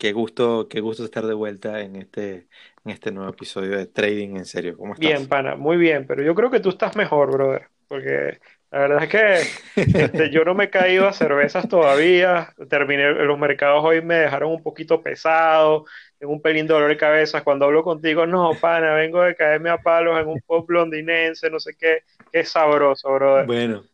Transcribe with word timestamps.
Qué 0.00 0.12
gusto, 0.12 0.66
qué 0.66 0.80
gusto 0.80 1.04
estar 1.04 1.26
de 1.26 1.34
vuelta 1.34 1.82
en 1.82 1.94
este, 1.94 2.46
en 2.86 2.90
este 2.90 3.12
nuevo 3.12 3.30
episodio 3.30 3.76
de 3.76 3.84
Trading 3.84 4.34
en 4.38 4.46
serio. 4.46 4.78
¿Cómo 4.78 4.94
estás? 4.94 5.06
Bien, 5.06 5.28
pana, 5.28 5.56
muy 5.56 5.76
bien, 5.76 6.06
pero 6.06 6.22
yo 6.22 6.34
creo 6.34 6.50
que 6.50 6.60
tú 6.60 6.70
estás 6.70 6.96
mejor, 6.96 7.30
brother, 7.30 7.68
porque 7.86 8.38
la 8.70 8.78
verdad 8.78 9.02
es 9.02 9.08
que 9.10 10.02
este, 10.02 10.30
yo 10.30 10.42
no 10.46 10.54
me 10.54 10.64
he 10.64 10.70
caído 10.70 11.06
a 11.06 11.12
cervezas 11.12 11.68
todavía. 11.68 12.54
Terminé, 12.70 13.12
los 13.12 13.38
mercados 13.38 13.84
hoy 13.84 14.00
me 14.00 14.14
dejaron 14.14 14.52
un 14.52 14.62
poquito 14.62 15.02
pesado, 15.02 15.84
tengo 16.18 16.32
un 16.32 16.40
pelín 16.40 16.66
de 16.66 16.72
dolor 16.72 16.88
de 16.88 16.96
cabeza. 16.96 17.44
Cuando 17.44 17.66
hablo 17.66 17.82
contigo, 17.82 18.24
no, 18.26 18.52
pana, 18.58 18.94
vengo 18.94 19.20
de 19.20 19.36
caerme 19.36 19.68
a 19.68 19.76
palos 19.76 20.18
en 20.18 20.28
un 20.28 20.40
pop 20.46 20.70
londinense, 20.70 21.50
no 21.50 21.60
sé 21.60 21.74
qué, 21.78 22.04
qué 22.32 22.42
sabroso, 22.42 23.12
brother. 23.12 23.44
Bueno, 23.44 23.84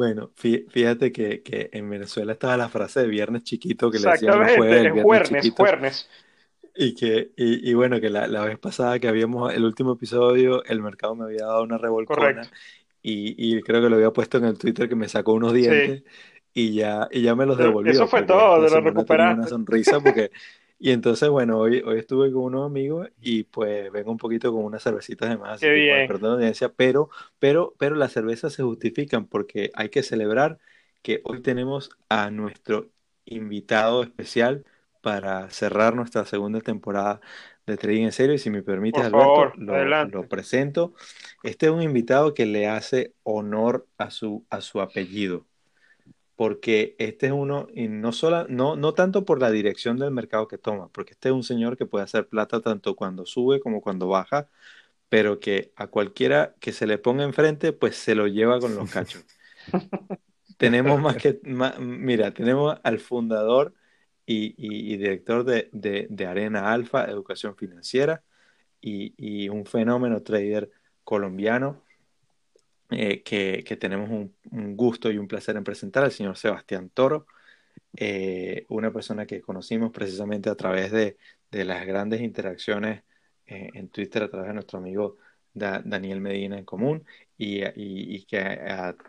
bueno, 0.00 0.30
fíjate 0.34 1.12
que, 1.12 1.42
que, 1.42 1.68
en 1.74 1.90
Venezuela 1.90 2.32
estaba 2.32 2.56
la 2.56 2.70
frase 2.70 3.00
de 3.00 3.06
viernes 3.06 3.42
chiquito 3.42 3.90
que 3.90 3.98
le 3.98 4.10
decían 4.10 4.38
los 4.38 4.52
jueves, 4.52 4.86
el 4.86 4.92
viernes 4.92 5.50
juernes, 5.54 6.08
Y 6.74 6.94
que, 6.94 7.32
y, 7.36 7.70
y 7.70 7.74
bueno, 7.74 8.00
que 8.00 8.08
la, 8.08 8.26
la, 8.26 8.46
vez 8.46 8.58
pasada 8.58 8.98
que 8.98 9.08
habíamos, 9.08 9.52
el 9.52 9.62
último 9.62 9.92
episodio, 9.92 10.64
el 10.64 10.80
mercado 10.80 11.14
me 11.14 11.24
había 11.24 11.44
dado 11.44 11.64
una 11.64 11.76
revolcona. 11.76 12.50
Y, 13.02 13.34
y, 13.36 13.60
creo 13.60 13.82
que 13.82 13.90
lo 13.90 13.96
había 13.96 14.10
puesto 14.10 14.38
en 14.38 14.44
el 14.44 14.56
Twitter 14.56 14.88
que 14.88 14.96
me 14.96 15.06
sacó 15.06 15.34
unos 15.34 15.52
dientes 15.52 16.02
y 16.54 16.72
ya, 16.72 17.06
y 17.10 17.20
ya 17.20 17.34
me 17.34 17.44
los 17.44 17.58
devolvió. 17.58 17.92
Eso 17.92 18.06
fue 18.06 18.22
todo, 18.22 18.62
de 18.62 18.70
lo 18.70 18.80
recuperaste. 18.80 19.38
Una 19.38 19.48
sonrisa 19.48 20.00
porque 20.00 20.30
Y 20.82 20.92
entonces, 20.92 21.28
bueno, 21.28 21.58
hoy, 21.58 21.82
hoy 21.84 21.98
estuve 21.98 22.32
con 22.32 22.44
unos 22.44 22.64
amigos 22.64 23.10
y 23.20 23.42
pues 23.42 23.92
vengo 23.92 24.10
un 24.10 24.16
poquito 24.16 24.50
con 24.50 24.64
unas 24.64 24.82
cervecitas 24.82 25.28
de 25.28 25.36
más. 25.36 25.60
Qué 25.60 25.70
bien. 25.70 26.08
Perdón, 26.08 26.36
audiencia, 26.36 26.72
pero, 26.72 27.10
pero, 27.38 27.74
pero 27.78 27.96
las 27.96 28.12
cervezas 28.12 28.54
se 28.54 28.62
justifican 28.62 29.26
porque 29.26 29.70
hay 29.74 29.90
que 29.90 30.02
celebrar 30.02 30.58
que 31.02 31.20
hoy 31.24 31.42
tenemos 31.42 31.90
a 32.08 32.30
nuestro 32.30 32.88
invitado 33.26 34.02
especial 34.02 34.64
para 35.02 35.50
cerrar 35.50 35.94
nuestra 35.94 36.24
segunda 36.24 36.62
temporada 36.62 37.20
de 37.66 37.76
Trading 37.76 38.04
en 38.04 38.12
Serio. 38.12 38.34
Y 38.34 38.38
si 38.38 38.48
me 38.48 38.62
permites, 38.62 39.04
Alberto, 39.04 39.52
lo, 39.58 40.06
lo, 40.06 40.28
presento. 40.30 40.94
Este 41.42 41.66
es 41.66 41.72
un 41.72 41.82
invitado 41.82 42.32
que 42.32 42.46
le 42.46 42.68
hace 42.68 43.12
honor 43.22 43.86
a 43.98 44.10
su, 44.10 44.46
a 44.48 44.62
su 44.62 44.80
apellido 44.80 45.44
porque 46.40 46.96
este 46.98 47.26
es 47.26 47.32
uno, 47.32 47.68
y 47.74 47.88
no, 47.88 48.12
solo, 48.12 48.46
no, 48.48 48.74
no 48.74 48.94
tanto 48.94 49.26
por 49.26 49.42
la 49.42 49.50
dirección 49.50 49.98
del 49.98 50.10
mercado 50.10 50.48
que 50.48 50.56
toma, 50.56 50.88
porque 50.88 51.12
este 51.12 51.28
es 51.28 51.34
un 51.34 51.42
señor 51.42 51.76
que 51.76 51.84
puede 51.84 52.04
hacer 52.04 52.28
plata 52.28 52.62
tanto 52.62 52.96
cuando 52.96 53.26
sube 53.26 53.60
como 53.60 53.82
cuando 53.82 54.08
baja, 54.08 54.48
pero 55.10 55.38
que 55.38 55.70
a 55.76 55.88
cualquiera 55.88 56.54
que 56.58 56.72
se 56.72 56.86
le 56.86 56.96
ponga 56.96 57.24
enfrente, 57.24 57.74
pues 57.74 57.96
se 57.96 58.14
lo 58.14 58.26
lleva 58.26 58.58
con 58.58 58.74
los 58.74 58.90
cachos. 58.90 59.22
tenemos 60.56 60.98
más 60.98 61.18
que, 61.18 61.38
mira, 61.78 62.32
tenemos 62.32 62.74
al 62.84 63.00
fundador 63.00 63.74
y, 64.24 64.54
y, 64.56 64.96
director 64.96 65.44
de, 65.44 65.68
de, 65.72 66.06
de, 66.08 66.26
Arena 66.26 66.72
Alfa, 66.72 67.04
Educación 67.04 67.54
Financiera, 67.54 68.24
y, 68.80 69.12
y 69.18 69.50
un 69.50 69.66
fenómeno 69.66 70.22
trader 70.22 70.70
colombiano 71.04 71.82
eh, 72.90 73.22
que, 73.22 73.62
que, 73.64 73.76
tenemos 73.76 74.10
un, 74.10 74.34
un, 74.50 74.76
gusto 74.76 75.10
y 75.10 75.18
un 75.18 75.28
placer 75.28 75.56
en 75.56 75.64
presentar 75.64 76.04
al 76.04 76.12
señor 76.12 76.36
Sebastián 76.36 76.90
Toro, 76.90 77.26
eh, 77.96 78.66
una 78.68 78.92
persona 78.92 79.26
que 79.26 79.40
conocimos 79.40 79.92
precisamente 79.92 80.50
a 80.50 80.56
través 80.56 80.92
de, 80.92 81.18
de 81.50 81.64
las 81.64 81.86
grandes 81.86 82.20
interacciones 82.20 83.04
eh, 83.46 83.70
en 83.74 83.88
Twitter 83.90 84.22
a 84.24 84.30
través 84.30 84.48
de 84.48 84.54
nuestro 84.54 84.78
amigo 84.78 85.18
da, 85.54 85.82
Daniel 85.84 86.20
Medina 86.20 86.58
en 86.58 86.64
común 86.64 87.04
y, 87.36 87.62
y, 87.64 88.16
y 88.16 88.24
que 88.26 88.38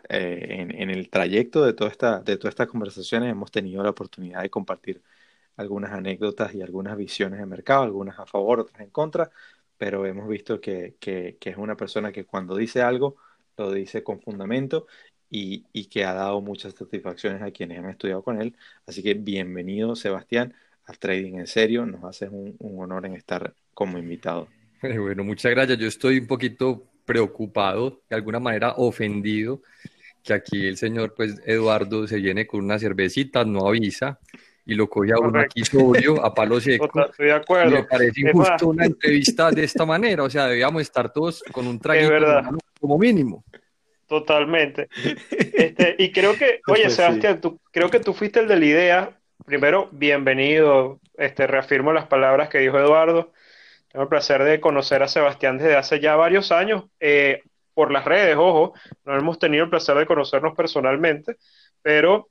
en, 0.08 0.70
en, 0.74 0.90
el 0.90 1.10
trayecto 1.10 1.64
de, 1.64 1.74
toda 1.74 1.90
esta, 1.90 2.20
de 2.20 2.36
todas 2.36 2.52
estas 2.52 2.68
conversaciones 2.68 3.30
hemos 3.30 3.50
tenido 3.50 3.82
la 3.82 3.90
oportunidad 3.90 4.42
de 4.42 4.50
compartir 4.50 5.02
algunas 5.56 5.92
anécdotas 5.92 6.54
y 6.54 6.62
algunas 6.62 6.96
visiones 6.96 7.38
de 7.40 7.46
mercado, 7.46 7.82
algunas 7.82 8.18
a 8.18 8.26
favor, 8.26 8.60
otras 8.60 8.80
en 8.80 8.90
contra, 8.90 9.30
pero 9.76 10.06
hemos 10.06 10.28
visto 10.28 10.60
que, 10.60 10.96
que, 11.00 11.36
que 11.40 11.50
es 11.50 11.56
una 11.56 11.76
persona 11.76 12.12
que 12.12 12.24
cuando 12.24 12.56
dice 12.56 12.82
algo, 12.82 13.16
lo 13.56 13.72
dice 13.72 14.02
con 14.02 14.20
fundamento 14.20 14.86
y, 15.30 15.64
y, 15.72 15.86
que 15.86 16.04
ha 16.04 16.12
dado 16.12 16.40
muchas 16.40 16.74
satisfacciones 16.74 17.42
a 17.42 17.50
quienes 17.50 17.78
han 17.78 17.90
estudiado 17.90 18.22
con 18.22 18.40
él. 18.40 18.56
Así 18.86 19.02
que 19.02 19.14
bienvenido, 19.14 19.96
Sebastián, 19.96 20.54
al 20.84 20.98
Trading 20.98 21.38
en 21.38 21.46
Serio. 21.46 21.86
Nos 21.86 22.04
haces 22.04 22.28
un, 22.30 22.54
un 22.58 22.82
honor 22.82 23.06
en 23.06 23.14
estar 23.14 23.54
como 23.74 23.98
invitado. 23.98 24.48
Bueno, 24.82 25.22
muchas 25.24 25.52
gracias. 25.52 25.78
Yo 25.78 25.86
estoy 25.86 26.18
un 26.18 26.26
poquito 26.26 26.88
preocupado, 27.04 28.02
de 28.10 28.16
alguna 28.16 28.40
manera 28.40 28.74
ofendido, 28.76 29.62
que 30.22 30.34
aquí 30.34 30.66
el 30.66 30.76
señor, 30.76 31.14
pues, 31.14 31.40
Eduardo, 31.46 32.06
se 32.06 32.16
viene 32.16 32.46
con 32.46 32.64
una 32.64 32.78
cervecita, 32.78 33.44
no 33.44 33.66
avisa, 33.66 34.18
y 34.64 34.74
lo 34.74 34.88
coge 34.88 35.12
a 35.12 35.18
uno 35.18 35.40
aquí 35.40 35.64
sobrio, 35.64 36.24
a 36.24 36.34
palo 36.34 36.60
seco. 36.60 36.86
Estoy 36.86 37.26
de 37.26 37.32
acuerdo. 37.32 37.70
Me 37.70 37.84
parece 37.84 38.20
injusto 38.20 38.68
una 38.68 38.84
entrevista 38.86 39.50
de 39.50 39.64
esta 39.64 39.84
manera, 39.84 40.22
o 40.22 40.30
sea, 40.30 40.46
debíamos 40.46 40.82
estar 40.82 41.12
todos 41.12 41.42
con 41.52 41.66
un 41.66 41.78
traguito 41.78 42.14
como 42.80 42.98
mínimo. 42.98 43.44
Totalmente. 44.06 44.88
Este, 45.54 45.96
y 45.98 46.12
creo 46.12 46.34
que, 46.36 46.60
oye, 46.66 46.82
pues 46.84 46.94
Sebastián, 46.94 47.40
tú, 47.40 47.60
creo 47.70 47.88
que 47.88 48.00
tú 48.00 48.12
fuiste 48.12 48.40
el 48.40 48.48
de 48.48 48.58
la 48.58 48.64
idea. 48.64 49.18
Primero, 49.46 49.88
bienvenido. 49.92 51.00
Este, 51.16 51.46
reafirmo 51.46 51.92
las 51.92 52.06
palabras 52.06 52.48
que 52.48 52.58
dijo 52.58 52.78
Eduardo. 52.78 53.32
Tengo 53.90 54.04
el 54.04 54.08
placer 54.08 54.42
de 54.42 54.60
conocer 54.60 55.02
a 55.02 55.08
Sebastián 55.08 55.58
desde 55.58 55.76
hace 55.76 56.00
ya 56.00 56.16
varios 56.16 56.52
años, 56.52 56.84
eh, 57.00 57.42
por 57.74 57.90
las 57.90 58.04
redes, 58.04 58.36
ojo, 58.36 58.74
no 59.04 59.16
hemos 59.16 59.38
tenido 59.38 59.64
el 59.64 59.70
placer 59.70 59.96
de 59.96 60.06
conocernos 60.06 60.54
personalmente, 60.54 61.36
pero 61.80 62.28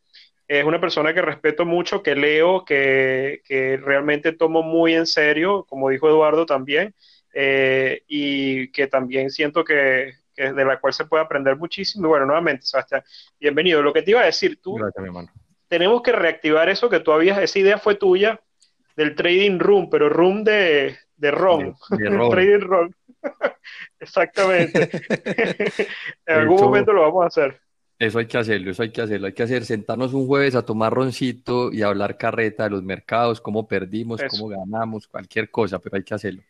es 0.60 0.66
una 0.66 0.82
persona 0.82 1.14
que 1.14 1.22
respeto 1.22 1.66
mucho, 1.66 2.04
que 2.04 2.14
leo, 2.14 2.66
que, 2.66 3.42
que 3.46 3.78
realmente 3.78 4.34
tomo 4.34 4.62
muy 4.62 4.94
en 4.94 5.06
serio, 5.06 5.66
como 5.70 5.88
dijo 5.88 6.10
Eduardo 6.10 6.46
también, 6.46 6.94
eh, 7.34 8.04
y 8.06 8.68
que 8.74 8.88
también 8.88 9.30
siento 9.30 9.64
que, 9.64 10.12
que, 10.36 10.52
de 10.52 10.66
la 10.66 10.78
cual 10.82 10.92
se 10.92 11.06
puede 11.06 11.24
aprender 11.24 11.56
muchísimo. 11.56 12.06
Y 12.06 12.10
bueno, 12.10 12.26
nuevamente, 12.26 12.66
Sebastián, 12.66 13.02
bienvenido. 13.40 13.82
Lo 13.82 13.94
que 13.94 14.02
te 14.02 14.12
iba 14.12 14.20
a 14.20 14.26
decir, 14.26 14.60
tú, 14.62 14.78
tenemos 15.70 16.02
que 16.02 16.12
reactivar 16.12 16.68
eso 16.68 16.90
que 16.90 17.00
tú 17.00 17.14
habías, 17.14 17.38
esa 17.38 17.60
idea 17.60 17.78
fue 17.78 17.96
tuya 17.96 18.38
del 18.98 19.16
trading 19.16 19.58
room, 19.58 19.90
pero 19.90 20.10
room 20.10 20.44
de, 20.44 20.98
de 21.16 21.32
ron. 21.32 21.78
trading 22.30 22.60
room. 22.60 22.94
Exactamente. 24.02 24.90
en 26.26 26.36
algún 26.36 26.60
momento 26.60 26.92
lo 26.92 27.04
vamos 27.04 27.24
a 27.24 27.28
hacer. 27.28 27.62
Eso 28.02 28.18
hay 28.18 28.26
que 28.26 28.40
hacerlo, 28.40 28.72
eso 28.72 28.82
hay 28.82 28.90
que 28.90 29.00
hacerlo. 29.00 29.28
Hay 29.28 29.34
que 29.34 29.44
hacer, 29.44 29.64
sentarnos 29.64 30.16
un 30.16 30.26
jueves 30.26 30.56
a 30.56 30.66
tomar 30.66 30.92
roncito 30.92 31.72
y 31.72 31.84
hablar 31.84 32.18
carreta 32.18 32.64
de 32.64 32.72
los 32.72 32.82
mercados, 32.82 33.40
cómo 33.42 33.68
perdimos, 33.68 34.20
cómo 34.28 34.48
ganamos, 34.48 35.06
cualquier 35.08 35.52
cosa, 35.52 35.78
pero 35.78 35.98
hay 35.98 36.04
que 36.04 36.16
hacerlo. 36.16 36.42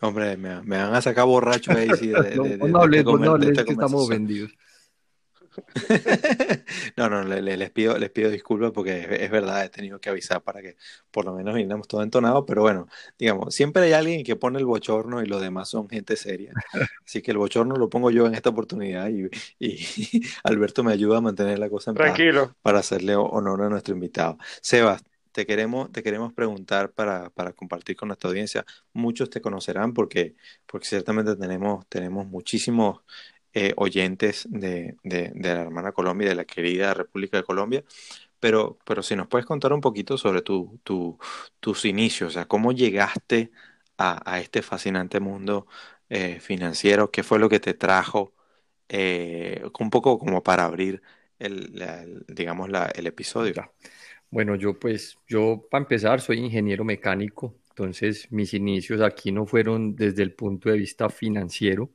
Hombre, 0.00 0.38
me, 0.38 0.62
me 0.62 0.78
van 0.78 0.94
a 0.94 1.02
sacar 1.02 1.26
borracho 1.26 1.70
ahí. 1.72 1.90
Sí, 1.98 2.06
de, 2.08 2.14
no, 2.34 2.44
de, 2.44 2.56
no, 2.56 2.78
hables, 2.80 3.04
no 3.04 3.32
hables, 3.32 3.62
que 3.62 3.72
estamos 3.72 4.08
vendidos. 4.08 4.52
no, 6.96 7.08
no, 7.08 7.24
les, 7.24 7.70
pido, 7.70 7.98
les 7.98 8.10
pido 8.10 8.30
disculpas 8.30 8.72
porque 8.72 9.06
es, 9.20 9.30
verdad, 9.30 9.64
he 9.64 9.68
tenido 9.68 10.00
que 10.00 10.10
avisar 10.10 10.42
para 10.42 10.62
que 10.62 10.76
por 11.10 11.24
lo 11.24 11.34
menos 11.34 11.54
viniéramos 11.54 11.88
todo 11.88 12.02
entonado, 12.02 12.46
pero 12.46 12.62
bueno, 12.62 12.88
digamos, 13.18 13.54
siempre 13.54 13.82
hay 13.84 13.92
alguien 13.92 14.24
que 14.24 14.36
pone 14.36 14.58
el 14.58 14.66
bochorno 14.66 15.22
y 15.22 15.26
los 15.26 15.40
demás 15.40 15.68
son 15.68 15.88
gente 15.88 16.16
seria. 16.16 16.52
Así 17.04 17.22
que 17.22 17.30
el 17.30 17.38
bochorno 17.38 17.76
lo 17.76 17.88
pongo 17.88 18.10
yo 18.10 18.26
en 18.26 18.34
esta 18.34 18.50
oportunidad 18.50 19.08
y, 19.08 19.28
y 19.58 19.78
Alberto 20.44 20.82
me 20.84 20.92
ayuda 20.92 21.18
a 21.18 21.20
mantener 21.20 21.58
la 21.58 21.68
cosa 21.68 21.90
en 21.90 21.96
Tranquilo. 21.96 22.56
para 22.62 22.78
hacerle 22.78 23.16
honor 23.16 23.62
a 23.62 23.68
nuestro 23.68 23.94
invitado. 23.94 24.38
Sebas, 24.60 25.02
te 25.32 25.46
queremos, 25.46 25.90
te 25.90 26.02
queremos 26.02 26.32
preguntar 26.32 26.92
para, 26.92 27.30
para, 27.30 27.52
compartir 27.52 27.96
con 27.96 28.08
nuestra 28.08 28.28
audiencia. 28.28 28.64
Muchos 28.92 29.30
te 29.30 29.40
conocerán 29.40 29.94
porque, 29.94 30.34
porque 30.66 30.86
ciertamente 30.86 31.34
tenemos, 31.36 31.86
tenemos 31.88 32.26
muchísimos 32.26 33.00
eh, 33.54 33.72
oyentes 33.76 34.46
de, 34.50 34.96
la 35.02 35.62
hermana 35.62 35.92
Colombia 35.92 36.28
de 36.28 36.34
la 36.34 36.44
querida 36.44 36.94
República 36.94 37.36
de 37.36 37.44
Colombia. 37.44 37.84
Pero, 38.40 38.78
pero 38.84 39.02
si 39.02 39.16
nos 39.16 39.28
puedes 39.28 39.46
contar 39.46 39.72
un 39.72 39.80
poquito 39.80 40.18
sobre 40.18 40.42
tu, 40.42 40.80
tu, 40.84 41.18
tus 41.60 41.84
inicios, 41.84 42.30
o 42.30 42.34
sea, 42.34 42.46
cómo 42.46 42.72
llegaste 42.72 43.52
a, 43.98 44.20
a 44.30 44.40
este 44.40 44.62
fascinante 44.62 45.20
mundo 45.20 45.66
eh, 46.08 46.40
financiero, 46.40 47.10
qué 47.10 47.22
fue 47.22 47.38
lo 47.38 47.48
que 47.48 47.60
te 47.60 47.74
trajo, 47.74 48.34
eh, 48.88 49.62
un 49.80 49.90
poco 49.90 50.18
como 50.18 50.42
para 50.42 50.64
abrir 50.66 51.02
el, 51.38 52.24
digamos, 52.28 52.68
la, 52.70 52.86
el 52.94 53.06
episodio. 53.06 53.54
Bueno, 54.30 54.54
yo 54.56 54.78
pues, 54.78 55.18
yo 55.28 55.66
para 55.70 55.82
empezar 55.84 56.20
soy 56.20 56.38
ingeniero 56.38 56.84
mecánico, 56.84 57.56
entonces 57.70 58.30
mis 58.30 58.54
inicios 58.54 59.00
aquí 59.00 59.32
no 59.32 59.46
fueron 59.46 59.96
desde 59.96 60.22
el 60.22 60.34
punto 60.34 60.68
de 60.70 60.76
vista 60.78 61.08
financiero, 61.08 61.90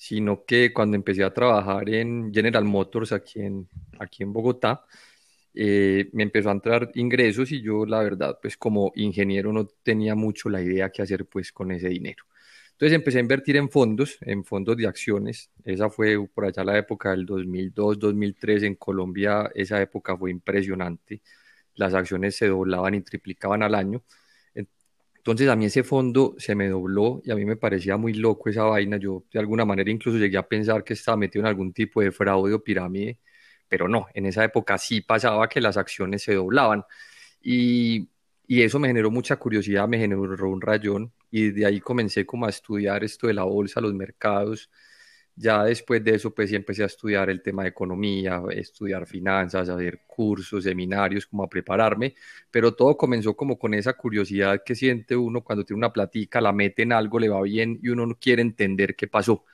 sino 0.00 0.46
que 0.46 0.72
cuando 0.72 0.96
empecé 0.96 1.22
a 1.24 1.34
trabajar 1.34 1.90
en 1.90 2.32
General 2.32 2.64
Motors 2.64 3.12
aquí 3.12 3.40
en, 3.42 3.68
aquí 3.98 4.22
en 4.22 4.32
Bogotá, 4.32 4.86
eh, 5.54 6.08
me 6.14 6.22
empezó 6.22 6.48
a 6.48 6.52
entrar 6.52 6.90
ingresos 6.94 7.52
y 7.52 7.60
yo 7.60 7.84
la 7.84 8.02
verdad 8.02 8.38
pues 8.40 8.56
como 8.56 8.92
ingeniero 8.96 9.52
no 9.52 9.66
tenía 9.66 10.14
mucho 10.14 10.48
la 10.48 10.62
idea 10.62 10.90
qué 10.90 11.02
hacer 11.02 11.26
pues 11.26 11.52
con 11.52 11.70
ese 11.72 11.90
dinero. 11.90 12.24
Entonces 12.72 12.96
empecé 12.96 13.18
a 13.18 13.20
invertir 13.20 13.56
en 13.58 13.68
fondos, 13.68 14.16
en 14.22 14.42
fondos 14.44 14.74
de 14.78 14.86
acciones. 14.86 15.50
Esa 15.64 15.90
fue 15.90 16.16
por 16.28 16.46
allá 16.46 16.64
la 16.64 16.78
época 16.78 17.10
del 17.10 17.26
2002, 17.26 17.98
2003 17.98 18.62
en 18.62 18.76
Colombia. 18.76 19.50
Esa 19.54 19.82
época 19.82 20.16
fue 20.16 20.30
impresionante. 20.30 21.20
Las 21.74 21.92
acciones 21.94 22.36
se 22.36 22.48
doblaban 22.48 22.94
y 22.94 23.02
triplicaban 23.02 23.62
al 23.62 23.74
año. 23.74 24.02
Entonces 25.20 25.48
a 25.48 25.56
mí 25.56 25.66
ese 25.66 25.84
fondo 25.84 26.34
se 26.38 26.54
me 26.54 26.68
dobló 26.68 27.20
y 27.24 27.30
a 27.30 27.36
mí 27.36 27.44
me 27.44 27.56
parecía 27.56 27.96
muy 27.96 28.14
loco 28.14 28.48
esa 28.50 28.64
vaina. 28.64 28.96
Yo 28.96 29.24
de 29.32 29.38
alguna 29.38 29.64
manera 29.66 29.90
incluso 29.90 30.18
llegué 30.18 30.38
a 30.38 30.48
pensar 30.48 30.82
que 30.84 30.94
estaba 30.94 31.16
metido 31.16 31.42
en 31.42 31.48
algún 31.48 31.72
tipo 31.72 32.00
de 32.00 32.10
fraude 32.12 32.54
o 32.54 32.64
pirámide, 32.64 33.18
pero 33.68 33.88
no, 33.88 34.06
en 34.14 34.26
esa 34.26 34.44
época 34.44 34.78
sí 34.78 35.02
pasaba 35.02 35.48
que 35.48 35.60
las 35.60 35.76
acciones 35.76 36.22
se 36.22 36.34
doblaban. 36.34 36.84
Y, 37.42 38.08
y 38.46 38.62
eso 38.62 38.78
me 38.78 38.88
generó 38.88 39.10
mucha 39.10 39.36
curiosidad, 39.36 39.88
me 39.88 39.98
generó 39.98 40.22
un 40.50 40.60
rayón 40.60 41.12
y 41.30 41.50
de 41.52 41.66
ahí 41.66 41.80
comencé 41.80 42.26
como 42.26 42.46
a 42.46 42.50
estudiar 42.50 43.04
esto 43.04 43.26
de 43.26 43.34
la 43.34 43.44
bolsa, 43.44 43.80
los 43.80 43.94
mercados. 43.94 44.70
Ya 45.42 45.64
después 45.64 46.04
de 46.04 46.16
eso, 46.16 46.34
pues 46.34 46.50
sí 46.50 46.56
empecé 46.56 46.82
a 46.82 46.86
estudiar 46.86 47.30
el 47.30 47.40
tema 47.40 47.62
de 47.62 47.70
economía, 47.70 48.42
estudiar 48.50 49.06
finanzas, 49.06 49.70
a 49.70 49.74
hacer 49.74 50.02
cursos, 50.06 50.64
seminarios, 50.64 51.26
como 51.26 51.44
a 51.44 51.48
prepararme, 51.48 52.14
pero 52.50 52.74
todo 52.74 52.94
comenzó 52.94 53.34
como 53.34 53.58
con 53.58 53.72
esa 53.72 53.94
curiosidad 53.94 54.62
que 54.62 54.74
siente 54.74 55.16
uno 55.16 55.42
cuando 55.42 55.64
tiene 55.64 55.78
una 55.78 55.94
platica, 55.94 56.42
la 56.42 56.52
mete 56.52 56.82
en 56.82 56.92
algo, 56.92 57.18
le 57.18 57.30
va 57.30 57.40
bien 57.40 57.78
y 57.82 57.88
uno 57.88 58.04
no 58.04 58.16
quiere 58.16 58.42
entender 58.42 58.94
qué 58.94 59.06
pasó. 59.08 59.46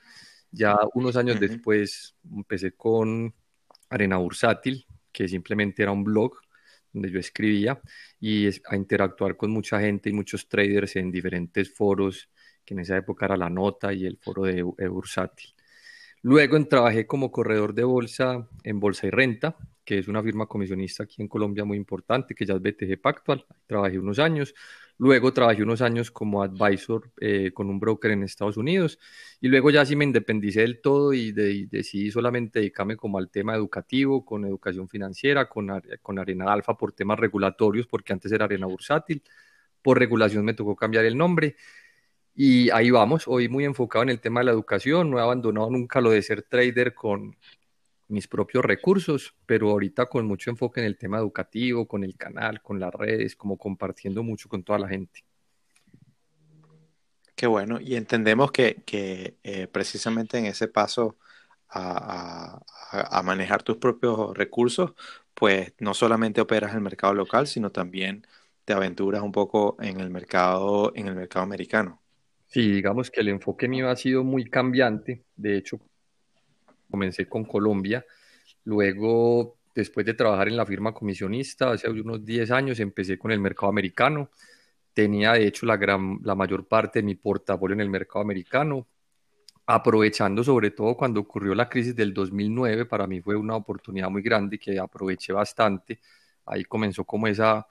Ya 0.51 0.75
unos 0.93 1.15
años 1.15 1.39
después 1.39 2.17
empecé 2.35 2.73
con 2.73 3.33
Arena 3.89 4.17
Bursátil, 4.17 4.85
que 5.09 5.29
simplemente 5.29 5.83
era 5.83 5.93
un 5.93 6.03
blog 6.03 6.33
donde 6.91 7.09
yo 7.11 7.19
escribía 7.19 7.79
y 8.19 8.47
a 8.47 8.75
interactuar 8.75 9.37
con 9.37 9.51
mucha 9.51 9.79
gente 9.79 10.09
y 10.09 10.13
muchos 10.13 10.49
traders 10.49 10.97
en 10.97 11.11
diferentes 11.11 11.73
foros, 11.73 12.29
que 12.65 12.73
en 12.73 12.81
esa 12.81 12.97
época 12.97 13.25
era 13.25 13.37
la 13.37 13.49
nota 13.49 13.93
y 13.93 14.05
el 14.05 14.17
foro 14.17 14.43
de 14.43 14.63
Bursátil. 14.89 15.56
Luego 16.21 16.63
trabajé 16.67 17.05
como 17.05 17.31
corredor 17.31 17.73
de 17.73 17.83
bolsa 17.83 18.47
en 18.63 18.79
Bolsa 18.79 19.07
y 19.07 19.11
Renta, 19.11 19.55
que 19.85 19.99
es 19.99 20.07
una 20.07 20.21
firma 20.21 20.47
comisionista 20.47 21.03
aquí 21.03 21.21
en 21.21 21.27
Colombia 21.27 21.63
muy 21.63 21.77
importante, 21.77 22.35
que 22.35 22.45
ya 22.45 22.55
es 22.55 22.61
BTG 22.61 22.99
Pactual. 23.01 23.45
Trabajé 23.65 23.99
unos 23.99 24.19
años. 24.19 24.53
Luego 24.99 25.31
trabajé 25.31 25.61
unos 25.61 25.81
años 25.81 26.09
como 26.09 26.41
advisor 26.41 27.11
eh, 27.21 27.51
con 27.53 27.69
un 27.69 27.79
broker 27.79 28.11
en 28.11 28.23
Estados 28.23 28.57
Unidos. 28.57 28.99
Y 29.39 29.47
luego 29.47 29.69
ya 29.69 29.85
sí 29.85 29.95
me 29.95 30.03
independicé 30.05 30.61
del 30.61 30.81
todo 30.81 31.13
y, 31.13 31.31
decidí 31.31 32.11
solamente 32.11 32.59
dedicarme 32.59 32.97
como 32.97 33.19
al 33.19 33.29
tema 33.29 33.55
educativo, 33.55 34.25
con 34.25 34.43
educación 34.43 34.89
financiera, 34.89 35.47
con, 35.47 35.69
con 36.01 36.19
Arena 36.19 36.51
Alfa 36.51 36.75
por 36.75 36.93
temas 36.93 37.19
regulatorios, 37.19 37.87
porque 37.87 38.11
antes 38.11 38.31
era 38.31 38.45
Arena 38.45 38.65
Bursátil. 38.65 39.21
Por 39.81 39.99
regulación 39.99 40.43
me 40.43 40.55
tocó 40.55 40.75
cambiar 40.75 41.05
el 41.05 41.17
nombre. 41.17 41.55
Y 42.39 42.69
ahí 42.69 42.91
vamos, 42.91 43.27
hoy 43.27 43.49
muy 43.49 43.65
enfocado 43.65 44.03
en 44.03 44.09
el 44.09 44.21
tema 44.21 44.41
de 44.41 44.45
la 44.45 44.51
educación, 44.51 45.09
no 45.09 45.17
he 45.17 45.21
abandonado 45.23 45.71
nunca 45.71 45.99
lo 46.01 46.11
de 46.11 46.21
ser 46.21 46.43
trader 46.43 46.93
con 46.93 47.35
mis 48.09 48.27
propios 48.27 48.63
recursos, 48.63 49.35
pero 49.47 49.71
ahorita 49.71 50.05
con 50.05 50.27
mucho 50.27 50.51
enfoque 50.51 50.81
en 50.81 50.85
el 50.85 50.97
tema 50.99 51.17
educativo, 51.17 51.87
con 51.87 52.03
el 52.03 52.15
canal, 52.15 52.61
con 52.61 52.79
las 52.79 52.93
redes, 52.93 53.35
como 53.35 53.57
compartiendo 53.57 54.21
mucho 54.21 54.49
con 54.49 54.63
toda 54.63 54.77
la 54.77 54.87
gente. 54.87 55.25
Qué 57.35 57.47
bueno, 57.47 57.79
y 57.81 57.95
entendemos 57.95 58.51
que, 58.51 58.83
eh, 59.43 59.67
precisamente 59.71 60.37
en 60.37 60.45
ese 60.45 60.67
paso 60.67 61.17
a, 61.69 62.61
a, 62.91 63.23
manejar 63.23 63.63
tus 63.63 63.77
propios 63.77 64.37
recursos, 64.37 64.93
pues 65.33 65.73
no 65.79 65.95
solamente 65.95 66.41
operas 66.41 66.75
el 66.75 66.81
mercado 66.81 67.15
local, 67.15 67.47
sino 67.47 67.71
también 67.71 68.27
te 68.63 68.73
aventuras 68.73 69.23
un 69.23 69.31
poco 69.31 69.75
en 69.81 69.99
el 69.99 70.11
mercado, 70.11 70.91
en 70.95 71.07
el 71.07 71.15
mercado 71.15 71.43
americano. 71.43 72.01
Sí, 72.47 72.71
digamos 72.71 73.11
que 73.11 73.21
el 73.21 73.27
enfoque 73.27 73.67
mío 73.67 73.89
ha 73.89 73.95
sido 73.95 74.23
muy 74.23 74.49
cambiante. 74.49 75.23
De 75.35 75.57
hecho, 75.57 75.79
comencé 76.89 77.27
con 77.27 77.43
Colombia. 77.45 78.05
Luego, 78.63 79.57
después 79.75 80.05
de 80.05 80.13
trabajar 80.13 80.47
en 80.47 80.57
la 80.57 80.65
firma 80.65 80.93
comisionista, 80.93 81.71
hace 81.71 81.89
unos 81.89 82.23
10 82.25 82.51
años, 82.51 82.79
empecé 82.79 83.17
con 83.17 83.31
el 83.31 83.39
mercado 83.39 83.69
americano. 83.69 84.29
Tenía, 84.93 85.33
de 85.33 85.47
hecho, 85.47 85.65
la, 85.65 85.77
gran, 85.77 86.19
la 86.23 86.35
mayor 86.35 86.67
parte 86.67 86.99
de 86.99 87.03
mi 87.03 87.15
portafolio 87.15 87.73
en 87.75 87.81
el 87.81 87.89
mercado 87.89 88.21
americano, 88.21 88.87
aprovechando 89.65 90.43
sobre 90.43 90.71
todo 90.71 90.95
cuando 90.95 91.19
ocurrió 91.19 91.53
la 91.53 91.69
crisis 91.69 91.95
del 91.95 92.13
2009. 92.13 92.85
Para 92.85 93.07
mí 93.07 93.21
fue 93.21 93.35
una 93.35 93.55
oportunidad 93.57 94.09
muy 94.09 94.21
grande 94.21 94.57
que 94.57 94.79
aproveché 94.79 95.33
bastante. 95.33 95.99
Ahí 96.45 96.63
comenzó 96.63 97.03
como 97.03 97.27
esa 97.27 97.67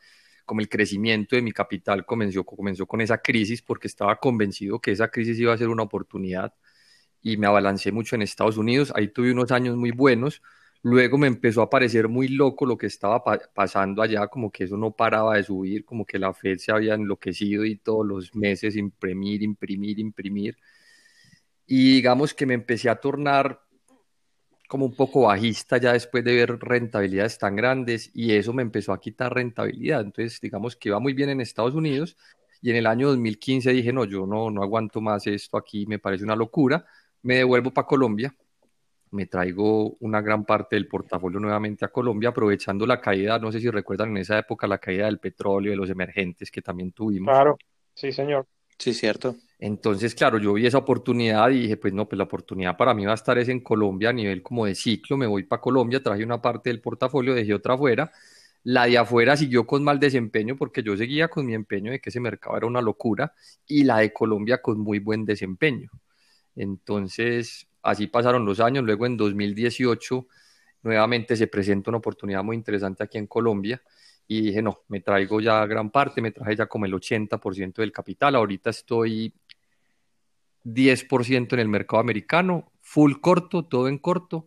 como 0.46 0.60
el 0.60 0.68
crecimiento 0.68 1.36
de 1.36 1.42
mi 1.42 1.52
capital 1.52 2.06
comenzó, 2.06 2.44
comenzó 2.44 2.86
con 2.86 3.00
esa 3.02 3.18
crisis 3.18 3.62
porque 3.62 3.88
estaba 3.88 4.18
convencido 4.20 4.80
que 4.80 4.92
esa 4.92 5.08
crisis 5.10 5.38
iba 5.38 5.52
a 5.52 5.58
ser 5.58 5.68
una 5.68 5.82
oportunidad 5.82 6.54
y 7.22 7.36
me 7.36 7.46
abalancé 7.48 7.92
mucho 7.92 8.16
en 8.16 8.22
Estados 8.22 8.56
Unidos. 8.56 8.92
Ahí 8.94 9.08
tuve 9.08 9.32
unos 9.32 9.50
años 9.52 9.76
muy 9.76 9.90
buenos. 9.90 10.42
Luego 10.82 11.18
me 11.18 11.26
empezó 11.26 11.62
a 11.62 11.70
parecer 11.70 12.08
muy 12.08 12.28
loco 12.28 12.66
lo 12.66 12.78
que 12.78 12.86
estaba 12.86 13.22
pasando 13.54 14.02
allá, 14.02 14.28
como 14.28 14.52
que 14.52 14.64
eso 14.64 14.76
no 14.76 14.92
paraba 14.92 15.36
de 15.36 15.42
subir, 15.42 15.84
como 15.84 16.06
que 16.06 16.18
la 16.18 16.32
Fed 16.32 16.58
se 16.58 16.72
había 16.72 16.94
enloquecido 16.94 17.64
y 17.64 17.76
todos 17.78 18.06
los 18.06 18.34
meses 18.36 18.76
imprimir, 18.76 19.42
imprimir, 19.42 19.98
imprimir. 19.98 20.56
Y 21.66 21.96
digamos 21.96 22.34
que 22.34 22.46
me 22.46 22.54
empecé 22.54 22.88
a 22.88 22.96
tornar 23.00 23.65
como 24.68 24.86
un 24.86 24.94
poco 24.94 25.22
bajista 25.22 25.78
ya 25.78 25.92
después 25.92 26.24
de 26.24 26.34
ver 26.34 26.58
rentabilidades 26.58 27.38
tan 27.38 27.56
grandes 27.56 28.10
y 28.14 28.34
eso 28.34 28.52
me 28.52 28.62
empezó 28.62 28.92
a 28.92 29.00
quitar 29.00 29.32
rentabilidad. 29.34 30.00
Entonces, 30.00 30.40
digamos 30.40 30.76
que 30.76 30.88
iba 30.88 30.98
muy 30.98 31.12
bien 31.12 31.30
en 31.30 31.40
Estados 31.40 31.74
Unidos 31.74 32.16
y 32.62 32.70
en 32.70 32.76
el 32.76 32.86
año 32.86 33.08
2015 33.08 33.72
dije, 33.72 33.92
no, 33.92 34.04
yo 34.04 34.26
no, 34.26 34.50
no 34.50 34.62
aguanto 34.62 35.00
más 35.00 35.26
esto 35.26 35.56
aquí, 35.56 35.86
me 35.86 35.98
parece 35.98 36.24
una 36.24 36.36
locura. 36.36 36.84
Me 37.22 37.36
devuelvo 37.36 37.72
para 37.72 37.86
Colombia, 37.86 38.34
me 39.10 39.26
traigo 39.26 39.96
una 40.00 40.20
gran 40.20 40.44
parte 40.44 40.76
del 40.76 40.88
portafolio 40.88 41.40
nuevamente 41.40 41.84
a 41.84 41.88
Colombia, 41.88 42.30
aprovechando 42.30 42.86
la 42.86 43.00
caída, 43.00 43.38
no 43.38 43.50
sé 43.52 43.60
si 43.60 43.70
recuerdan 43.70 44.10
en 44.10 44.18
esa 44.18 44.38
época 44.38 44.66
la 44.66 44.78
caída 44.78 45.06
del 45.06 45.18
petróleo, 45.18 45.70
de 45.70 45.76
los 45.76 45.90
emergentes 45.90 46.50
que 46.50 46.62
también 46.62 46.92
tuvimos. 46.92 47.32
Claro, 47.32 47.56
sí, 47.94 48.12
señor. 48.12 48.46
Sí, 48.78 48.94
cierto. 48.94 49.36
Entonces, 49.58 50.14
claro, 50.14 50.38
yo 50.38 50.52
vi 50.52 50.66
esa 50.66 50.78
oportunidad 50.78 51.48
y 51.50 51.60
dije, 51.62 51.76
pues 51.78 51.92
no, 51.94 52.06
pues 52.08 52.18
la 52.18 52.24
oportunidad 52.24 52.76
para 52.76 52.92
mí 52.94 53.06
va 53.06 53.12
a 53.12 53.14
estar 53.14 53.38
es 53.38 53.48
en 53.48 53.60
Colombia 53.60 54.10
a 54.10 54.12
nivel 54.12 54.42
como 54.42 54.66
de 54.66 54.74
ciclo, 54.74 55.16
me 55.16 55.26
voy 55.26 55.44
para 55.44 55.62
Colombia, 55.62 56.02
traje 56.02 56.22
una 56.24 56.40
parte 56.42 56.68
del 56.70 56.80
portafolio, 56.80 57.34
dejé 57.34 57.54
otra 57.54 57.74
afuera. 57.74 58.12
La 58.64 58.86
de 58.86 58.98
afuera 58.98 59.36
siguió 59.36 59.66
con 59.66 59.82
mal 59.84 59.98
desempeño 59.98 60.56
porque 60.56 60.82
yo 60.82 60.96
seguía 60.96 61.28
con 61.28 61.46
mi 61.46 61.54
empeño 61.54 61.92
de 61.92 62.00
que 62.00 62.10
ese 62.10 62.20
mercado 62.20 62.56
era 62.56 62.66
una 62.66 62.82
locura 62.82 63.32
y 63.66 63.84
la 63.84 63.98
de 63.98 64.12
Colombia 64.12 64.60
con 64.60 64.78
muy 64.80 64.98
buen 64.98 65.24
desempeño. 65.24 65.90
Entonces, 66.54 67.66
así 67.82 68.06
pasaron 68.08 68.44
los 68.44 68.60
años, 68.60 68.84
luego 68.84 69.06
en 69.06 69.16
2018 69.16 70.26
nuevamente 70.82 71.36
se 71.36 71.46
presenta 71.48 71.90
una 71.90 71.98
oportunidad 71.98 72.44
muy 72.44 72.56
interesante 72.56 73.02
aquí 73.04 73.18
en 73.18 73.26
Colombia 73.26 73.82
y 74.28 74.40
dije, 74.40 74.62
no, 74.62 74.80
me 74.88 75.00
traigo 75.00 75.40
ya 75.40 75.64
gran 75.66 75.90
parte, 75.90 76.20
me 76.20 76.32
traje 76.32 76.56
ya 76.56 76.66
como 76.66 76.86
el 76.86 76.92
80% 76.92 77.74
del 77.76 77.92
capital, 77.92 78.34
ahorita 78.34 78.70
estoy 78.70 79.32
10% 80.64 81.52
en 81.52 81.60
el 81.60 81.68
mercado 81.68 82.00
americano, 82.00 82.72
full 82.80 83.14
corto, 83.20 83.64
todo 83.66 83.88
en 83.88 83.98
corto, 83.98 84.46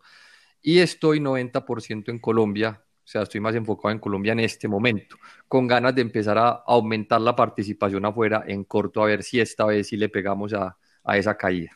y 0.62 0.80
estoy 0.80 1.20
90% 1.20 2.10
en 2.10 2.20
Colombia, 2.20 2.84
o 2.84 3.08
sea, 3.12 3.24
estoy 3.24 3.40
más 3.40 3.56
enfocado 3.56 3.92
en 3.92 4.00
Colombia 4.00 4.34
en 4.34 4.42
este 4.42 4.68
momento, 4.68 5.16
con 5.48 5.66
ganas 5.66 5.96
de 5.96 6.02
empezar 6.02 6.38
a 6.38 6.50
aumentar 6.68 7.22
la 7.22 7.36
participación 7.36 8.06
afuera 8.06 8.44
en 8.48 8.66
corto, 8.66 9.02
a 9.02 9.06
ver 9.06 9.24
si 9.24 9.40
esta 9.40 9.66
vez 9.66 9.88
sí 9.88 9.98
le 9.98 10.10
pegamos 10.10 10.54
a, 10.54 10.78
esa 11.16 11.36
caída. 11.36 11.72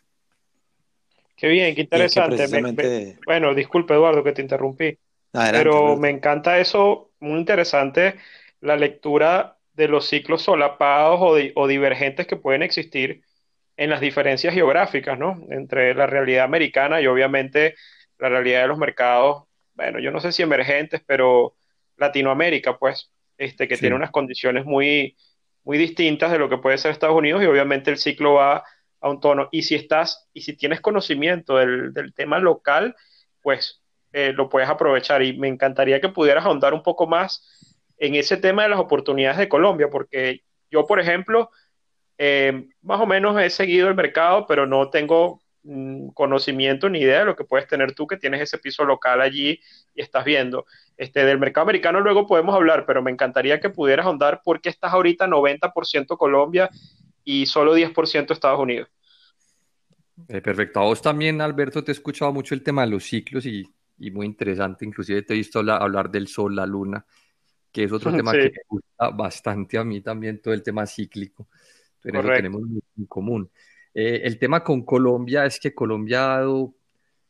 Qué 1.35 1.47
bien, 1.47 1.73
qué 1.73 1.81
interesante. 1.81 3.17
bueno, 3.25 3.55
disculpe 3.55 3.95
Eduardo 3.95 4.23
que 4.23 4.33
te 4.33 4.43
interrumpí, 4.43 4.95
pero 5.33 5.97
me 5.97 6.09
encanta 6.09 6.59
eso, 6.59 7.11
muy 7.19 7.39
interesante 7.39 8.15
la 8.61 8.77
lectura 8.77 9.57
de 9.73 9.87
los 9.87 10.07
ciclos 10.07 10.43
solapados 10.43 11.19
o, 11.55 11.67
divergentes 11.67 12.27
que 12.27 12.35
pueden 12.35 12.63
existir 12.63 13.23
en 13.75 13.89
las 13.89 13.99
diferencias 13.99 14.53
geográficas, 14.53 15.17
¿no? 15.17 15.45
Entre 15.49 15.95
la 15.95 16.05
realidad 16.05 16.45
americana 16.45 17.01
y 17.01 17.07
obviamente 17.07 17.75
la 18.19 18.29
realidad 18.29 18.61
de 18.61 18.67
los 18.67 18.77
mercados, 18.77 19.45
bueno, 19.73 19.99
yo 19.99 20.11
no 20.11 20.19
sé 20.19 20.31
si 20.31 20.43
emergentes, 20.43 21.01
pero 21.05 21.55
Latinoamérica, 21.97 22.77
pues, 22.77 23.11
este, 23.37 23.67
que 23.67 23.77
tiene 23.77 23.95
unas 23.95 24.11
condiciones 24.11 24.65
muy, 24.65 25.17
muy 25.63 25.77
distintas 25.77 26.31
de 26.31 26.39
lo 26.39 26.49
que 26.49 26.57
puede 26.57 26.77
ser 26.77 26.91
Estados 26.91 27.17
Unidos 27.17 27.41
y 27.41 27.47
obviamente 27.47 27.91
el 27.91 27.97
ciclo 27.97 28.35
va 28.35 28.63
a 29.01 29.09
un 29.09 29.19
tono. 29.19 29.49
Y 29.51 29.63
si 29.63 29.75
estás, 29.75 30.29
y 30.33 30.41
si 30.41 30.55
tienes 30.55 30.81
conocimiento 30.81 31.57
del, 31.57 32.13
tema 32.15 32.39
local, 32.39 32.95
pues 33.41 33.82
eh, 34.13 34.31
lo 34.31 34.47
puedes 34.47 34.69
aprovechar. 34.69 35.23
Y 35.23 35.37
me 35.37 35.47
encantaría 35.47 35.99
que 35.99 36.09
pudieras 36.09 36.45
ahondar 36.45 36.73
un 36.73 36.83
poco 36.83 37.07
más 37.07 37.43
en 37.97 38.15
ese 38.15 38.37
tema 38.37 38.63
de 38.63 38.69
las 38.69 38.79
oportunidades 38.79 39.37
de 39.37 39.49
Colombia, 39.49 39.89
porque 39.89 40.41
yo, 40.69 40.85
por 40.85 40.99
ejemplo, 40.99 41.49
eh, 42.17 42.67
más 42.81 43.01
o 43.01 43.05
menos 43.05 43.39
he 43.41 43.49
seguido 43.49 43.87
el 43.87 43.95
mercado, 43.95 44.45
pero 44.47 44.67
no 44.67 44.89
tengo 44.89 45.41
mm, 45.63 46.09
conocimiento 46.09 46.89
ni 46.89 46.99
idea 46.99 47.19
de 47.19 47.25
lo 47.25 47.35
que 47.35 47.43
puedes 47.43 47.67
tener 47.67 47.93
tú 47.93 48.05
que 48.05 48.17
tienes 48.17 48.41
ese 48.41 48.57
piso 48.59 48.85
local 48.85 49.21
allí 49.21 49.59
y 49.95 50.01
estás 50.01 50.25
viendo. 50.25 50.65
Este, 50.95 51.25
del 51.25 51.39
mercado 51.39 51.63
americano 51.63 51.99
luego 52.01 52.27
podemos 52.27 52.53
hablar, 52.55 52.85
pero 52.85 53.01
me 53.01 53.11
encantaría 53.11 53.59
que 53.59 53.69
pudieras 53.69 54.05
ahondar 54.05 54.41
por 54.43 54.61
qué 54.61 54.69
estás 54.69 54.93
ahorita 54.93 55.27
90% 55.27 56.17
Colombia 56.17 56.69
y 57.23 57.45
solo 57.45 57.75
10% 57.75 58.31
Estados 58.31 58.59
Unidos. 58.59 58.89
Eh, 60.27 60.41
perfecto. 60.41 60.79
A 60.79 60.83
vos 60.83 61.01
también, 61.01 61.41
Alberto, 61.41 61.83
te 61.83 61.91
he 61.91 61.93
escuchado 61.93 62.31
mucho 62.31 62.53
el 62.53 62.61
tema 62.61 62.83
de 62.83 62.91
los 62.91 63.03
ciclos 63.03 63.45
y, 63.45 63.65
muy 63.97 64.25
interesante. 64.25 64.85
Inclusive 64.85 65.21
te 65.23 65.33
he 65.33 65.37
visto 65.37 65.59
hablar 65.59 66.09
del 66.09 66.27
sol, 66.27 66.55
la 66.55 66.65
luna, 66.65 67.05
que 67.71 67.83
es 67.85 67.91
otro 67.91 68.11
tema 68.15 68.31
que 68.31 68.49
me 68.49 68.63
gusta 68.67 69.09
bastante 69.09 69.77
a 69.77 69.83
mí 69.83 70.01
también, 70.01 70.41
todo 70.41 70.53
el 70.53 70.63
tema 70.63 70.85
cíclico. 70.85 71.47
Entonces, 72.03 72.31
eso 72.31 72.35
tenemos 72.35 72.61
en 72.97 73.05
común. 73.05 73.49
Eh, 73.93 74.21
el 74.23 74.37
tema 74.37 74.63
con 74.63 74.83
Colombia 74.83 75.45
es 75.45 75.59
que 75.59 75.73
Colombia 75.73 76.23
ha 76.23 76.39
dado 76.39 76.75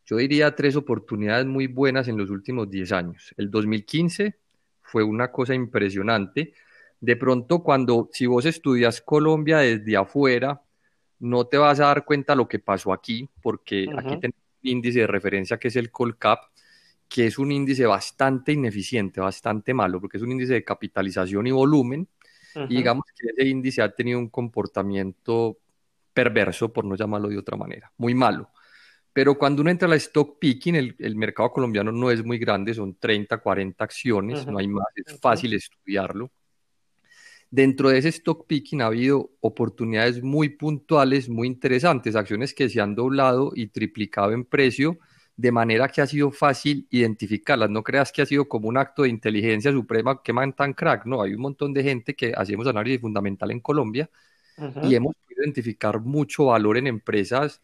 yo 0.06 0.18
diría 0.18 0.56
tres 0.56 0.76
oportunidades 0.76 1.46
muy 1.46 1.68
buenas 1.68 2.08
en 2.08 2.18
los 2.18 2.30
últimos 2.30 2.70
10 2.70 2.92
años. 2.92 3.34
El 3.38 3.50
2015 3.50 4.36
fue 4.82 5.04
una 5.04 5.32
cosa 5.32 5.56
impresionante. 5.56 6.54
De 7.00 7.16
pronto, 7.16 7.64
cuando 7.64 8.10
si 8.12 8.26
vos 8.26 8.46
estudias 8.46 9.02
Colombia 9.02 9.60
desde 9.60 9.96
afuera, 9.96 10.62
no 11.20 11.48
te 11.48 11.58
vas 11.58 11.80
a 11.80 11.86
dar 11.86 12.04
cuenta 12.04 12.36
lo 12.36 12.48
que 12.48 12.60
pasó 12.60 12.92
aquí, 12.92 13.30
porque 13.42 13.88
aquí 13.98 14.20
tenemos 14.20 14.42
un 14.64 14.70
índice 14.70 15.00
de 15.00 15.08
referencia 15.08 15.58
que 15.58 15.70
es 15.70 15.76
el 15.78 15.90
Colcap, 15.90 16.40
que 17.14 17.28
es 17.28 17.38
un 17.38 17.52
índice 17.52 17.86
bastante 17.86 18.54
ineficiente, 18.54 19.22
bastante 19.22 19.72
malo, 19.72 20.02
porque 20.02 20.18
es 20.18 20.24
un 20.24 20.32
índice 20.32 20.54
de 20.54 20.64
capitalización 20.64 21.46
y 21.46 21.52
volumen. 21.52 22.08
Y 22.68 22.78
digamos 22.78 23.06
que 23.16 23.28
ese 23.28 23.48
índice 23.48 23.84
ha 23.84 23.94
tenido 23.94 24.18
un 24.18 24.30
comportamiento 24.30 25.60
perverso, 26.12 26.74
por 26.74 26.86
no 26.86 26.96
llamarlo 26.96 27.30
de 27.30 27.38
otra 27.38 27.56
manera, 27.56 27.92
muy 27.98 28.16
malo. 28.16 28.50
Pero 29.14 29.38
cuando 29.38 29.62
uno 29.62 29.70
entra 29.70 29.86
a 29.86 29.90
la 29.90 29.96
stock 29.98 30.40
picking, 30.40 30.76
el, 30.76 31.16
mercado 31.16 31.52
colombiano 31.52 31.92
no 31.92 32.10
es 32.10 32.26
muy 32.26 32.40
grande, 32.40 32.74
son 32.74 32.96
30, 32.96 33.38
40 33.38 33.84
acciones, 33.84 34.48
no 34.48 34.58
hay 34.58 34.68
más, 34.68 34.88
es 34.96 35.20
fácil 35.20 35.54
estudiarlo. 35.54 36.32
Dentro 37.52 37.90
de 37.90 38.00
ese 38.00 38.10
stock 38.10 38.48
picking 38.48 38.82
ha 38.82 38.88
habido 38.88 39.30
oportunidades 39.40 40.24
muy 40.24 40.50
puntuales, 40.50 41.30
muy 41.30 41.48
interesantes, 41.48 42.16
acciones 42.16 42.56
que 42.56 42.70
se 42.70 42.82
han 42.82 42.96
doblado 42.96 43.52
y 43.54 43.68
triplicado 43.68 44.32
en 44.32 44.46
precio, 44.46 44.98
de 45.36 45.52
manera 45.52 45.88
que 45.88 46.02
ha 46.02 46.08
sido 46.08 46.32
fácil 46.32 46.88
identificarlas. 46.92 47.70
No 47.70 47.84
creas 47.84 48.12
que 48.12 48.22
ha 48.22 48.26
sido 48.26 48.48
como 48.48 48.68
un 48.68 48.78
acto 48.78 49.04
de 49.04 49.10
inteligencia 49.10 49.72
suprema 49.72 50.22
que 50.22 50.34
man 50.34 50.54
tan 50.54 50.74
crack, 50.74 51.06
no, 51.06 51.22
hay 51.22 51.34
un 51.34 51.42
montón 51.42 51.74
de 51.74 51.84
gente 51.84 52.16
que 52.16 52.34
hacemos 52.36 52.68
análisis 52.68 53.02
fundamental 53.02 53.52
en 53.52 53.60
Colombia 53.60 54.10
y 54.84 54.94
hemos 54.96 55.16
podido 55.16 55.44
identificar 55.44 56.00
mucho 56.00 56.46
valor 56.46 56.78
en 56.78 56.88
empresas 56.88 57.62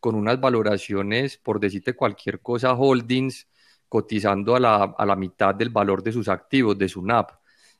con 0.00 0.14
unas 0.14 0.40
valoraciones, 0.40 1.36
por 1.36 1.60
decirte 1.60 1.94
cualquier 1.94 2.40
cosa, 2.40 2.72
holdings 2.72 3.46
cotizando 3.88 4.56
a 4.56 4.60
la, 4.60 4.94
a 4.96 5.04
la 5.04 5.16
mitad 5.16 5.54
del 5.54 5.68
valor 5.68 6.02
de 6.02 6.12
sus 6.12 6.28
activos, 6.28 6.78
de 6.78 6.88
su 6.88 7.02
NAP. 7.02 7.30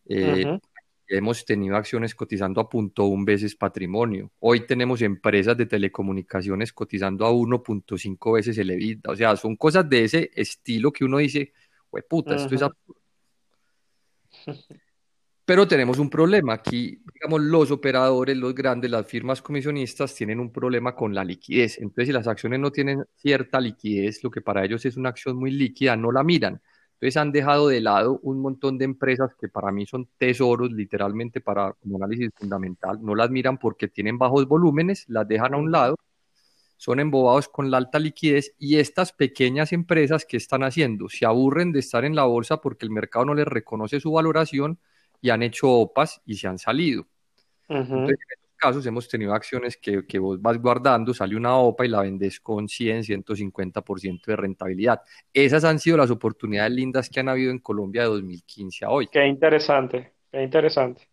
Eh, 0.04 0.58
hemos 1.10 1.44
tenido 1.44 1.76
acciones 1.76 2.14
cotizando 2.14 2.60
a 2.60 2.68
punto 2.68 3.04
un 3.06 3.24
veces 3.24 3.56
patrimonio. 3.56 4.30
Hoy 4.38 4.60
tenemos 4.60 5.02
empresas 5.02 5.56
de 5.56 5.66
telecomunicaciones 5.66 6.72
cotizando 6.72 7.26
a 7.26 7.32
1.5 7.32 8.34
veces 8.34 8.56
el 8.58 8.70
EBITDA. 8.70 9.10
O 9.10 9.16
sea, 9.16 9.36
son 9.36 9.56
cosas 9.56 9.88
de 9.88 10.04
ese 10.04 10.30
estilo 10.34 10.92
que 10.92 11.04
uno 11.04 11.18
dice, 11.18 11.52
puta, 12.08 12.36
esto 12.36 12.54
es 12.54 12.62
absurdo. 12.62 13.00
Pero 15.44 15.66
tenemos 15.66 15.98
un 15.98 16.08
problema. 16.08 16.52
Aquí, 16.52 17.02
digamos, 17.12 17.40
los 17.40 17.72
operadores, 17.72 18.36
los 18.36 18.54
grandes, 18.54 18.88
las 18.88 19.04
firmas 19.04 19.42
comisionistas 19.42 20.14
tienen 20.14 20.38
un 20.38 20.52
problema 20.52 20.94
con 20.94 21.12
la 21.12 21.24
liquidez. 21.24 21.78
Entonces, 21.78 22.06
si 22.06 22.12
las 22.12 22.28
acciones 22.28 22.60
no 22.60 22.70
tienen 22.70 23.04
cierta 23.16 23.60
liquidez, 23.60 24.22
lo 24.22 24.30
que 24.30 24.42
para 24.42 24.64
ellos 24.64 24.86
es 24.86 24.96
una 24.96 25.08
acción 25.08 25.36
muy 25.36 25.50
líquida, 25.50 25.96
no 25.96 26.12
la 26.12 26.22
miran. 26.22 26.62
Entonces, 27.00 27.16
han 27.16 27.32
dejado 27.32 27.68
de 27.68 27.80
lado 27.80 28.20
un 28.22 28.42
montón 28.42 28.76
de 28.76 28.84
empresas 28.84 29.30
que 29.40 29.48
para 29.48 29.72
mí 29.72 29.86
son 29.86 30.06
tesoros, 30.18 30.70
literalmente, 30.70 31.40
para 31.40 31.74
un 31.84 31.96
análisis 31.96 32.28
fundamental. 32.36 32.98
No 33.00 33.14
las 33.14 33.30
miran 33.30 33.56
porque 33.56 33.88
tienen 33.88 34.18
bajos 34.18 34.46
volúmenes, 34.46 35.06
las 35.08 35.26
dejan 35.26 35.54
a 35.54 35.56
un 35.56 35.72
lado, 35.72 35.96
son 36.76 37.00
embobados 37.00 37.48
con 37.48 37.70
la 37.70 37.78
alta 37.78 37.98
liquidez 37.98 38.54
y 38.58 38.76
estas 38.76 39.12
pequeñas 39.12 39.72
empresas 39.72 40.26
que 40.26 40.36
están 40.36 40.62
haciendo 40.62 41.08
se 41.08 41.24
aburren 41.24 41.72
de 41.72 41.80
estar 41.80 42.04
en 42.04 42.14
la 42.14 42.24
bolsa 42.24 42.60
porque 42.60 42.84
el 42.84 42.90
mercado 42.90 43.24
no 43.24 43.34
les 43.34 43.46
reconoce 43.46 43.98
su 43.98 44.12
valoración 44.12 44.78
y 45.22 45.30
han 45.30 45.42
hecho 45.42 45.70
OPAs 45.70 46.20
y 46.26 46.36
se 46.36 46.48
han 46.48 46.58
salido. 46.58 47.06
Entonces, 47.68 48.18
en 48.18 48.32
estos 48.32 48.39
casos 48.60 48.86
hemos 48.86 49.08
tenido 49.08 49.34
acciones 49.34 49.76
que, 49.76 50.06
que, 50.06 50.18
vos 50.18 50.40
vas 50.40 50.58
guardando, 50.58 51.12
sale 51.12 51.34
una 51.34 51.56
OPA 51.56 51.86
y 51.86 51.88
la 51.88 52.02
vendes 52.02 52.38
con 52.38 52.68
100, 52.68 53.02
150% 53.02 54.26
de 54.26 54.36
rentabilidad. 54.36 55.00
Esas 55.34 55.64
han 55.64 55.80
sido 55.80 55.96
las 55.96 56.10
oportunidades 56.10 56.72
lindas 56.72 57.10
que 57.10 57.18
han 57.18 57.28
habido 57.28 57.50
en 57.50 57.58
Colombia 57.58 58.02
de 58.02 58.08
2015 58.08 58.84
a 58.84 58.90
hoy. 58.90 59.08
Qué 59.08 59.26
interesante, 59.26 60.12
qué 60.30 60.42
interesante. 60.42 61.10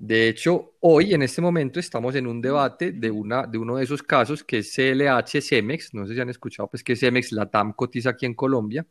De 0.00 0.30
hecho, 0.30 0.76
hoy 0.80 1.12
en 1.12 1.20
este 1.20 1.42
momento 1.42 1.78
estamos 1.78 2.14
en 2.14 2.26
un 2.26 2.40
debate 2.40 2.92
de, 2.92 3.10
una, 3.10 3.46
de 3.46 3.58
uno 3.58 3.76
de 3.76 3.84
esos 3.84 4.02
casos 4.02 4.42
que 4.42 4.58
es 4.58 4.74
CLH 4.74 5.42
Cemex, 5.42 5.92
no 5.92 6.06
sé 6.06 6.14
si 6.14 6.20
han 6.20 6.30
escuchado, 6.30 6.70
pues 6.70 6.82
que 6.82 6.96
Cemex, 6.96 7.32
la 7.32 7.50
TAM 7.50 7.74
cotiza 7.74 8.08
aquí 8.08 8.24
en 8.24 8.32
Colombia. 8.32 8.86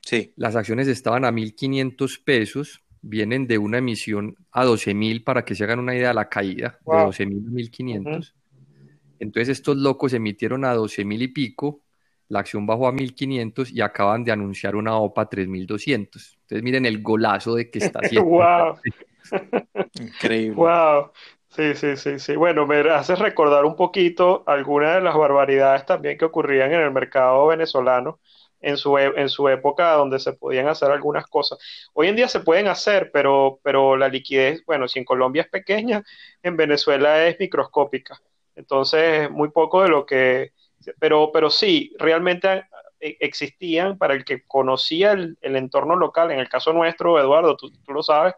Sí. 0.00 0.32
Las 0.36 0.54
acciones 0.54 0.86
estaban 0.86 1.24
a 1.24 1.32
1.500 1.32 2.22
pesos, 2.22 2.84
vienen 3.02 3.46
de 3.46 3.58
una 3.58 3.78
emisión 3.78 4.36
a 4.52 4.64
12.000 4.64 5.24
para 5.24 5.44
que 5.44 5.54
se 5.54 5.64
hagan 5.64 5.78
una 5.78 5.94
idea 5.94 6.08
de 6.08 6.14
la 6.14 6.28
caída, 6.28 6.78
de 6.84 6.92
12.000 6.92 7.46
a 7.46 7.50
1.500. 7.50 8.34
Entonces 9.18 9.48
estos 9.50 9.76
locos 9.76 10.12
emitieron 10.12 10.64
a 10.64 10.74
12.000 10.74 11.22
y 11.22 11.28
pico, 11.28 11.82
la 12.28 12.40
acción 12.40 12.66
bajó 12.66 12.86
a 12.86 12.92
1.500 12.92 13.70
y 13.72 13.80
acaban 13.80 14.24
de 14.24 14.32
anunciar 14.32 14.76
una 14.76 14.96
OPA 14.96 15.22
a 15.22 15.30
3.200. 15.30 15.96
Entonces 15.96 16.62
miren 16.62 16.86
el 16.86 17.02
golazo 17.02 17.54
de 17.54 17.70
que 17.70 17.80
está 17.80 18.00
haciendo. 18.02 18.28
¡Wow! 18.28 18.78
Increíble. 20.00 20.54
¡Wow! 20.54 21.10
Sí, 21.48 21.74
sí, 21.74 21.96
sí, 21.96 22.18
sí. 22.20 22.36
Bueno, 22.36 22.66
me 22.66 22.78
hace 22.90 23.16
recordar 23.16 23.64
un 23.64 23.74
poquito 23.74 24.44
algunas 24.46 24.94
de 24.94 25.00
las 25.00 25.16
barbaridades 25.16 25.84
también 25.84 26.16
que 26.16 26.24
ocurrían 26.24 26.72
en 26.72 26.80
el 26.80 26.92
mercado 26.92 27.48
venezolano 27.48 28.20
en 28.60 28.76
su, 28.76 28.96
e, 28.98 29.12
en 29.16 29.28
su 29.28 29.48
época 29.48 29.92
donde 29.92 30.18
se 30.18 30.32
podían 30.32 30.68
hacer 30.68 30.90
algunas 30.90 31.26
cosas. 31.26 31.58
Hoy 31.92 32.08
en 32.08 32.16
día 32.16 32.28
se 32.28 32.40
pueden 32.40 32.68
hacer, 32.68 33.10
pero, 33.12 33.60
pero 33.62 33.96
la 33.96 34.08
liquidez, 34.08 34.64
bueno, 34.66 34.88
si 34.88 34.98
en 34.98 35.04
Colombia 35.04 35.42
es 35.42 35.48
pequeña, 35.48 36.02
en 36.42 36.56
Venezuela 36.56 37.26
es 37.26 37.38
microscópica. 37.40 38.20
Entonces, 38.54 39.30
muy 39.30 39.50
poco 39.50 39.82
de 39.82 39.88
lo 39.88 40.06
que... 40.06 40.52
Pero, 40.98 41.30
pero 41.32 41.50
sí, 41.50 41.94
realmente 41.98 42.64
e, 43.00 43.16
existían, 43.20 43.98
para 43.98 44.14
el 44.14 44.24
que 44.24 44.44
conocía 44.46 45.12
el, 45.12 45.38
entorno 45.42 45.96
local, 45.96 46.30
en 46.30 46.40
el 46.40 46.48
caso 46.48 46.72
nuestro, 46.72 47.18
Eduardo, 47.18 47.56
tú, 47.56 47.70
tú, 47.70 47.92
lo 47.92 48.02
sabes, 48.02 48.34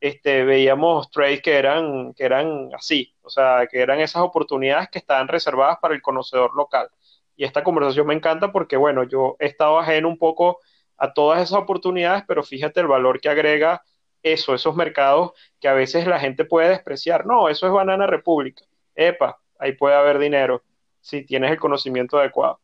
este, 0.00 0.44
veíamos 0.44 1.10
trades 1.10 1.40
que 1.42 1.56
eran, 1.56 2.12
que 2.14 2.24
eran 2.24 2.70
así, 2.74 3.14
o 3.22 3.30
sea, 3.30 3.66
que 3.70 3.80
eran 3.80 4.00
esas 4.00 4.22
oportunidades 4.22 4.88
que 4.90 4.98
estaban 4.98 5.28
reservadas 5.28 5.78
para 5.80 5.94
el 5.94 6.02
conocedor 6.02 6.54
local. 6.54 6.88
Y 7.36 7.44
esta 7.44 7.64
conversación 7.64 8.06
me 8.06 8.14
encanta 8.14 8.52
porque, 8.52 8.76
bueno, 8.76 9.04
yo 9.04 9.36
he 9.38 9.46
estado 9.46 9.78
ajeno 9.78 10.08
un 10.08 10.18
poco 10.18 10.58
a 10.96 11.12
todas 11.12 11.42
esas 11.42 11.58
oportunidades, 11.58 12.24
pero 12.26 12.42
fíjate 12.42 12.80
el 12.80 12.86
valor 12.86 13.20
que 13.20 13.28
agrega 13.28 13.82
eso, 14.22 14.54
esos 14.54 14.74
mercados 14.74 15.32
que 15.60 15.68
a 15.68 15.74
veces 15.74 16.06
la 16.06 16.18
gente 16.18 16.44
puede 16.44 16.70
despreciar. 16.70 17.26
No, 17.26 17.48
eso 17.48 17.66
es 17.66 17.72
Banana 17.72 18.06
República. 18.06 18.64
Epa, 18.94 19.38
ahí 19.58 19.72
puede 19.72 19.94
haber 19.94 20.18
dinero 20.18 20.62
si 21.00 21.24
tienes 21.24 21.50
el 21.50 21.58
conocimiento 21.58 22.18
adecuado. 22.18 22.60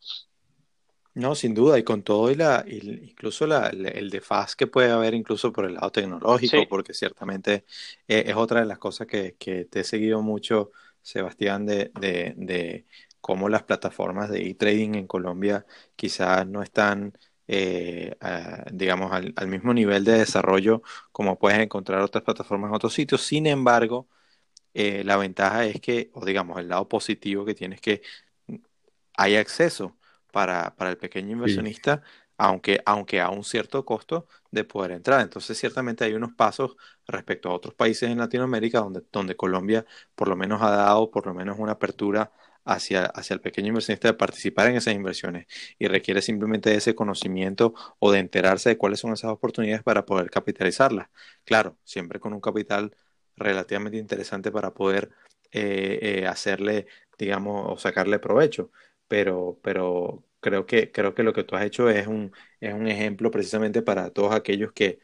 No, 1.13 1.35
sin 1.35 1.55
duda, 1.55 1.79
y 1.79 1.83
con 1.83 2.03
todo 2.03 2.31
y 2.31 2.37
la, 2.37 2.65
incluso 2.67 3.47
la, 3.47 3.67
el 3.67 4.11
defaz 4.11 4.55
que 4.55 4.69
puede 4.69 4.91
haber 4.91 5.13
incluso 5.13 5.53
por 5.53 5.65
el 5.65 5.75
lado 5.75 5.91
tecnológico, 5.91 6.57
porque 6.69 6.95
ciertamente 6.95 7.65
eh, 8.07 8.25
es 8.29 8.37
otra 8.37 8.61
de 8.61 8.67
las 8.67 8.79
cosas 8.79 9.09
que, 9.09 9.35
que, 9.37 9.65
te 9.65 9.81
he 9.81 9.85
seguido 9.85 10.23
mucho, 10.23 10.71
Sebastián, 11.03 11.67
de, 11.67 11.91
de 11.95 12.87
cómo 13.21 13.49
las 13.49 13.63
plataformas 13.65 14.31
de 14.31 14.49
e-trading 14.49 14.95
en 14.95 15.07
Colombia 15.07 15.67
quizás 15.97 16.47
no 16.47 16.63
están 16.63 17.15
eh, 17.53 18.17
digamos, 18.73 19.13
al, 19.13 19.49
mismo 19.49 19.75
nivel 19.75 20.05
de 20.05 20.19
desarrollo 20.19 20.83
como 21.11 21.37
puedes 21.37 21.59
encontrar 21.59 22.01
otras 22.01 22.23
plataformas 22.23 22.69
en 22.69 22.77
otros 22.77 22.95
sitios. 22.95 23.23
Sin 23.23 23.47
embargo, 23.49 24.09
eh, 24.75 25.03
la 25.05 25.17
ventaja 25.17 25.65
es 25.67 25.81
que, 25.81 26.11
o 26.15 26.25
digamos, 26.25 26.59
el 26.61 26.69
lado 26.69 26.89
positivo 26.89 27.45
que 27.45 27.55
tienes 27.55 27.81
que 27.81 28.03
hay 29.15 29.37
acceso 29.37 29.97
para, 30.33 30.75
el 30.79 30.99
pequeño 30.99 31.33
inversionista, 31.33 32.03
aunque, 32.39 32.81
aunque 32.87 33.21
a 33.21 33.31
un 33.31 33.45
cierto 33.45 33.85
costo 33.85 34.29
de 34.51 34.65
poder 34.65 34.93
entrar. 34.93 35.21
Entonces, 35.21 35.59
ciertamente 35.59 36.05
hay 36.05 36.15
unos 36.15 36.33
pasos 36.35 36.77
respecto 37.07 37.51
a 37.51 37.55
otros 37.55 37.75
países 37.75 38.11
en 38.11 38.19
Latinoamérica 38.19 38.81
donde, 38.81 39.03
donde 39.13 39.37
Colombia 39.37 39.85
por 40.15 40.29
lo 40.29 40.37
menos 40.37 40.63
ha 40.63 40.71
dado 40.71 41.11
por 41.11 41.27
lo 41.27 41.35
menos 41.35 41.59
una 41.59 41.73
apertura 41.73 42.33
hacia, 42.71 43.07
hacia 43.07 43.35
el 43.35 43.41
pequeño 43.41 43.69
inversionista 43.69 44.09
de 44.09 44.15
participar 44.15 44.69
en 44.69 44.77
esas 44.77 44.95
inversiones 44.95 45.47
y 45.79 45.89
requiere 45.89 46.23
simplemente 46.23 46.75
ese 46.75 46.95
conocimiento 46.95 47.75
o 47.99 48.13
de 48.13 48.21
enterarse 48.21 48.71
de 48.71 48.79
cuáles 48.79 49.01
son 49.01 49.13
esas 49.13 49.31
oportunidades 49.31 49.83
para 49.83 50.05
poder 50.07 50.31
capitalizarlas. 50.31 51.09
Claro, 51.45 51.79
siempre 51.85 52.21
con 52.21 52.33
un 52.33 52.41
capital 52.41 52.95
relativamente 53.37 53.99
interesante 53.99 54.51
para 54.53 54.73
poder 54.75 55.11
eh, 55.53 55.99
eh, 56.23 56.27
hacerle, 56.27 56.87
digamos, 57.19 57.67
o 57.69 57.77
sacarle 57.79 58.19
provecho. 58.19 58.71
Pero, 59.09 59.59
pero 59.63 60.25
creo 60.41 60.67
que, 60.67 60.93
creo 60.93 61.15
que 61.15 61.23
lo 61.25 61.33
que 61.33 61.43
tú 61.45 61.57
has 61.57 61.65
hecho 61.65 61.89
es 61.91 62.07
un, 62.07 62.33
es 62.61 62.73
un 62.75 62.87
ejemplo 62.87 63.31
precisamente 63.31 63.83
para 63.83 64.11
todos 64.11 64.35
aquellos 64.35 64.73
que, 64.73 65.01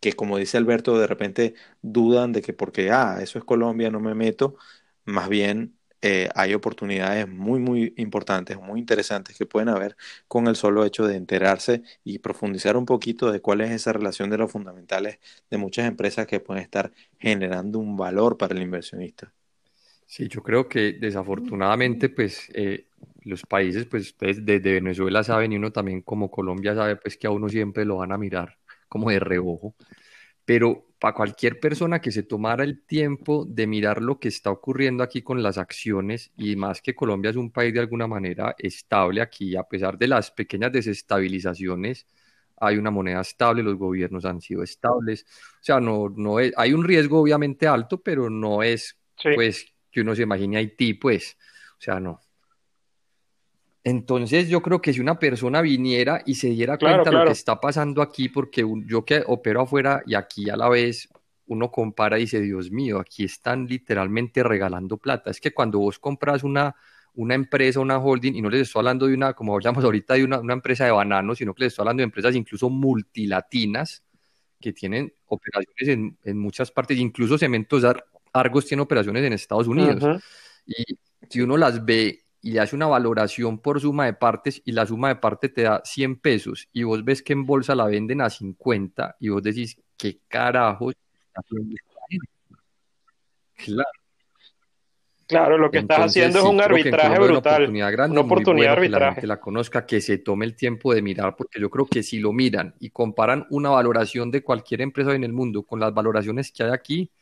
que, 0.00 0.14
como 0.14 0.38
dice 0.38 0.56
Alberto, 0.56 0.98
de 0.98 1.06
repente 1.06 1.54
dudan 1.82 2.32
de 2.32 2.42
que 2.42 2.52
porque, 2.54 2.90
ah, 2.90 3.18
eso 3.22 3.38
es 3.38 3.44
Colombia, 3.44 3.90
no 3.90 4.00
me 4.00 4.14
meto. 4.14 4.56
Más 5.04 5.28
bien 5.28 5.78
eh, 6.02 6.28
hay 6.34 6.54
oportunidades 6.54 7.28
muy, 7.28 7.60
muy 7.60 7.92
importantes, 7.96 8.58
muy 8.58 8.80
interesantes 8.80 9.36
que 9.36 9.46
pueden 9.46 9.68
haber 9.68 9.96
con 10.28 10.46
el 10.46 10.56
solo 10.56 10.84
hecho 10.84 11.06
de 11.06 11.16
enterarse 11.16 11.82
y 12.04 12.20
profundizar 12.20 12.76
un 12.76 12.86
poquito 12.86 13.30
de 13.30 13.40
cuál 13.40 13.60
es 13.60 13.70
esa 13.70 13.92
relación 13.92 14.30
de 14.30 14.38
los 14.38 14.50
fundamentales 14.50 15.18
de 15.50 15.58
muchas 15.58 15.86
empresas 15.86 16.26
que 16.26 16.40
pueden 16.40 16.62
estar 16.62 16.92
generando 17.18 17.78
un 17.78 17.96
valor 17.96 18.38
para 18.38 18.54
el 18.54 18.62
inversionista. 18.62 19.32
Sí, 20.06 20.26
yo 20.28 20.42
creo 20.42 20.68
que 20.68 20.94
desafortunadamente, 20.94 22.08
pues 22.08 22.48
eh, 22.54 22.86
los 23.22 23.42
países, 23.42 23.86
pues 23.86 24.16
desde 24.18 24.58
Venezuela 24.58 25.22
saben 25.22 25.52
y 25.52 25.56
uno 25.56 25.70
también 25.70 26.02
como 26.02 26.30
Colombia 26.30 26.74
sabe, 26.74 26.96
pues 26.96 27.16
que 27.16 27.26
a 27.26 27.30
uno 27.30 27.48
siempre 27.48 27.84
lo 27.84 27.98
van 27.98 28.12
a 28.12 28.18
mirar 28.18 28.58
como 28.88 29.10
de 29.10 29.20
reojo. 29.20 29.74
Pero 30.44 30.89
para 31.00 31.14
cualquier 31.14 31.58
persona 31.58 32.00
que 32.00 32.12
se 32.12 32.22
tomara 32.22 32.62
el 32.62 32.82
tiempo 32.82 33.46
de 33.48 33.66
mirar 33.66 34.02
lo 34.02 34.20
que 34.20 34.28
está 34.28 34.50
ocurriendo 34.50 35.02
aquí 35.02 35.22
con 35.22 35.42
las 35.42 35.56
acciones, 35.56 36.30
y 36.36 36.56
más 36.56 36.82
que 36.82 36.94
Colombia 36.94 37.30
es 37.30 37.36
un 37.36 37.50
país 37.50 37.72
de 37.72 37.80
alguna 37.80 38.06
manera 38.06 38.54
estable 38.58 39.22
aquí, 39.22 39.56
a 39.56 39.62
pesar 39.64 39.96
de 39.98 40.08
las 40.08 40.30
pequeñas 40.30 40.70
desestabilizaciones, 40.72 42.06
hay 42.58 42.76
una 42.76 42.90
moneda 42.90 43.22
estable, 43.22 43.62
los 43.62 43.76
gobiernos 43.78 44.26
han 44.26 44.42
sido 44.42 44.62
estables, 44.62 45.24
o 45.54 45.64
sea, 45.64 45.80
no, 45.80 46.10
no 46.14 46.38
es, 46.38 46.52
hay 46.56 46.74
un 46.74 46.84
riesgo 46.84 47.20
obviamente 47.22 47.66
alto, 47.66 48.02
pero 48.02 48.28
no 48.28 48.62
es 48.62 48.98
pues 49.34 49.66
que 49.90 50.02
uno 50.02 50.14
se 50.14 50.22
imagine 50.22 50.58
Haití, 50.58 50.94
pues, 50.94 51.38
o 51.78 51.80
sea, 51.80 51.98
no. 51.98 52.20
Entonces 53.82 54.48
yo 54.48 54.60
creo 54.60 54.80
que 54.80 54.92
si 54.92 55.00
una 55.00 55.18
persona 55.18 55.62
viniera 55.62 56.22
y 56.26 56.34
se 56.34 56.48
diera 56.48 56.76
cuenta 56.76 57.10
de 57.10 57.12
lo 57.12 57.24
que 57.24 57.32
está 57.32 57.60
pasando 57.60 58.02
aquí, 58.02 58.28
porque 58.28 58.64
yo 58.86 59.04
que 59.04 59.22
opero 59.26 59.62
afuera 59.62 60.02
y 60.06 60.14
aquí 60.14 60.50
a 60.50 60.56
la 60.56 60.68
vez 60.68 61.08
uno 61.46 61.70
compara 61.70 62.18
y 62.18 62.22
dice, 62.22 62.40
Dios 62.40 62.70
mío, 62.70 63.00
aquí 63.00 63.24
están 63.24 63.66
literalmente 63.66 64.42
regalando 64.42 64.98
plata. 64.98 65.30
Es 65.30 65.40
que 65.40 65.52
cuando 65.52 65.78
vos 65.78 65.98
compras 65.98 66.44
una, 66.44 66.76
una 67.14 67.34
empresa, 67.34 67.80
una 67.80 67.98
holding, 67.98 68.34
y 68.34 68.42
no 68.42 68.50
les 68.50 68.62
estoy 68.62 68.80
hablando 68.80 69.06
de 69.06 69.14
una, 69.14 69.32
como 69.32 69.54
hablamos 69.54 69.82
ahorita, 69.82 70.14
de 70.14 70.24
una, 70.24 70.52
empresa 70.52 70.84
de 70.84 70.92
bananos, 70.92 71.38
sino 71.38 71.54
que 71.54 71.64
les 71.64 71.72
estoy 71.72 71.82
hablando 71.82 72.02
de 72.02 72.04
empresas 72.04 72.36
incluso 72.36 72.70
multilatinas 72.70 74.04
que 74.60 74.72
tienen 74.72 75.12
operaciones 75.26 75.88
en, 75.88 76.18
en 76.22 76.38
muchas 76.38 76.70
partes, 76.70 76.98
incluso 76.98 77.38
Cementos 77.38 77.82
Argos 78.32 78.66
tiene 78.66 78.82
operaciones 78.82 79.24
en 79.24 79.32
Estados 79.32 79.66
Unidos. 79.66 80.20
Y 80.66 80.98
si 81.28 81.40
uno 81.40 81.56
las 81.56 81.84
ve 81.84 82.26
y 82.42 82.52
le 82.52 82.60
hace 82.60 82.76
una 82.76 82.86
valoración 82.86 83.58
por 83.58 83.80
suma 83.80 84.06
de 84.06 84.14
partes 84.14 84.62
y 84.64 84.72
la 84.72 84.86
suma 84.86 85.08
de 85.08 85.16
partes 85.16 85.52
te 85.52 85.62
da 85.62 85.82
100 85.84 86.20
pesos 86.20 86.68
y 86.72 86.82
vos 86.84 87.04
ves 87.04 87.22
que 87.22 87.32
en 87.32 87.44
bolsa 87.44 87.74
la 87.74 87.86
venden 87.86 88.20
a 88.20 88.30
50 88.30 89.16
y 89.20 89.28
vos 89.28 89.42
decís, 89.42 89.80
¿qué 89.96 90.20
carajos 90.28 90.94
Claro. 93.56 93.90
Claro, 95.26 95.58
lo 95.58 95.70
que 95.70 95.78
estás 95.78 96.06
haciendo 96.06 96.40
es 96.40 96.44
un 96.44 96.60
arbitraje 96.60 97.16
brutal. 97.20 97.30
Una 97.30 97.38
oportunidad 97.38 97.92
grande, 97.92 98.12
una 98.12 98.26
oportunidad 98.26 98.66
de 98.66 98.72
arbitraje. 98.72 99.20
Que 99.20 99.26
la 99.28 99.38
conozca, 99.38 99.86
que 99.86 100.00
se 100.00 100.18
tome 100.18 100.44
el 100.44 100.56
tiempo 100.56 100.92
de 100.92 101.02
mirar, 101.02 101.36
porque 101.36 101.60
yo 101.60 101.70
creo 101.70 101.86
que 101.86 102.02
si 102.02 102.18
lo 102.18 102.32
miran 102.32 102.74
y 102.80 102.90
comparan 102.90 103.46
una 103.50 103.70
valoración 103.70 104.32
de 104.32 104.42
cualquier 104.42 104.80
empresa 104.80 105.14
en 105.14 105.22
el 105.22 105.32
mundo 105.32 105.62
con 105.62 105.78
las 105.78 105.94
valoraciones 105.94 106.50
que 106.50 106.64
hay 106.64 106.70
aquí, 106.72 107.12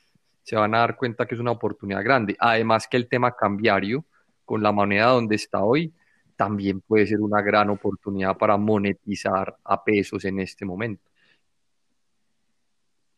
se 0.42 0.56
van 0.56 0.74
a 0.74 0.78
dar 0.78 0.96
cuenta 0.96 1.26
que 1.26 1.34
es 1.34 1.40
una 1.40 1.50
oportunidad 1.50 2.02
grande. 2.02 2.34
Además 2.38 2.88
que 2.88 2.96
el 2.96 3.08
tema 3.08 3.36
cambiario, 3.36 4.06
con 4.48 4.62
la 4.62 4.72
moneda 4.72 5.08
donde 5.08 5.36
está 5.36 5.62
hoy, 5.62 5.92
también 6.34 6.80
puede 6.80 7.06
ser 7.06 7.20
una 7.20 7.42
gran 7.42 7.68
oportunidad 7.68 8.38
para 8.38 8.56
monetizar 8.56 9.54
a 9.62 9.84
pesos 9.84 10.24
en 10.24 10.40
este 10.40 10.64
momento. 10.64 11.02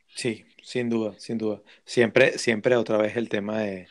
Sí, 0.09 0.45
sin 0.61 0.89
duda, 0.89 1.15
sin 1.19 1.39
duda. 1.39 1.63
Siempre, 1.85 2.37
siempre 2.37 2.75
otra 2.75 2.99
vez 2.99 3.17
el 3.17 3.29
tema 3.29 3.61
de, 3.61 3.87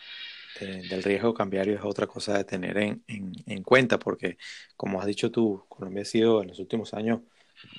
del 0.59 1.01
riesgo 1.01 1.33
cambiario 1.33 1.75
es 1.75 1.81
otra 1.81 2.07
cosa 2.07 2.37
de 2.37 2.43
tener 2.43 2.77
en, 2.77 3.03
en, 3.07 3.63
cuenta, 3.63 3.97
porque 3.97 4.37
como 4.75 4.99
has 4.99 5.07
dicho 5.07 5.31
tú, 5.31 5.63
Colombia 5.69 6.01
ha 6.01 6.05
sido 6.05 6.41
en 6.41 6.49
los 6.49 6.59
últimos 6.59 6.93
años 6.93 7.21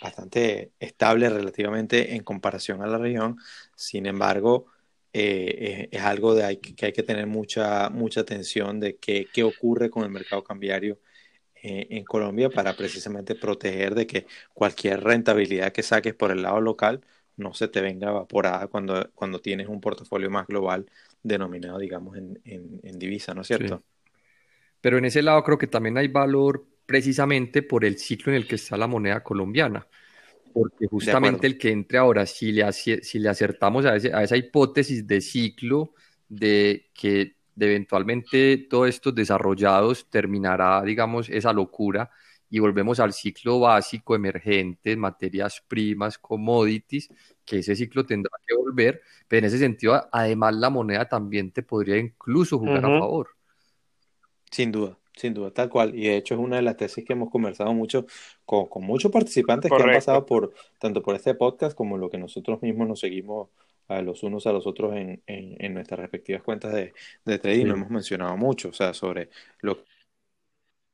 bastante 0.01 0.73
estable 0.81 1.29
relativamente 1.29 2.15
en 2.15 2.23
comparación 2.23 2.83
a 2.83 2.87
la 2.87 2.97
región. 2.97 3.37
Sin 3.75 4.07
embargo, 4.07 4.69
eh, 5.13 5.89
es, 5.91 6.03
algo 6.03 6.35
de 6.35 6.45
hay, 6.45 6.57
que 6.59 6.87
hay 6.87 6.93
que 6.93 7.03
tener 7.03 7.27
mucha, 7.27 7.91
mucha 7.91 8.21
atención 8.21 8.79
de 8.81 8.97
qué, 8.97 9.27
qué 9.33 9.43
ocurre 9.43 9.91
con 9.91 10.05
el 10.05 10.11
mercado 10.11 10.45
cambiario 10.45 10.99
eh, 11.63 11.89
en 11.91 12.05
Colombia 12.05 12.49
para 12.49 12.75
precisamente 12.75 13.35
proteger 13.35 13.95
de 13.95 14.07
que 14.07 14.27
cualquier 14.55 15.03
rentabilidad 15.03 15.73
que 15.73 15.83
saques 15.83 16.15
por 16.15 16.31
el 16.31 16.43
lado 16.43 16.61
local 16.61 17.03
no 17.37 17.55
se 17.55 17.69
te 17.69 17.81
venga 17.81 18.11
evaporada 18.11 18.69
cuando, 18.69 19.11
cuando 19.15 19.41
tienes 19.41 19.69
un 19.69 19.81
portafolio 19.81 20.31
más 20.31 20.47
global 20.47 20.87
denominado, 21.23 21.79
digamos, 21.79 22.17
en, 22.17 22.41
en, 22.45 22.99
divisa, 22.99 23.35
¿no 23.35 23.43
es 23.43 23.47
cierto? 23.47 23.83
Pero 24.81 24.99
en 24.99 25.07
ese 25.07 25.23
lado 25.23 25.43
creo 25.43 25.59
que 25.59 25.67
también 25.67 25.99
hay 25.99 26.09
valor 26.09 26.67
precisamente 26.87 27.63
por 27.63 27.85
el 27.85 27.99
ciclo 27.99 28.33
en 28.33 28.37
el 28.37 28.47
que 28.47 28.55
está 28.55 28.77
la 28.77 28.87
moneda 28.87 29.23
colombiana 29.23 29.87
porque 30.53 30.87
justamente 30.87 31.47
el 31.47 31.59
que 31.59 31.71
entre 31.71 31.99
ahora, 31.99 32.27
si 32.27 32.53
le, 32.53 32.71
si 32.73 33.19
le 33.19 33.29
acertamos 33.29 33.85
a, 33.87 33.93
a, 33.93 33.97
esa 33.97 34.37
hipótesis 34.37 35.07
de 35.07 35.21
ciclo, 35.21 35.95
de 36.29 36.91
que 36.95 37.37
eventualmente 37.59 38.67
todos 38.69 38.89
estos 38.89 39.15
desarrollados 39.15 40.09
terminará, 40.09 40.83
digamos, 40.83 41.29
esa 41.29 41.53
locura 41.53 42.11
y 42.49 42.59
volvemos 42.59 42.99
al 42.99 43.13
ciclo 43.13 43.61
básico, 43.61 44.15
emergente, 44.15 44.97
materias 44.97 45.63
primas, 45.67 46.19
commodities, 46.19 47.09
que 47.45 47.59
ese 47.59 47.77
ciclo 47.77 48.05
tendrá 48.05 48.33
que 48.47 48.57
volver, 48.57 49.03
pero 49.29 49.39
en 49.39 49.45
ese 49.45 49.59
sentido, 49.59 50.09
además 50.11 50.55
la 50.57 50.71
moneda 50.71 51.09
también 51.09 51.53
te 51.53 51.63
podría 51.63 51.97
incluso 51.97 52.59
jugar 52.59 52.85
a 52.85 52.99
favor. 52.99 53.31
Sin 54.51 54.73
duda. 54.73 55.00
Sin 55.21 55.35
duda, 55.35 55.51
tal 55.51 55.69
cual. 55.69 55.95
Y 55.95 56.05
de 56.05 56.17
hecho 56.17 56.33
es 56.33 56.41
una 56.41 56.57
de 56.57 56.63
las 56.63 56.79
tesis 56.79 57.05
que 57.05 57.13
hemos 57.13 57.29
conversado 57.29 57.75
mucho 57.75 58.07
con, 58.47 58.69
muchos 58.83 59.13
participantes 59.13 59.71
que 59.71 59.83
han 59.83 59.93
pasado 59.93 60.25
por 60.25 60.55
tanto 60.79 61.03
por 61.03 61.15
este 61.15 61.35
podcast 61.35 61.77
como 61.77 61.99
lo 61.99 62.09
que 62.09 62.17
nosotros 62.17 62.63
mismos 62.63 62.89
nos 62.89 63.01
seguimos 63.01 63.51
a 63.89 64.01
los 64.01 64.23
unos 64.23 64.47
a 64.47 64.53
los 64.53 64.67
otros 64.67 64.97
en, 64.97 65.23
en, 65.27 65.75
nuestras 65.75 66.01
respectivas 66.01 66.43
cuentas 66.43 66.73
de, 66.73 66.95
de 67.27 67.39
trading. 67.39 67.67
Lo 67.67 67.75
hemos 67.75 67.91
mencionado 67.91 68.35
mucho, 68.39 68.71
o 68.71 68.73
sea, 68.73 68.95
sobre 68.95 69.29
lo 69.61 69.85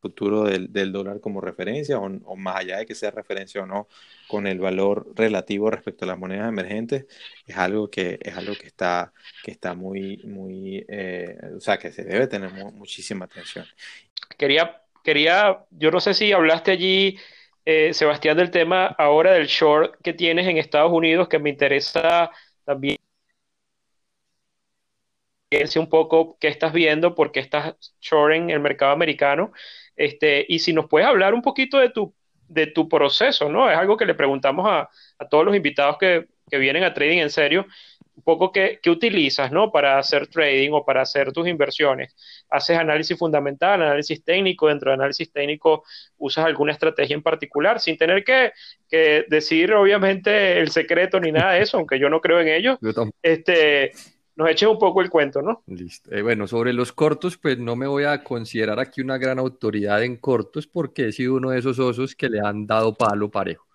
futuro 0.00 0.44
del, 0.44 0.72
del 0.72 0.92
dólar 0.92 1.20
como 1.20 1.40
referencia 1.40 1.98
o, 1.98 2.36
más 2.36 2.56
allá 2.56 2.78
de 2.78 2.86
que 2.86 2.94
sea 2.94 3.10
referencia 3.10 3.62
o 3.62 3.66
no 3.66 3.88
con 4.28 4.46
el 4.46 4.58
valor 4.58 5.12
relativo 5.14 5.70
respecto 5.70 6.04
a 6.04 6.08
las 6.08 6.18
monedas 6.18 6.48
emergentes 6.48 7.06
es 7.46 7.56
algo 7.56 7.90
que 7.90 8.18
es 8.20 8.36
algo 8.36 8.54
que 8.54 8.66
está 8.66 9.12
que 9.42 9.50
está 9.50 9.74
muy 9.74 10.18
muy 10.24 10.84
eh, 10.88 11.36
o 11.56 11.60
sea 11.60 11.78
que 11.78 11.90
se 11.90 12.04
debe 12.04 12.26
tener 12.26 12.50
muchísima 12.50 13.24
atención. 13.24 13.66
Quería 14.36 14.82
quería 15.02 15.64
yo 15.70 15.90
no 15.90 16.00
sé 16.00 16.14
si 16.14 16.32
hablaste 16.32 16.72
allí 16.72 17.18
eh, 17.64 17.92
Sebastián 17.94 18.36
del 18.36 18.50
tema 18.50 18.86
ahora 18.86 19.32
del 19.32 19.46
short 19.46 19.96
que 20.02 20.12
tienes 20.12 20.46
en 20.46 20.58
Estados 20.58 20.92
Unidos 20.92 21.28
que 21.28 21.38
me 21.38 21.50
interesa 21.50 22.30
también 22.64 22.98
un 25.76 25.88
poco 25.88 26.36
qué 26.38 26.48
estás 26.48 26.72
viendo, 26.72 27.14
por 27.14 27.32
qué 27.32 27.40
estás 27.40 27.74
short 28.00 28.34
en 28.34 28.50
el 28.50 28.60
mercado 28.60 28.92
americano 28.92 29.52
este, 29.96 30.44
y 30.48 30.58
si 30.58 30.72
nos 30.72 30.86
puedes 30.86 31.08
hablar 31.08 31.34
un 31.34 31.42
poquito 31.42 31.78
de 31.78 31.90
tu, 31.90 32.14
de 32.48 32.66
tu 32.68 32.88
proceso, 32.88 33.48
¿no? 33.48 33.70
Es 33.70 33.76
algo 33.76 33.96
que 33.96 34.06
le 34.06 34.14
preguntamos 34.14 34.66
a, 34.68 34.88
todos 35.30 35.44
los 35.44 35.56
invitados 35.56 35.96
que, 35.98 36.26
vienen 36.50 36.84
a 36.84 36.94
Trading 36.94 37.18
en 37.18 37.30
serio. 37.30 37.66
un 38.14 38.22
poco 38.22 38.52
qué, 38.52 38.78
qué, 38.82 38.88
utilizas, 38.88 39.50
¿no? 39.50 39.72
Para 39.72 39.98
hacer 39.98 40.26
trading 40.28 40.70
o 40.72 40.84
para 40.84 41.02
hacer 41.02 41.32
tus 41.32 41.48
inversiones. 41.48 42.14
¿Haces 42.48 42.78
análisis 42.78 43.18
fundamental, 43.18 43.82
análisis 43.82 44.22
técnico? 44.22 44.68
Dentro 44.68 44.90
de 44.90 44.94
análisis 44.94 45.30
técnico, 45.32 45.84
¿usas 46.16 46.46
alguna 46.46 46.72
estrategia 46.72 47.14
en 47.14 47.22
particular? 47.22 47.80
Sin 47.80 47.98
tener 47.98 48.24
que, 48.24 48.52
que 48.88 49.24
decir, 49.28 49.72
obviamente, 49.74 50.60
el 50.60 50.70
secreto 50.70 51.20
ni 51.20 51.32
nada 51.32 51.52
de 51.52 51.62
eso, 51.62 51.78
aunque 51.78 51.98
yo 51.98 52.08
no 52.08 52.20
creo 52.20 52.40
en 52.40 52.48
ello. 52.48 52.78
Este, 53.22 53.92
nos 54.36 54.48
eches 54.50 54.68
un 54.68 54.78
poco 54.78 55.00
el 55.00 55.10
cuento, 55.10 55.42
¿no? 55.42 55.62
Listo. 55.66 56.14
Eh, 56.14 56.22
bueno, 56.22 56.46
sobre 56.46 56.72
los 56.72 56.92
cortos, 56.92 57.36
pues 57.36 57.58
no 57.58 57.74
me 57.74 57.86
voy 57.86 58.04
a 58.04 58.22
considerar 58.22 58.78
aquí 58.78 59.00
una 59.00 59.18
gran 59.18 59.38
autoridad 59.38 60.02
en 60.02 60.16
cortos 60.16 60.66
porque 60.66 61.08
he 61.08 61.12
sido 61.12 61.34
uno 61.34 61.50
de 61.50 61.58
esos 61.58 61.78
osos 61.78 62.14
que 62.14 62.28
le 62.28 62.40
han 62.40 62.66
dado 62.66 62.94
palo 62.94 63.30
parejo 63.30 63.66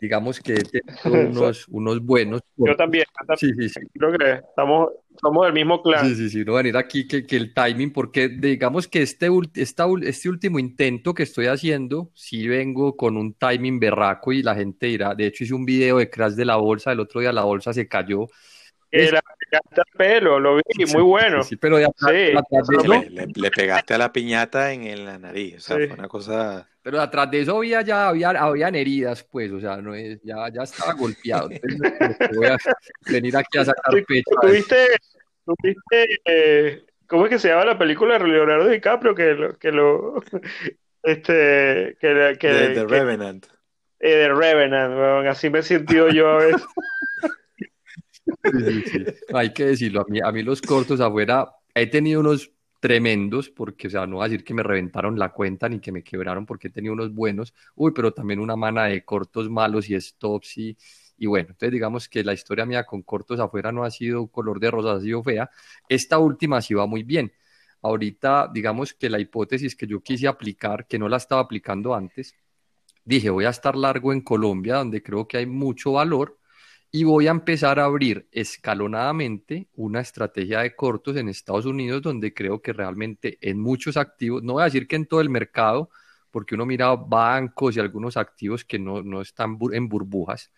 digamos 0.00 0.40
que 0.40 0.54
unos, 1.04 1.66
unos 1.68 2.00
buenos. 2.00 2.42
Yo 2.56 2.76
también, 2.76 3.04
Sí, 3.36 3.52
sí, 3.54 3.68
sí. 3.68 3.80
Creo 3.94 4.16
que 4.16 4.32
estamos, 4.48 4.90
somos 5.20 5.46
del 5.46 5.54
mismo 5.54 5.82
clan. 5.82 6.06
Sí, 6.06 6.14
sí, 6.14 6.30
sí, 6.30 6.44
no 6.44 6.54
venir 6.54 6.76
aquí 6.76 7.06
que, 7.06 7.26
que, 7.26 7.36
el 7.36 7.54
timing, 7.54 7.92
porque 7.92 8.28
digamos 8.28 8.88
que 8.88 9.02
este, 9.02 9.28
esta, 9.54 9.86
este 10.02 10.28
último 10.28 10.58
intento 10.58 11.14
que 11.14 11.22
estoy 11.22 11.46
haciendo, 11.46 12.10
sí 12.14 12.46
vengo 12.46 12.96
con 12.96 13.16
un 13.16 13.34
timing 13.34 13.80
berraco 13.80 14.32
y 14.32 14.42
la 14.42 14.54
gente 14.54 14.86
dirá, 14.86 15.14
de 15.14 15.26
hecho 15.26 15.44
hice 15.44 15.54
un 15.54 15.64
video 15.64 15.98
de 15.98 16.10
crash 16.10 16.34
de 16.34 16.44
la 16.44 16.56
bolsa, 16.56 16.92
el 16.92 17.00
otro 17.00 17.20
día 17.20 17.32
la 17.32 17.44
bolsa 17.44 17.72
se 17.72 17.88
cayó 17.88 18.28
le 18.90 19.20
pegaste 19.50 19.80
al 19.80 19.96
pelo, 19.96 20.38
lo 20.38 20.56
vi, 20.56 20.84
muy 20.92 21.02
bueno. 21.02 21.42
Sí, 21.42 21.56
pero 21.56 21.78
le, 21.78 23.50
pegaste 23.50 23.94
a 23.94 23.98
la 23.98 24.12
piñata 24.12 24.72
en, 24.72 25.04
la 25.04 25.18
nariz, 25.18 25.56
o 25.56 25.60
sea, 25.60 25.76
fue 25.76 25.92
una 25.92 26.08
cosa... 26.08 26.68
Pero 26.82 27.00
atrás 27.00 27.28
de 27.32 27.40
eso 27.40 27.56
había 27.56 27.82
ya 27.82 28.08
había, 28.08 28.30
habían 28.30 28.76
heridas, 28.76 29.24
pues, 29.24 29.50
o 29.50 29.58
sea, 29.58 29.78
no 29.78 29.92
es, 29.92 30.20
ya, 30.22 30.48
ya 30.52 30.62
estaba 30.62 30.92
golpeado. 30.92 31.48
voy 32.34 32.46
a 32.46 32.56
venir 33.10 33.36
aquí 33.36 33.58
a 33.58 33.64
sacar 33.64 34.04
pecho. 34.06 34.30
¿Tuviste, 34.40 34.86
tuviste 35.44 36.20
eh, 36.24 36.84
¿cómo 37.08 37.24
es 37.24 37.30
que 37.30 37.38
se 37.40 37.48
llama 37.48 37.64
la 37.64 37.78
película 37.78 38.18
de 38.18 38.28
Leonardo 38.28 38.68
DiCaprio 38.68 39.16
que 39.16 39.34
lo, 39.34 39.58
que 39.58 39.72
lo, 39.72 40.22
este, 41.02 41.96
que, 42.00 42.36
que 42.38 42.48
The, 42.48 42.84
Revenant. 42.86 43.46
Eh, 43.98 44.12
The 44.12 44.28
Revenant, 44.28 45.26
así 45.26 45.50
me 45.50 45.60
he 45.60 45.62
sentido 45.64 46.08
yo 46.08 46.28
a 46.28 46.36
veces. 46.36 46.62
Hay 49.34 49.52
que 49.52 49.66
decirlo, 49.66 50.02
a 50.02 50.04
mí, 50.08 50.20
a 50.20 50.32
mí 50.32 50.42
los 50.42 50.60
cortos 50.62 51.00
afuera 51.00 51.50
he 51.74 51.86
tenido 51.86 52.20
unos 52.20 52.50
tremendos, 52.80 53.50
porque, 53.50 53.88
o 53.88 53.90
sea, 53.90 54.06
no 54.06 54.16
voy 54.16 54.26
a 54.26 54.28
decir 54.28 54.44
que 54.44 54.54
me 54.54 54.62
reventaron 54.62 55.18
la 55.18 55.32
cuenta 55.32 55.68
ni 55.68 55.80
que 55.80 55.92
me 55.92 56.02
quebraron 56.02 56.46
porque 56.46 56.68
he 56.68 56.70
tenido 56.70 56.92
unos 56.94 57.12
buenos, 57.12 57.54
uy, 57.74 57.92
pero 57.94 58.12
también 58.12 58.40
una 58.40 58.56
mana 58.56 58.84
de 58.84 59.04
cortos 59.04 59.48
malos 59.50 59.88
y 59.90 60.00
stops 60.00 60.58
y, 60.58 60.76
y 61.18 61.26
bueno, 61.26 61.48
entonces 61.50 61.72
digamos 61.72 62.08
que 62.08 62.22
la 62.22 62.32
historia 62.34 62.66
mía 62.66 62.84
con 62.84 63.02
cortos 63.02 63.40
afuera 63.40 63.72
no 63.72 63.84
ha 63.84 63.90
sido 63.90 64.26
color 64.28 64.60
de 64.60 64.70
rosa, 64.70 64.92
ha 64.92 65.00
sido 65.00 65.22
fea. 65.22 65.50
Esta 65.88 66.18
última 66.18 66.60
sí 66.60 66.74
va 66.74 66.86
muy 66.86 67.02
bien. 67.02 67.32
Ahorita, 67.82 68.50
digamos 68.52 68.92
que 68.94 69.08
la 69.10 69.18
hipótesis 69.20 69.76
que 69.76 69.86
yo 69.86 70.00
quise 70.02 70.26
aplicar, 70.28 70.86
que 70.86 70.98
no 70.98 71.08
la 71.08 71.16
estaba 71.18 71.40
aplicando 71.42 71.94
antes, 71.94 72.34
dije, 73.04 73.30
voy 73.30 73.44
a 73.44 73.50
estar 73.50 73.76
largo 73.76 74.12
en 74.12 74.20
Colombia, 74.20 74.76
donde 74.76 75.02
creo 75.02 75.26
que 75.28 75.38
hay 75.38 75.46
mucho 75.46 75.92
valor, 75.92 76.38
y 76.90 77.04
voy 77.04 77.26
a 77.26 77.30
empezar 77.30 77.78
a 77.78 77.84
abrir 77.84 78.28
escalonadamente 78.32 79.68
una 79.74 80.00
estrategia 80.00 80.60
de 80.60 80.74
cortos 80.74 81.16
en 81.16 81.28
Estados 81.28 81.66
Unidos 81.66 82.02
donde 82.02 82.32
creo 82.32 82.62
que 82.62 82.72
realmente 82.72 83.38
en 83.40 83.60
muchos 83.60 83.96
activos, 83.96 84.42
no 84.42 84.54
voy 84.54 84.62
a 84.62 84.66
decir 84.66 84.86
que 84.86 84.96
en 84.96 85.06
todo 85.06 85.20
el 85.20 85.28
mercado, 85.28 85.90
porque 86.30 86.54
uno 86.54 86.66
mira 86.66 86.94
bancos 86.94 87.76
y 87.76 87.80
algunos 87.80 88.16
activos 88.16 88.64
que 88.64 88.78
no, 88.78 89.02
no 89.02 89.20
están 89.20 89.58
en 89.72 89.88
burbujas, 89.88 90.52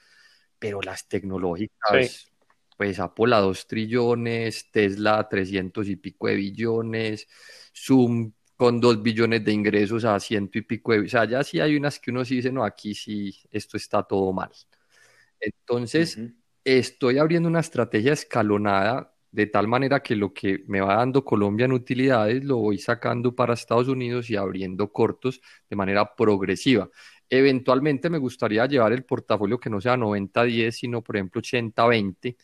pero 0.59 0.81
las 0.83 1.09
tecnológicas, 1.09 2.31
pues 2.77 2.99
Apple 3.01 3.35
a 3.35 3.39
2 3.39 3.67
trillones, 3.67 4.71
Tesla 4.71 5.19
a 5.19 5.29
300 5.29 5.89
y 5.89 5.97
pico 5.97 6.29
de 6.29 6.35
billones, 6.37 7.27
Zoom 7.75 8.33
con 8.57 8.81
2 8.81 9.03
billones 9.03 9.45
de 9.45 9.53
ingresos 9.53 10.05
a 10.05 10.19
ciento 10.21 10.59
y 10.59 10.63
pico 10.63 10.93
de... 10.93 11.01
O 11.01 11.09
sea, 11.09 11.25
ya 11.25 11.45
sí 11.45 11.61
hay 11.61 11.77
unas 11.77 11.99
que 12.01 12.11
uno 12.11 12.25
sí 12.25 12.37
dice, 12.37 12.51
no, 12.53 12.65
aquí 12.65 12.95
sí, 12.95 13.37
esto 13.51 13.77
está 13.77 14.03
todo 14.03 14.33
mal. 14.33 14.51
Entonces, 15.41 16.21
estoy 16.65 17.19
abriendo 17.19 17.49
una 17.49 17.61
estrategia 17.61 18.13
escalonada 18.13 19.15
de 19.31 19.47
tal 19.47 19.69
manera 19.69 20.03
que 20.03 20.17
lo 20.17 20.33
que 20.33 20.65
me 20.67 20.81
va 20.81 20.97
dando 20.97 21.25
Colombia 21.25 21.67
en 21.67 21.73
utilidades 21.73 22.45
lo 22.45 22.57
voy 22.59 22.79
sacando 22.79 23.35
para 23.35 23.55
Estados 23.55 23.89
Unidos 23.89 24.31
y 24.31 24.37
abriendo 24.37 24.91
cortos 24.91 25.41
de 25.69 25.77
manera 25.77 26.15
progresiva. 26.17 26.89
Eventualmente 27.29 28.09
me 28.09 28.19
gustaría 28.19 28.65
llevar 28.67 28.93
el 28.93 29.05
portafolio 29.05 29.61
que 29.61 29.69
no 29.69 29.81
sea 29.81 29.97
90-10, 29.97 30.77
sino 30.79 31.03
por 31.03 31.17
ejemplo 31.17 31.41
80-20, 31.41 32.37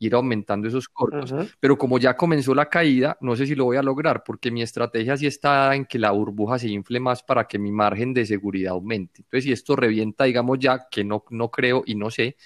ir 0.00 0.14
aumentando 0.14 0.66
esos 0.66 0.88
cortos. 0.88 1.32
Pero 1.60 1.76
como 1.76 1.98
ya 1.98 2.16
comenzó 2.16 2.54
la 2.54 2.68
caída, 2.68 3.18
no 3.20 3.36
sé 3.36 3.46
si 3.46 3.54
lo 3.54 3.66
voy 3.66 3.76
a 3.76 3.82
lograr, 3.82 4.24
porque 4.24 4.50
mi 4.50 4.62
estrategia 4.62 5.16
sí 5.16 5.26
está 5.26 5.74
en 5.76 5.84
que 5.84 5.98
la 5.98 6.10
burbuja 6.10 6.58
se 6.58 6.68
infle 6.68 6.98
más 6.98 7.22
para 7.22 7.46
que 7.46 7.58
mi 7.58 7.70
margen 7.70 8.14
de 8.14 8.24
seguridad 8.24 8.72
aumente. 8.72 9.20
Entonces, 9.20 9.44
si 9.44 9.52
esto 9.52 9.76
revienta, 9.76 10.24
digamos 10.24 10.58
ya, 10.58 10.88
que 10.90 11.04
no, 11.04 11.24
no 11.28 11.50
creo 11.50 11.82
y 11.84 11.94
no 11.94 12.10
sé, 12.10 12.36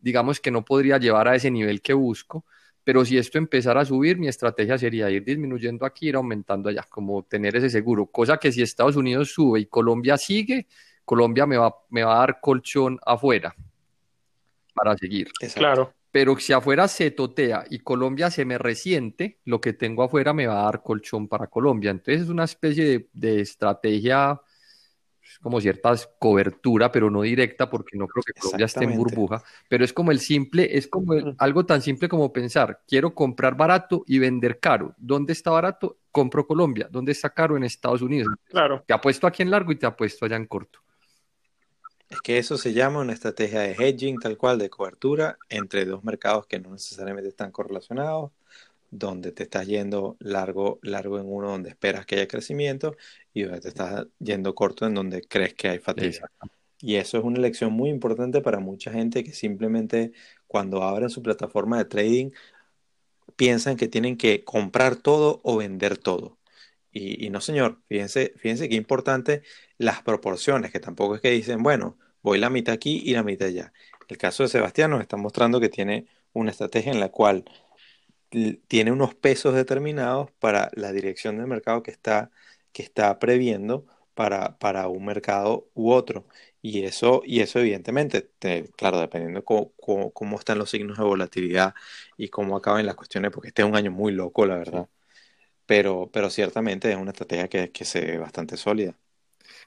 digamos 0.00 0.40
que 0.40 0.50
no 0.50 0.64
podría 0.64 0.98
llevar 0.98 1.28
a 1.28 1.36
ese 1.36 1.50
nivel 1.50 1.80
que 1.80 1.94
busco. 1.94 2.44
Pero 2.82 3.04
si 3.04 3.16
esto 3.18 3.38
empezara 3.38 3.82
a 3.82 3.84
subir, 3.84 4.18
mi 4.18 4.26
estrategia 4.26 4.76
sería 4.76 5.08
ir 5.10 5.22
disminuyendo 5.24 5.86
aquí, 5.86 6.08
ir 6.08 6.16
aumentando 6.16 6.70
allá, 6.70 6.84
como 6.90 7.22
tener 7.22 7.54
ese 7.54 7.70
seguro. 7.70 8.06
Cosa 8.06 8.36
que 8.36 8.50
si 8.50 8.62
Estados 8.62 8.96
Unidos 8.96 9.30
sube 9.32 9.60
y 9.60 9.66
Colombia 9.66 10.16
sigue, 10.16 10.66
Colombia 11.04 11.46
me 11.46 11.56
va, 11.56 11.72
me 11.90 12.02
va 12.02 12.16
a 12.16 12.18
dar 12.20 12.40
colchón 12.40 12.98
afuera 13.06 13.54
para 14.74 14.96
seguir. 14.96 15.30
Claro 15.54 15.94
pero 16.10 16.36
si 16.38 16.52
afuera 16.52 16.88
se 16.88 17.10
totea 17.12 17.64
y 17.70 17.80
Colombia 17.80 18.30
se 18.30 18.44
me 18.44 18.58
resiente, 18.58 19.38
lo 19.44 19.60
que 19.60 19.72
tengo 19.72 20.02
afuera 20.02 20.32
me 20.32 20.46
va 20.46 20.60
a 20.60 20.64
dar 20.64 20.82
colchón 20.82 21.28
para 21.28 21.46
Colombia. 21.46 21.90
Entonces 21.90 22.22
es 22.22 22.28
una 22.28 22.44
especie 22.44 23.08
de, 23.12 23.40
estrategia, 23.40 24.40
pues, 25.20 25.38
como 25.38 25.60
cierta 25.60 25.94
cobertura, 26.18 26.90
pero 26.90 27.10
no 27.10 27.22
directa, 27.22 27.70
porque 27.70 27.96
no 27.96 28.08
creo 28.08 28.24
que 28.24 28.32
Colombia 28.32 28.66
esté 28.66 28.84
en 28.84 28.96
burbuja, 28.96 29.42
pero 29.68 29.84
es 29.84 29.92
como 29.92 30.10
el 30.10 30.18
simple, 30.18 30.76
es 30.76 30.88
como 30.88 31.14
algo 31.38 31.64
tan 31.64 31.80
simple 31.80 32.08
como 32.08 32.32
pensar, 32.32 32.80
quiero 32.88 33.14
comprar 33.14 33.56
barato 33.56 34.02
y 34.06 34.18
vender 34.18 34.58
caro. 34.58 34.94
¿Dónde 34.98 35.32
está 35.32 35.52
barato? 35.52 35.98
Compro 36.10 36.44
Colombia. 36.44 36.88
¿Dónde 36.90 37.12
está 37.12 37.30
caro? 37.30 37.56
En 37.56 37.62
Estados 37.62 38.02
Unidos. 38.02 38.34
Claro. 38.48 38.82
Te 38.84 38.92
apuesto 38.92 39.28
aquí 39.28 39.42
en 39.42 39.50
largo 39.50 39.70
y 39.70 39.76
te 39.76 39.86
apuesto 39.86 40.24
allá 40.24 40.36
en 40.36 40.46
corto. 40.46 40.80
Es 42.10 42.20
que 42.22 42.38
eso 42.38 42.58
se 42.58 42.72
llama 42.72 43.00
una 43.00 43.12
estrategia 43.12 43.60
de 43.60 43.72
hedging 43.72 44.18
tal 44.18 44.36
cual, 44.36 44.58
de 44.58 44.68
cobertura 44.68 45.38
entre 45.48 45.84
dos 45.84 46.04
mercados 46.04 46.46
que 46.46 46.58
no 46.58 46.72
necesariamente 46.72 47.28
están 47.28 47.52
correlacionados, 47.52 48.32
donde 48.90 49.32
te 49.32 49.44
estás 49.44 49.66
yendo 49.66 50.16
largo, 50.20 50.80
largo 50.82 51.20
en 51.20 51.32
uno 51.32 51.50
donde 51.50 51.70
esperas 51.70 52.06
que 52.06 52.16
haya 52.16 52.28
crecimiento 52.28 52.96
y 53.32 53.44
donde 53.44 53.60
te 53.60 53.68
estás 53.68 54.06
yendo 54.18 54.54
corto 54.56 54.86
en 54.86 54.94
donde 54.94 55.22
crees 55.22 55.54
que 55.54 55.68
hay 55.68 55.78
fatiga. 55.78 56.28
Y 56.80 56.96
eso 56.96 57.18
es 57.18 57.24
una 57.24 57.38
elección 57.38 57.72
muy 57.72 57.90
importante 57.90 58.40
para 58.40 58.58
mucha 58.60 58.90
gente 58.92 59.22
que 59.24 59.32
simplemente 59.32 60.12
cuando 60.48 60.82
abren 60.82 61.10
su 61.10 61.22
plataforma 61.22 61.78
de 61.78 61.84
trading 61.84 62.30
piensan 63.36 63.76
que 63.76 63.88
tienen 63.88 64.16
que 64.16 64.44
comprar 64.44 64.96
todo 64.96 65.40
o 65.44 65.56
vender 65.58 65.98
todo. 65.98 66.38
Y, 66.92 67.24
y 67.26 67.30
no, 67.30 67.40
señor, 67.40 67.80
fíjense, 67.88 68.34
fíjense 68.36 68.68
qué 68.68 68.74
importante 68.76 69.42
las 69.80 70.02
proporciones, 70.02 70.72
que 70.72 70.80
tampoco 70.80 71.14
es 71.16 71.22
que 71.22 71.30
dicen, 71.30 71.62
bueno, 71.62 71.96
voy 72.22 72.38
la 72.38 72.50
mitad 72.50 72.74
aquí 72.74 73.02
y 73.04 73.14
la 73.14 73.22
mitad 73.22 73.48
allá. 73.48 73.72
El 74.08 74.18
caso 74.18 74.42
de 74.42 74.50
Sebastián 74.50 74.90
nos 74.90 75.00
está 75.00 75.16
mostrando 75.16 75.58
que 75.58 75.70
tiene 75.70 76.06
una 76.34 76.50
estrategia 76.50 76.92
en 76.92 77.00
la 77.00 77.08
cual 77.10 77.44
tiene 78.68 78.92
unos 78.92 79.14
pesos 79.14 79.54
determinados 79.54 80.30
para 80.38 80.70
la 80.74 80.92
dirección 80.92 81.38
del 81.38 81.46
mercado 81.46 81.82
que 81.82 81.90
está, 81.92 82.30
que 82.72 82.82
está 82.82 83.18
previendo 83.18 83.86
para, 84.14 84.58
para 84.58 84.88
un 84.88 85.04
mercado 85.06 85.70
u 85.74 85.92
otro. 85.92 86.26
Y 86.60 86.84
eso, 86.84 87.22
y 87.24 87.40
eso 87.40 87.58
evidentemente, 87.60 88.30
claro, 88.76 89.00
dependiendo 89.00 89.44
cómo, 89.44 89.72
cómo, 90.12 90.38
están 90.38 90.58
los 90.58 90.70
signos 90.70 90.98
de 90.98 91.04
volatilidad 91.04 91.74
y 92.18 92.28
cómo 92.28 92.56
acaban 92.56 92.84
las 92.86 92.96
cuestiones, 92.96 93.30
porque 93.32 93.48
este 93.48 93.62
es 93.62 93.68
un 93.68 93.76
año 93.76 93.90
muy 93.90 94.12
loco, 94.12 94.44
la 94.46 94.56
verdad. 94.58 94.88
Pero, 95.66 96.10
pero 96.12 96.30
ciertamente 96.30 96.90
es 96.90 96.96
una 96.98 97.12
estrategia 97.12 97.48
que, 97.48 97.70
que 97.72 97.84
se 97.84 98.00
ve 98.02 98.18
bastante 98.18 98.56
sólida. 98.58 98.96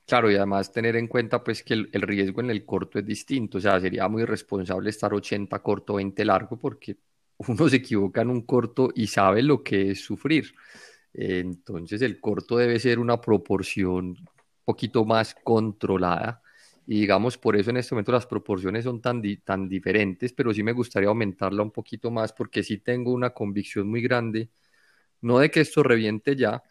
Claro, 0.06 0.30
y 0.30 0.36
además 0.36 0.72
tener 0.72 0.96
en 0.98 1.08
cuenta 1.08 1.44
pues 1.44 1.64
que 1.64 1.74
el, 1.74 1.90
riesgo 2.02 2.42
en 2.42 2.50
el 2.50 2.66
corto 2.66 3.00
es 3.00 3.06
distinto, 3.06 3.58
o 3.58 3.62
sea, 3.62 3.80
sería 3.80 4.08
muy 4.10 4.26
responsable 4.26 4.90
estar 4.90 5.14
80 5.14 5.60
corto, 5.60 5.96
20 5.96 6.26
largo, 6.26 6.58
porque 6.58 6.98
uno 7.38 7.70
se 7.70 7.78
equivoca 7.78 8.22
en 8.22 8.30
un 8.30 8.42
corto 8.42 8.90
y 8.94 9.08
sabe 9.08 9.42
lo 9.42 9.64
que 9.64 9.92
es 9.92 10.02
sufrir. 10.04 10.54
Entonces 11.14 12.02
el 12.02 12.20
corto 12.20 12.58
debe 12.58 12.80
ser 12.80 13.00
una 13.00 13.22
proporción 13.22 14.06
un 14.08 14.28
poquito 14.66 15.06
más 15.06 15.36
controlada 15.44 16.42
y 16.88 17.02
digamos 17.02 17.38
por 17.38 17.56
eso 17.56 17.70
en 17.72 17.78
este 17.78 17.96
momento 17.96 18.12
las 18.12 18.26
proporciones 18.26 18.84
son 18.86 19.02
tan, 19.02 19.22
tan 19.44 19.70
diferentes, 19.70 20.34
pero 20.34 20.54
sí 20.54 20.64
me 20.64 20.74
gustaría 20.74 21.10
aumentarla 21.10 21.64
un 21.64 21.72
poquito 21.72 22.12
más 22.12 22.34
porque 22.34 22.64
sí 22.64 22.80
tengo 22.80 23.14
una 23.14 23.30
convicción 23.32 23.88
muy 23.90 24.02
grande, 24.02 24.50
no 25.22 25.40
de 25.40 25.50
que 25.52 25.62
esto 25.62 25.84
reviente 25.84 26.36
ya, 26.36 26.64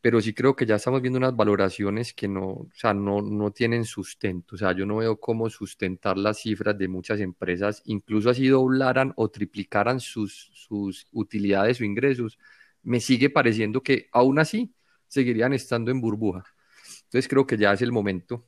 pero 0.00 0.20
sí 0.20 0.32
creo 0.32 0.56
que 0.56 0.64
ya 0.64 0.76
estamos 0.76 1.02
viendo 1.02 1.18
unas 1.18 1.36
valoraciones 1.36 2.14
que 2.14 2.26
no, 2.26 2.46
o 2.46 2.68
sea, 2.74 2.94
no, 2.94 3.20
no 3.20 3.50
tienen 3.50 3.84
sustento. 3.84 4.54
O 4.54 4.58
sea, 4.58 4.72
yo 4.72 4.86
no 4.86 4.96
veo 4.96 5.20
cómo 5.20 5.50
sustentar 5.50 6.16
las 6.16 6.38
cifras 6.38 6.78
de 6.78 6.88
muchas 6.88 7.20
empresas, 7.20 7.82
incluso 7.84 8.30
así 8.30 8.48
doblaran 8.48 9.12
o 9.16 9.28
triplicaran 9.30 10.00
sus, 10.00 10.50
sus 10.54 11.06
utilidades 11.12 11.80
o 11.80 11.84
ingresos. 11.84 12.38
Me 12.82 13.00
sigue 13.00 13.28
pareciendo 13.28 13.82
que 13.82 14.08
aún 14.12 14.38
así 14.38 14.74
seguirían 15.06 15.52
estando 15.52 15.90
en 15.90 16.00
burbuja. 16.00 16.44
Entonces 17.04 17.28
creo 17.28 17.46
que 17.46 17.58
ya 17.58 17.72
es 17.72 17.82
el 17.82 17.92
momento 17.92 18.46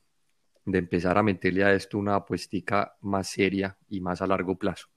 de 0.64 0.78
empezar 0.78 1.18
a 1.18 1.22
meterle 1.22 1.64
a 1.64 1.72
esto 1.72 1.98
una 1.98 2.14
apuestica 2.14 2.96
más 3.00 3.28
seria 3.28 3.76
y 3.88 4.00
más 4.00 4.22
a 4.22 4.26
largo 4.26 4.56
plazo. 4.56 4.88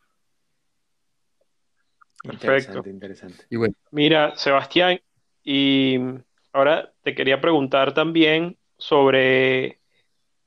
Perfecto. 2.23 2.81
Interesante, 2.87 3.45
Y 3.49 3.55
bueno. 3.57 3.75
Mira, 3.91 4.35
Sebastián, 4.35 4.99
y 5.43 5.97
ahora 6.55 6.93
te 7.03 7.15
quería 7.15 7.41
preguntar 7.41 7.93
también 7.93 8.57
sobre 8.77 9.81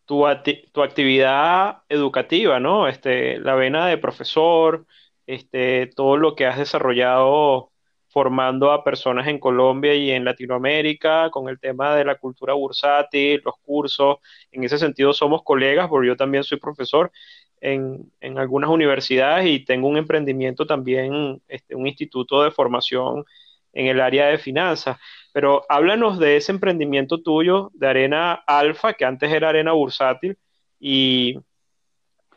tu, 0.07 0.25
tu 0.73 0.83
actividad 0.83 1.83
educativa, 1.89 2.61
¿no? 2.61 2.89
Este, 2.89 3.39
la 3.41 3.55
vena 3.55 3.87
de 3.87 3.99
profesor, 3.99 4.87
este, 5.27 5.89
todo 5.95 6.17
lo 6.17 6.35
que 6.35 6.47
has 6.47 6.59
desarrollado 6.59 7.73
formando 8.09 8.73
a 8.73 8.85
personas 8.85 9.29
en 9.29 9.39
Colombia 9.39 9.95
y 9.95 10.11
en 10.11 10.25
Latinoamérica 10.25 11.31
con 11.31 11.49
el 11.51 11.61
tema 11.61 11.95
de 11.95 12.05
la 12.07 12.17
cultura 12.17 12.55
bursátil, 12.55 13.43
los 13.45 13.57
cursos. 13.63 14.17
En 14.51 14.65
ese 14.65 14.79
sentido 14.79 15.13
somos 15.13 15.43
colegas, 15.43 15.89
porque 15.89 16.09
yo 16.09 16.17
también 16.17 16.43
soy 16.45 16.59
profesor 16.59 17.13
en, 17.61 18.11
algunas 18.39 18.71
universidades 18.71 19.47
y 19.49 19.65
tengo 19.65 19.89
un 19.89 19.99
emprendimiento 19.99 20.67
también, 20.67 21.43
este, 21.49 21.75
un 21.75 21.87
instituto 21.87 22.43
de 22.43 22.51
formación 22.51 23.25
en 23.73 23.87
el 23.87 24.01
área 24.01 24.29
de 24.29 24.39
finanzas. 24.39 24.99
Pero 25.33 25.65
háblanos 25.69 26.19
de 26.19 26.37
ese 26.37 26.53
emprendimiento 26.53 27.23
tuyo 27.23 27.71
de 27.75 27.87
Arena 27.87 28.33
Alfa, 28.47 28.95
que 28.95 29.05
antes 29.05 29.33
era 29.33 29.51
Arena 29.51 29.73
Bursátil, 29.73 30.37
y 30.81 31.39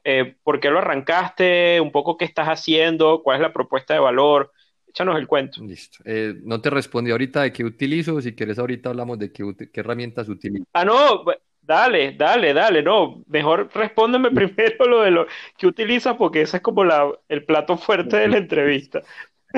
eh, 0.03 0.35
por 0.43 0.59
qué 0.59 0.69
lo 0.69 0.79
arrancaste, 0.79 1.79
un 1.79 1.91
poco 1.91 2.17
qué 2.17 2.25
estás 2.25 2.47
haciendo, 2.47 3.21
cuál 3.23 3.37
es 3.37 3.41
la 3.41 3.53
propuesta 3.53 3.93
de 3.93 3.99
valor. 3.99 4.51
Échanos 4.87 5.17
el 5.17 5.27
cuento. 5.27 5.63
Listo. 5.63 5.99
Eh, 6.03 6.35
no 6.43 6.59
te 6.59 6.69
respondí 6.69 7.11
ahorita 7.11 7.43
de 7.43 7.53
qué 7.53 7.63
utilizo, 7.63 8.19
si 8.21 8.35
quieres 8.35 8.59
ahorita 8.59 8.89
hablamos 8.89 9.19
de 9.19 9.31
qué, 9.31 9.43
qué 9.71 9.79
herramientas 9.79 10.27
utilizo. 10.27 10.65
Ah, 10.73 10.83
no, 10.83 11.23
Dale, 11.61 12.13
dale, 12.13 12.53
dale, 12.53 12.81
no, 12.81 13.23
mejor 13.27 13.69
respóndeme 13.73 14.31
primero 14.31 14.85
lo 14.87 15.01
de 15.03 15.11
lo 15.11 15.27
que 15.57 15.67
utilizas 15.67 16.17
porque 16.17 16.41
ese 16.41 16.57
es 16.57 16.63
como 16.63 16.83
la, 16.83 17.11
el 17.29 17.45
plato 17.45 17.77
fuerte 17.77 18.17
de 18.17 18.27
la 18.27 18.37
entrevista. 18.39 19.01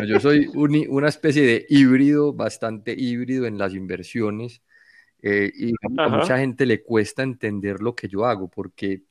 Yo 0.07 0.19
soy 0.19 0.49
una 0.55 1.07
especie 1.07 1.43
de 1.43 1.65
híbrido, 1.69 2.33
bastante 2.33 2.95
híbrido 2.97 3.45
en 3.45 3.57
las 3.57 3.73
inversiones 3.73 4.61
eh, 5.21 5.51
y 5.55 5.73
a 5.97 6.09
mucha 6.09 6.37
gente 6.37 6.65
le 6.65 6.83
cuesta 6.83 7.23
entender 7.23 7.81
lo 7.81 7.95
que 7.95 8.07
yo 8.07 8.25
hago 8.25 8.49
porque, 8.49 9.03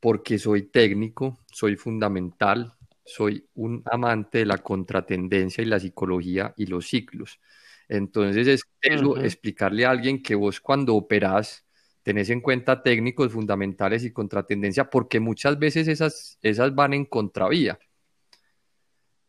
porque 0.00 0.38
soy 0.38 0.62
técnico, 0.62 1.38
soy 1.52 1.76
fundamental, 1.76 2.74
soy 3.04 3.46
un 3.54 3.82
amante 3.90 4.38
de 4.38 4.46
la 4.46 4.58
contratendencia 4.58 5.62
y 5.62 5.66
la 5.66 5.80
psicología 5.80 6.54
y 6.56 6.66
los 6.66 6.88
ciclos. 6.88 7.40
Entonces 7.88 8.46
es 8.46 8.62
eso, 8.80 9.16
explicarle 9.18 9.86
a 9.86 9.90
alguien 9.90 10.22
que 10.22 10.34
vos 10.34 10.60
cuando 10.60 10.94
operás 10.94 11.64
tenés 12.02 12.30
en 12.30 12.40
cuenta 12.40 12.82
técnicos 12.82 13.32
fundamentales 13.32 14.02
y 14.02 14.12
contratendencia, 14.12 14.88
porque 14.88 15.20
muchas 15.20 15.58
veces 15.58 15.88
esas, 15.88 16.38
esas 16.40 16.74
van 16.74 16.94
en 16.94 17.04
contravía. 17.04 17.78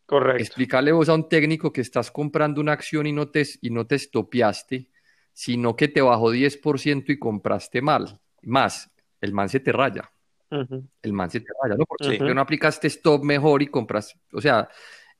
Correcto. 0.10 0.42
Explicarle 0.42 0.92
vos 0.92 1.08
a 1.08 1.14
un 1.14 1.30
técnico 1.30 1.72
que 1.72 1.82
estás 1.82 2.10
comprando 2.10 2.60
una 2.60 2.72
acción 2.72 3.06
y 3.06 3.12
no 3.12 3.30
te, 3.30 3.46
y 3.62 3.70
no 3.70 3.86
te 3.86 3.94
estopiaste, 3.94 4.90
sino 5.32 5.76
que 5.76 5.88
te 5.88 6.02
bajó 6.02 6.32
10% 6.32 7.12
y 7.12 7.20
compraste 7.20 7.80
mal, 7.80 8.20
más, 8.42 8.90
el 9.22 9.34
man 9.34 9.50
se 9.50 9.60
te 9.60 9.72
raya. 9.72 10.12
El 10.50 11.14
man 11.14 11.30
se 11.30 11.42
te 11.42 11.52
raya, 11.62 11.76
¿no? 11.78 11.86
Porque 11.86 12.34
no 12.34 12.42
aplicaste 12.42 12.88
stop 12.88 13.24
mejor 13.24 13.62
y 13.62 13.68
compras, 13.68 14.18
o 14.34 14.42
sea, 14.42 14.68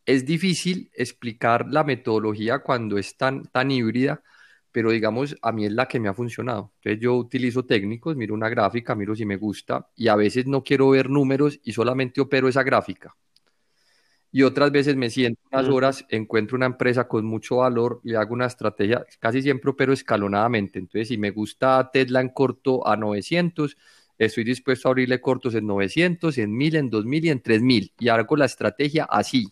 es 0.08 0.26
difícil 0.26 0.90
explicar 0.96 1.68
la 1.70 1.84
metodología 1.84 2.58
cuando 2.58 2.98
es 2.98 3.16
tan, 3.16 3.44
tan 3.44 3.70
híbrida, 3.70 4.24
pero 4.72 4.90
digamos, 4.90 5.38
a 5.40 5.52
mí 5.52 5.68
es 5.68 5.72
la 5.72 5.88
que 5.88 6.00
me 6.00 6.10
ha 6.10 6.16
funcionado. 6.16 6.74
Entonces 6.78 7.00
yo 7.00 7.14
utilizo 7.14 7.64
técnicos, 7.64 8.16
miro 8.16 8.34
una 8.34 8.50
gráfica, 8.50 8.96
miro 8.96 9.16
si 9.16 9.28
me 9.28 9.36
gusta 9.36 9.88
y 9.96 10.08
a 10.08 10.16
veces 10.16 10.48
no 10.48 10.64
quiero 10.64 10.90
ver 10.90 11.12
números 11.12 11.60
y 11.64 11.74
solamente 11.74 12.22
opero 12.22 12.48
esa 12.48 12.64
gráfica. 12.64 13.16
Y 14.32 14.44
otras 14.44 14.72
veces 14.72 14.96
me 14.96 15.10
siento 15.10 15.42
unas 15.52 15.68
horas, 15.70 16.06
encuentro 16.10 16.56
una 16.56 16.68
empresa 16.68 17.08
con 17.08 17.26
mucho 17.26 17.58
valor, 17.58 18.00
le 18.04 18.16
hago 18.16 18.34
una 18.34 18.46
estrategia, 18.46 19.06
casi 19.20 19.42
siempre 19.42 19.72
opero 19.72 19.92
escalonadamente. 19.92 20.78
Entonces, 20.78 21.08
si 21.08 21.18
me 21.18 21.32
gusta 21.32 21.90
Tesla 21.92 22.22
en 22.22 22.30
corto 22.30 22.88
a 22.88 22.96
900, 22.96 23.76
estoy 24.20 24.44
dispuesto 24.44 24.88
a 24.88 24.92
abrirle 24.92 25.20
cortos 25.20 25.56
en 25.56 25.66
900, 25.66 26.38
en 26.38 26.56
1000, 26.56 26.76
en 26.76 26.90
2000 26.92 27.26
y 27.26 27.30
en 27.30 27.42
3000. 27.42 27.94
Y 27.98 28.10
hago 28.10 28.36
la 28.36 28.46
estrategia 28.46 29.06
así, 29.06 29.52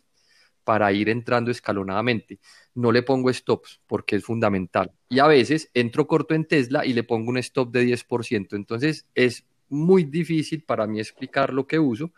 para 0.68 0.92
ir 0.92 1.08
entrando 1.08 1.50
escalonadamente. 1.50 2.40
No 2.76 2.92
le 2.92 3.02
pongo 3.02 3.32
stops 3.32 3.80
porque 3.88 4.18
es 4.18 4.26
fundamental. 4.26 4.92
Y 5.08 5.20
a 5.20 5.28
veces 5.28 5.72
entro 5.74 6.08
corto 6.08 6.36
en 6.36 6.44
Tesla 6.44 6.86
y 6.86 6.92
le 6.92 7.04
pongo 7.04 7.30
un 7.30 7.38
stop 7.38 7.72
de 7.72 7.86
10%. 7.86 8.58
Entonces 8.58 9.08
es 9.16 9.46
muy 9.70 10.04
difícil 10.04 10.64
para 10.64 10.86
mí 10.86 11.00
explicar 11.00 11.54
lo 11.54 11.66
que 11.66 11.80
uso, 11.80 12.12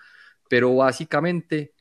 pero 0.50 0.76
básicamente 0.76 1.74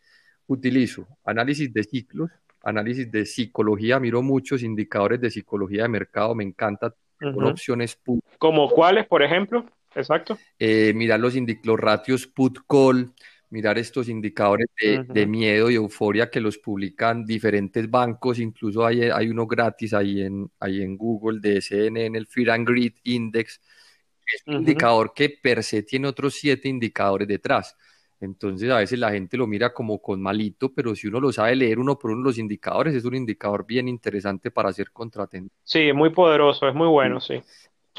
utilizo 0.48 1.06
análisis 1.24 1.72
de 1.72 1.84
ciclos, 1.84 2.30
análisis 2.62 3.10
de 3.10 3.24
psicología, 3.24 4.00
miro 4.00 4.22
muchos 4.22 4.62
indicadores 4.62 5.20
de 5.20 5.30
psicología 5.30 5.82
de 5.82 5.88
mercado, 5.88 6.34
me 6.34 6.44
encanta 6.44 6.94
con 7.18 7.44
opciones 7.44 7.96
put. 7.96 8.22
¿Como 8.38 8.68
cuáles, 8.68 9.06
por 9.06 9.22
ejemplo? 9.22 9.64
Exacto. 9.94 10.38
Eh, 10.58 10.92
mirar 10.94 11.20
los, 11.20 11.34
los 11.64 11.80
ratios 11.80 12.26
put 12.26 12.58
call, 12.68 13.12
mirar 13.50 13.78
estos 13.78 14.08
indicadores 14.08 14.68
de, 15.08 15.26
miedo 15.26 15.70
y 15.70 15.74
euforia 15.74 16.30
que 16.30 16.40
los 16.40 16.58
publican 16.58 17.24
diferentes 17.24 17.90
bancos, 17.90 18.38
incluso 18.38 18.84
hay, 18.84 19.02
hay 19.02 19.28
uno 19.28 19.46
gratis 19.46 19.94
ahí 19.94 20.22
en, 20.22 20.50
ahí 20.60 20.82
en 20.82 20.96
Google 20.96 21.40
de 21.40 21.60
CNN, 21.60 22.16
el 22.16 22.26
Fear 22.26 22.50
and 22.50 22.68
Greed 22.68 22.94
Index, 23.04 23.60
es 24.26 24.42
un 24.46 24.54
indicador 24.56 25.12
que 25.14 25.30
per 25.30 25.64
se 25.64 25.82
tiene 25.82 26.06
otros 26.06 26.34
siete 26.34 26.68
indicadores 26.68 27.26
detrás. 27.26 27.74
Entonces 28.20 28.68
a 28.70 28.78
veces 28.78 28.98
la 28.98 29.12
gente 29.12 29.36
lo 29.36 29.46
mira 29.46 29.72
como 29.72 30.00
con 30.00 30.20
malito, 30.20 30.72
pero 30.72 30.94
si 30.94 31.06
uno 31.06 31.20
lo 31.20 31.32
sabe 31.32 31.54
leer 31.54 31.78
uno 31.78 31.98
por 31.98 32.10
uno 32.10 32.22
los 32.22 32.38
indicadores, 32.38 32.94
es 32.94 33.04
un 33.04 33.14
indicador 33.14 33.64
bien 33.64 33.88
interesante 33.88 34.50
para 34.50 34.70
hacer 34.70 34.90
contratente. 34.90 35.54
Sí, 35.62 35.88
es 35.88 35.94
muy 35.94 36.10
poderoso, 36.10 36.68
es 36.68 36.74
muy 36.74 36.88
bueno, 36.88 37.20
sí. 37.20 37.40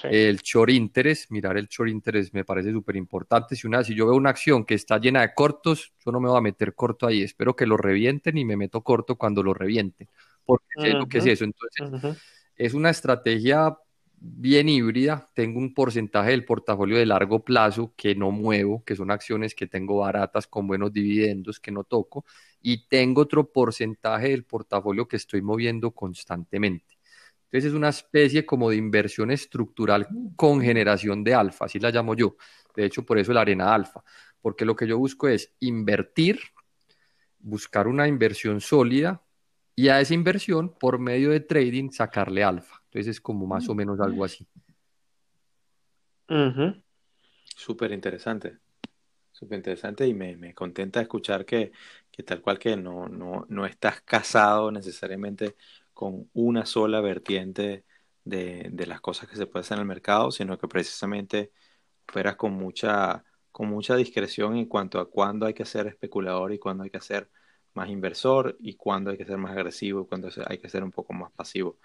El 0.03 0.37
short 0.37 0.69
interest, 0.69 1.29
mirar 1.29 1.57
el 1.57 1.67
short 1.67 1.89
interest 1.89 2.33
me 2.33 2.45
parece 2.45 2.71
súper 2.71 2.95
importante. 2.95 3.55
Si, 3.55 3.67
una, 3.67 3.83
si 3.83 3.95
yo 3.95 4.05
veo 4.05 4.15
una 4.15 4.29
acción 4.29 4.63
que 4.63 4.75
está 4.75 4.97
llena 4.97 5.21
de 5.21 5.33
cortos, 5.33 5.93
yo 6.05 6.11
no 6.11 6.21
me 6.21 6.29
voy 6.29 6.37
a 6.37 6.41
meter 6.41 6.73
corto 6.73 7.05
ahí. 7.05 7.21
Espero 7.21 7.55
que 7.55 7.65
lo 7.65 7.75
revienten 7.75 8.37
y 8.37 8.45
me 8.45 8.55
meto 8.55 8.81
corto 8.81 9.17
cuando 9.17 9.43
lo 9.43 9.53
revienten. 9.53 10.07
Porque 10.45 10.67
sé 10.77 10.89
lo 10.91 11.05
que 11.07 11.17
es 11.17 11.25
eso. 11.25 11.43
Entonces, 11.43 12.17
es 12.55 12.73
una 12.73 12.89
estrategia 12.89 13.77
bien 14.21 14.69
híbrida. 14.69 15.29
Tengo 15.33 15.59
un 15.59 15.73
porcentaje 15.73 16.31
del 16.31 16.45
portafolio 16.45 16.97
de 16.97 17.05
largo 17.05 17.43
plazo 17.43 17.93
que 17.95 18.15
no 18.15 18.31
muevo, 18.31 18.83
que 18.83 18.95
son 18.95 19.11
acciones 19.11 19.55
que 19.55 19.67
tengo 19.67 19.99
baratas 19.99 20.47
con 20.47 20.67
buenos 20.67 20.91
dividendos 20.93 21.59
que 21.59 21.71
no 21.71 21.83
toco. 21.83 22.25
Y 22.61 22.87
tengo 22.87 23.21
otro 23.21 23.51
porcentaje 23.51 24.29
del 24.29 24.45
portafolio 24.45 25.07
que 25.07 25.17
estoy 25.17 25.41
moviendo 25.41 25.91
constantemente. 25.91 26.99
Entonces 27.45 27.69
es 27.69 27.73
una 27.73 27.89
especie 27.89 28.45
como 28.45 28.69
de 28.69 28.75
inversión 28.75 29.31
estructural 29.31 30.07
con 30.35 30.61
generación 30.61 31.23
de 31.23 31.33
alfa, 31.33 31.65
así 31.65 31.79
la 31.79 31.89
llamo 31.89 32.13
yo. 32.13 32.35
De 32.75 32.85
hecho, 32.85 33.03
por 33.03 33.17
eso 33.17 33.33
la 33.33 33.41
arena 33.41 33.73
alfa, 33.73 34.03
porque 34.39 34.65
lo 34.65 34.75
que 34.75 34.85
yo 34.85 34.99
busco 34.99 35.27
es 35.27 35.55
invertir, 35.59 36.39
buscar 37.39 37.87
una 37.87 38.07
inversión 38.07 38.61
sólida 38.61 39.23
y 39.75 39.87
a 39.87 39.99
esa 39.99 40.13
inversión, 40.13 40.77
por 40.77 40.99
medio 40.99 41.31
de 41.31 41.39
trading, 41.39 41.89
sacarle 41.89 42.43
alfa. 42.43 42.78
Entonces 42.89 43.17
es 43.17 43.21
como 43.21 43.45
más 43.45 43.69
o 43.69 43.75
menos 43.75 43.99
algo 43.99 44.25
así. 44.25 44.47
Súper 47.55 47.91
interesante. 47.91 48.57
Súper 49.31 49.57
interesante 49.57 50.07
y 50.07 50.13
me, 50.13 50.53
contenta 50.55 50.99
escuchar 50.99 51.45
que, 51.45 51.71
tal 52.25 52.41
cual 52.41 52.57
que 52.57 52.75
no, 52.75 53.07
no, 53.07 53.45
no 53.47 53.65
estás 53.65 54.01
casado 54.01 54.71
necesariamente 54.71 55.55
con 55.93 56.29
una 56.33 56.65
sola 56.65 56.99
vertiente 56.99 57.85
de, 58.23 58.85
las 58.87 59.01
cosas 59.01 59.29
que 59.29 59.35
se 59.35 59.45
pueden 59.45 59.65
hacer 59.65 59.77
en 59.77 59.81
el 59.81 59.87
mercado, 59.87 60.31
sino 60.31 60.57
que 60.57 60.67
precisamente 60.67 61.51
operas 62.09 62.35
con 62.37 62.53
mucha, 62.53 63.23
con 63.51 63.69
mucha 63.69 63.95
discreción 63.95 64.57
en 64.57 64.65
cuanto 64.65 64.99
a 64.99 65.09
cuándo 65.09 65.45
hay 65.45 65.53
que 65.53 65.65
ser 65.65 65.87
especulador 65.87 66.53
y 66.53 66.59
cuándo 66.59 66.83
hay 66.83 66.89
que 66.89 67.01
ser 67.01 67.29
más 67.73 67.89
inversor 67.89 68.57
y 68.59 68.75
cuándo 68.75 69.11
hay 69.11 69.17
que 69.17 69.25
ser 69.25 69.37
más 69.37 69.51
agresivo 69.51 70.01
y 70.01 70.05
cuándo 70.07 70.29
hay 70.47 70.57
que 70.57 70.69
ser 70.69 70.83
un 70.83 70.91
poco 70.91 71.13
más 71.13 71.31
pasivo. 71.31 71.77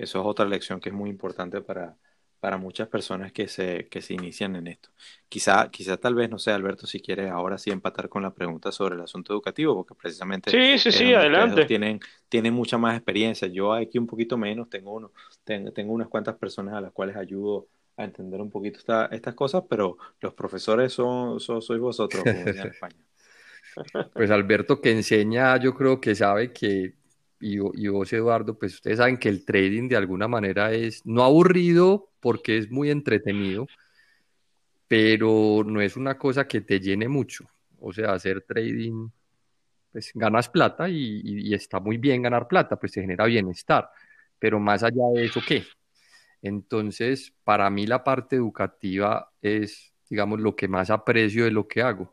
Eso 0.00 0.20
es 0.20 0.26
otra 0.26 0.46
lección 0.46 0.80
que 0.80 0.88
es 0.88 0.94
muy 0.94 1.10
importante 1.10 1.60
para, 1.60 1.96
para 2.40 2.56
muchas 2.56 2.88
personas 2.88 3.32
que 3.32 3.48
se, 3.48 3.86
que 3.88 4.00
se 4.00 4.14
inician 4.14 4.56
en 4.56 4.66
esto. 4.66 4.88
Quizá, 5.28 5.70
quizá 5.70 5.98
tal 5.98 6.14
vez, 6.14 6.30
no 6.30 6.38
sé, 6.38 6.52
Alberto, 6.52 6.86
si 6.86 7.00
quiere 7.00 7.28
ahora 7.28 7.58
sí 7.58 7.70
empatar 7.70 8.08
con 8.08 8.22
la 8.22 8.32
pregunta 8.32 8.72
sobre 8.72 8.94
el 8.94 9.02
asunto 9.02 9.34
educativo, 9.34 9.74
porque 9.74 9.94
precisamente 9.94 10.50
sí, 10.50 10.78
sí, 10.78 10.90
sí, 10.90 11.12
adelante. 11.12 11.66
Tienen, 11.66 12.00
tienen 12.30 12.54
mucha 12.54 12.78
más 12.78 12.96
experiencia. 12.96 13.46
Yo 13.48 13.74
aquí 13.74 13.98
un 13.98 14.06
poquito 14.06 14.38
menos, 14.38 14.70
tengo, 14.70 14.94
uno, 14.94 15.12
tengo, 15.44 15.70
tengo 15.72 15.92
unas 15.92 16.08
cuantas 16.08 16.36
personas 16.36 16.74
a 16.74 16.80
las 16.80 16.92
cuales 16.92 17.16
ayudo 17.16 17.68
a 17.98 18.04
entender 18.04 18.40
un 18.40 18.50
poquito 18.50 18.80
estas 19.10 19.34
cosas, 19.34 19.64
pero 19.68 19.98
los 20.20 20.32
profesores 20.32 20.94
son, 20.94 21.38
son 21.40 21.60
sois 21.60 21.80
vosotros, 21.80 22.22
como 22.22 22.40
en 22.40 22.58
España. 22.58 22.96
Pues 24.14 24.30
Alberto 24.30 24.80
que 24.80 24.92
enseña, 24.92 25.56
yo 25.58 25.74
creo 25.74 26.00
que 26.00 26.14
sabe 26.14 26.52
que 26.52 26.94
y, 27.40 27.88
vos, 27.88 28.12
Eduardo, 28.12 28.58
pues 28.58 28.74
ustedes 28.74 28.98
saben 28.98 29.16
que 29.16 29.30
el 29.30 29.44
trading 29.44 29.88
de 29.88 29.96
alguna 29.96 30.28
manera 30.28 30.72
es 30.72 31.04
no 31.06 31.24
aburrido 31.24 32.10
porque 32.20 32.58
es 32.58 32.70
muy 32.70 32.90
entretenido, 32.90 33.66
pero 34.86 35.64
no 35.64 35.80
es 35.80 35.96
una 35.96 36.18
cosa 36.18 36.46
que 36.46 36.60
te 36.60 36.80
llene 36.80 37.08
mucho. 37.08 37.46
O 37.80 37.92
sea, 37.92 38.12
hacer 38.12 38.42
trading, 38.42 39.08
pues 39.90 40.12
ganas 40.14 40.50
plata 40.50 40.88
y, 40.88 41.54
está 41.54 41.80
muy 41.80 41.96
bien 41.96 42.22
ganar 42.22 42.46
plata, 42.46 42.76
pues 42.78 42.92
te 42.92 43.00
genera 43.00 43.24
bienestar, 43.24 43.88
pero 44.38 44.60
más 44.60 44.82
allá 44.82 45.04
de 45.14 45.24
eso, 45.24 45.40
¿qué? 45.46 45.64
Entonces, 46.42 47.32
para 47.42 47.70
mí 47.70 47.86
la 47.86 48.04
parte 48.04 48.36
educativa 48.36 49.30
es, 49.40 49.94
digamos, 50.10 50.40
lo 50.40 50.54
que 50.54 50.68
más 50.68 50.90
aprecio 50.90 51.44
de 51.44 51.50
lo 51.52 51.66
que 51.66 51.82
hago 51.82 52.12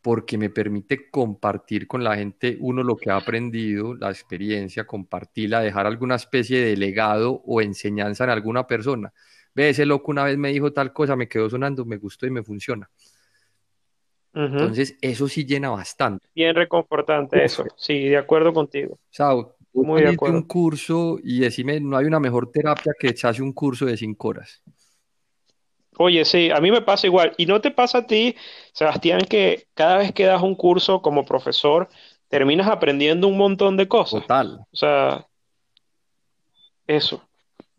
porque 0.00 0.38
me 0.38 0.50
permite 0.50 1.10
compartir 1.10 1.86
con 1.86 2.04
la 2.04 2.16
gente, 2.16 2.56
uno, 2.60 2.82
lo 2.82 2.96
que 2.96 3.10
ha 3.10 3.16
aprendido, 3.16 3.94
la 3.94 4.10
experiencia, 4.10 4.86
compartirla, 4.86 5.60
dejar 5.60 5.86
alguna 5.86 6.14
especie 6.14 6.60
de 6.64 6.76
legado 6.76 7.42
o 7.44 7.60
enseñanza 7.60 8.24
en 8.24 8.30
alguna 8.30 8.66
persona. 8.66 9.12
Ve, 9.54 9.70
ese 9.70 9.84
loco 9.84 10.10
una 10.10 10.24
vez 10.24 10.38
me 10.38 10.50
dijo 10.50 10.72
tal 10.72 10.92
cosa, 10.92 11.16
me 11.16 11.28
quedó 11.28 11.50
sonando, 11.50 11.84
me 11.84 11.96
gustó 11.96 12.26
y 12.26 12.30
me 12.30 12.42
funciona. 12.42 12.88
Entonces, 14.32 14.96
eso 15.00 15.26
sí 15.26 15.44
llena 15.44 15.70
bastante. 15.70 16.28
Bien 16.32 16.54
reconfortante 16.54 17.44
eso, 17.44 17.64
sí, 17.76 18.08
de 18.08 18.16
acuerdo 18.16 18.52
contigo. 18.52 18.96
Sao, 19.10 19.56
Muy 19.72 20.02
de 20.02 20.10
acuerdo. 20.10 20.36
un 20.36 20.42
curso 20.44 21.18
y 21.22 21.40
decime, 21.40 21.80
no 21.80 21.96
hay 21.96 22.06
una 22.06 22.20
mejor 22.20 22.52
terapia 22.52 22.92
que 22.96 23.08
echarse 23.08 23.42
un 23.42 23.52
curso 23.52 23.84
de 23.86 23.96
cinco 23.96 24.28
horas. 24.28 24.62
Oye, 25.98 26.24
sí, 26.24 26.50
a 26.50 26.60
mí 26.60 26.70
me 26.70 26.80
pasa 26.80 27.08
igual. 27.08 27.34
¿Y 27.36 27.46
no 27.46 27.60
te 27.60 27.72
pasa 27.72 27.98
a 27.98 28.06
ti, 28.06 28.36
Sebastián, 28.72 29.20
que 29.28 29.66
cada 29.74 29.98
vez 29.98 30.12
que 30.12 30.24
das 30.24 30.42
un 30.42 30.54
curso 30.54 31.02
como 31.02 31.24
profesor, 31.24 31.88
terminas 32.28 32.68
aprendiendo 32.68 33.26
un 33.26 33.36
montón 33.36 33.76
de 33.76 33.88
cosas? 33.88 34.22
Total. 34.22 34.60
O 34.70 34.76
sea, 34.76 35.26
eso. 36.86 37.20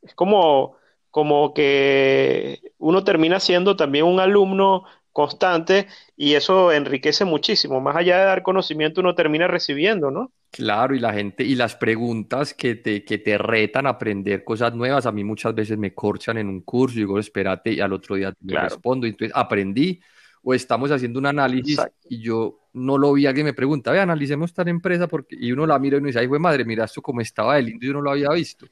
Es 0.02 0.14
como, 0.14 0.76
como 1.12 1.54
que 1.54 2.60
uno 2.78 3.06
termina 3.06 3.40
siendo 3.40 3.78
también 3.78 4.04
un 4.04 4.20
alumno 4.20 4.84
constante 5.12 5.88
y 6.16 6.34
eso 6.34 6.72
enriquece 6.72 7.26
muchísimo. 7.26 7.82
Más 7.82 7.96
allá 7.96 8.20
de 8.20 8.26
dar 8.26 8.44
conocimiento, 8.44 9.02
uno 9.02 9.16
termina 9.16 9.48
recibiendo, 9.48 10.12
¿no? 10.12 10.32
Claro, 10.52 10.96
y 10.96 11.00
la 11.00 11.14
gente, 11.14 11.44
y 11.44 11.56
las 11.56 11.76
preguntas 11.76 12.54
que 12.54 12.76
te, 12.76 13.04
que 13.06 13.20
te 13.20 13.38
retan 13.38 13.86
a 13.86 13.92
aprender 13.92 14.44
cosas 14.44 14.74
nuevas, 14.74 15.06
a 15.06 15.12
mí 15.12 15.24
muchas 15.24 15.54
veces 15.54 15.78
me 15.78 15.94
corchan 15.94 16.38
en 16.38 16.48
un 16.48 16.62
curso, 16.62 16.98
y 16.98 17.02
digo, 17.02 17.20
espérate, 17.20 17.74
y 17.74 17.80
al 17.80 17.94
otro 17.94 18.16
día 18.16 18.32
te 18.32 18.60
respondo, 18.60 19.06
y 19.06 19.12
entonces 19.12 19.36
aprendí, 19.36 20.02
o 20.42 20.54
estamos 20.54 20.90
haciendo 20.92 21.20
un 21.20 21.28
análisis 21.28 21.80
y 22.08 22.22
yo 22.22 22.60
no 22.74 22.98
lo 22.98 23.14
vi, 23.14 23.26
alguien 23.26 23.46
me 23.46 23.54
pregunta, 23.54 23.92
ve, 23.92 24.00
analicemos 24.00 24.54
tal 24.54 24.70
empresa, 24.70 25.08
porque, 25.08 25.36
y 25.40 25.52
uno 25.52 25.66
la 25.68 25.78
mira 25.80 25.98
y 25.98 26.00
uno 26.00 26.08
dice, 26.08 26.20
ay, 26.20 26.28
güey, 26.28 26.42
madre, 26.42 26.66
mira 26.66 26.86
esto 26.86 27.02
como 27.02 27.22
estaba 27.22 27.56
de 27.56 27.64
lindo 27.64 27.86
y 27.86 27.88
yo 27.88 27.94
no 27.94 28.02
lo 28.02 28.12
había 28.12 28.30
visto. 28.30 28.68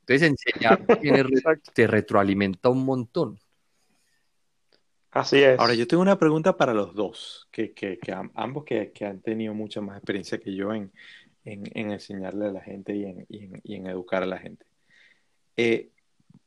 Entonces, 0.00 0.28
enseñar 0.28 0.84
te 1.74 1.86
retroalimenta 1.86 2.68
un 2.68 2.84
montón. 2.84 3.38
Así 5.12 5.42
es. 5.42 5.60
Ahora, 5.60 5.74
yo 5.74 5.86
tengo 5.86 6.02
una 6.02 6.18
pregunta 6.18 6.56
para 6.56 6.72
los 6.72 6.94
dos, 6.94 7.46
que, 7.50 7.72
que, 7.72 7.98
que 7.98 8.14
ambos 8.34 8.64
que, 8.64 8.92
que, 8.92 9.04
han 9.04 9.20
tenido 9.20 9.52
mucha 9.52 9.82
más 9.82 9.98
experiencia 9.98 10.38
que 10.38 10.54
yo 10.54 10.72
en, 10.72 10.90
en, 11.44 11.64
en 11.74 11.90
enseñarle 11.90 12.46
a 12.46 12.52
la 12.52 12.62
gente 12.62 12.96
y 12.96 13.04
en, 13.04 13.26
en 13.28 13.86
educar 13.86 14.22
a 14.22 14.26
la 14.26 14.38
gente. 14.38 14.64
Eh, 15.58 15.90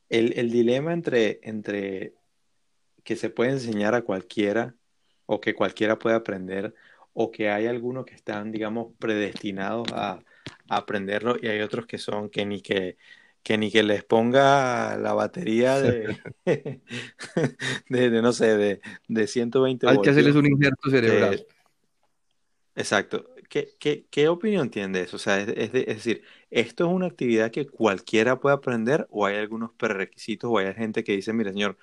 el, 0.10 0.34
el, 0.38 0.52
dilema 0.52 0.94
entre, 0.94 1.40
entre 1.44 2.16
que 3.04 3.16
se 3.16 3.30
puede 3.30 3.52
enseñar 3.52 3.94
a 3.94 4.02
cualquiera 4.02 4.74
o 5.28 5.40
que 5.40 5.54
cualquiera 5.54 6.00
puede 6.00 6.16
aprender 6.16 6.74
o 7.14 7.32
que 7.32 7.52
hay 7.52 7.68
algunos 7.68 8.06
que 8.06 8.16
están, 8.16 8.52
digamos, 8.52 8.94
predestinados 8.98 9.88
a 9.94 10.20
aprenderlo 10.70 11.36
y 11.40 11.48
hay 11.48 11.62
otros 11.62 11.86
que 11.86 12.00
son 12.00 12.30
que 12.32 12.48
ni 12.48 12.62
que 12.62 12.98
que 13.46 13.60
ni 13.60 13.70
que 13.70 13.84
les 13.84 14.04
ponga 14.04 14.98
la 14.98 15.14
batería 15.14 15.80
de, 15.80 16.18
de, 17.90 18.22
no 18.24 18.34
sé, 18.34 18.58
de, 18.58 18.82
de 19.08 19.28
120 19.28 19.88
Hay 19.88 20.02
que 20.02 20.10
hacerles 20.10 20.34
un 20.34 20.48
injerto 20.48 20.90
cerebral. 20.90 21.46
exacto. 22.76 23.30
¿Qué, 23.48 23.76
qué, 23.80 24.08
qué 24.10 24.30
opinión 24.30 24.72
tiene 24.72 24.98
de 24.98 25.06
eso? 25.06 25.18
O 25.18 25.20
sea, 25.20 25.40
es, 25.40 25.50
es, 25.50 25.72
decir, 25.72 26.24
¿esto 26.50 26.88
es 26.88 26.92
una 26.92 27.06
actividad 27.06 27.52
que 27.52 27.68
cualquiera 27.68 28.40
puede 28.40 28.56
aprender 28.56 29.06
o 29.12 29.28
hay 29.28 29.36
algunos 29.36 29.72
prerequisitos 29.74 30.50
o 30.52 30.58
hay 30.58 30.74
gente 30.74 31.04
que 31.04 31.12
dice, 31.12 31.32
mire, 31.32 31.52
señor, 31.52 31.78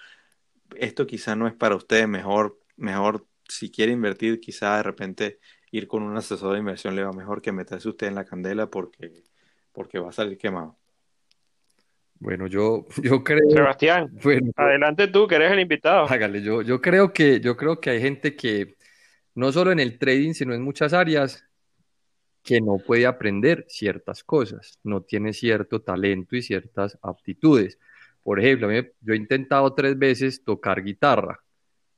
esto 0.75 1.07
quizá 1.07 1.37
no 1.37 1.47
es 1.47 1.55
para 1.55 1.77
usted, 1.77 2.09
mejor, 2.09 2.59
mejor 2.77 3.29
si 3.49 3.71
quiere 3.71 3.93
invertir, 3.93 4.41
quizá 4.41 4.79
de 4.79 4.83
repente 4.83 5.39
ir 5.71 5.87
con 5.87 6.03
un 6.03 6.17
asesor 6.17 6.55
de 6.55 6.59
inversión 6.59 6.97
le 6.97 7.05
va 7.05 7.13
mejor 7.13 7.41
que 7.41 7.53
meterse 7.53 7.89
usted 7.89 8.09
en 8.09 8.17
la 8.17 8.25
candela 8.25 8.69
porque, 8.69 9.23
porque 9.71 10.01
va 10.01 10.09
a 10.09 10.13
salir 10.13 10.37
quemado? 10.39 10.82
Bueno, 12.23 12.47
yo, 12.47 12.87
yo 13.03 13.25
creo. 13.25 13.51
Sebastián, 13.51 14.17
adelante 14.57 15.09
tú, 15.09 15.27
que 15.27 15.35
eres 15.35 15.51
el 15.51 15.61
invitado. 15.61 16.07
Hágale, 16.09 16.41
yo, 16.41 16.63
yo 16.63 16.81
creo 16.81 17.13
que, 17.13 17.41
yo 17.41 17.57
creo 17.57 17.81
que 17.81 17.91
hay 17.91 18.01
gente 18.01 18.37
que, 18.37 18.77
no 19.35 19.51
solo 19.51 19.73
en 19.73 19.81
el 19.81 19.99
trading, 19.99 20.33
sino 20.33 20.55
en 20.55 20.63
muchas 20.63 20.93
áreas, 20.93 21.45
que 22.45 22.61
no 22.61 22.79
puede 22.79 23.07
aprender 23.07 23.65
ciertas 23.69 24.23
cosas, 24.25 24.79
no 24.83 25.03
tiene 25.03 25.33
cierto 25.33 25.81
talento 25.81 26.37
y 26.37 26.43
ciertas 26.43 26.97
aptitudes. 27.03 27.79
Por 28.23 28.39
ejemplo, 28.41 28.69
yo 29.01 29.15
he 29.15 29.17
intentado 29.17 29.73
tres 29.75 29.99
veces 29.99 30.45
tocar 30.45 30.83
guitarra. 30.83 31.41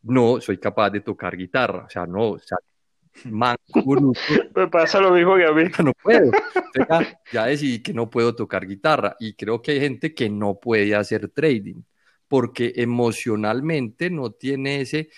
No 0.02 0.40
soy 0.40 0.58
capaz 0.58 0.90
de 0.90 1.00
tocar 1.00 1.36
guitarra, 1.36 1.84
o 1.86 1.90
sea, 1.90 2.06
no, 2.06 2.30
o 2.32 2.38
sea, 2.38 2.58
Me 3.24 4.68
pasa 4.68 5.00
lo 5.00 5.12
mismo 5.12 5.36
que 5.36 5.46
a 5.46 5.52
mí. 5.52 5.64
No 5.82 5.92
puedo. 6.02 6.30
Ya, 7.32 7.46
decidí 7.46 7.82
que 7.82 7.94
no 7.94 8.10
puedo 8.10 8.34
tocar 8.34 8.66
guitarra 8.66 9.16
y 9.20 9.34
creo 9.34 9.62
que 9.62 9.72
hay 9.72 9.80
gente 9.80 10.14
que 10.14 10.28
no 10.28 10.58
puede 10.58 10.94
hacer 10.94 11.28
trading 11.28 11.82
porque 12.28 12.72
emocionalmente 12.76 14.10
no 14.10 14.32
tiene 14.32 14.80
ese, 14.80 15.10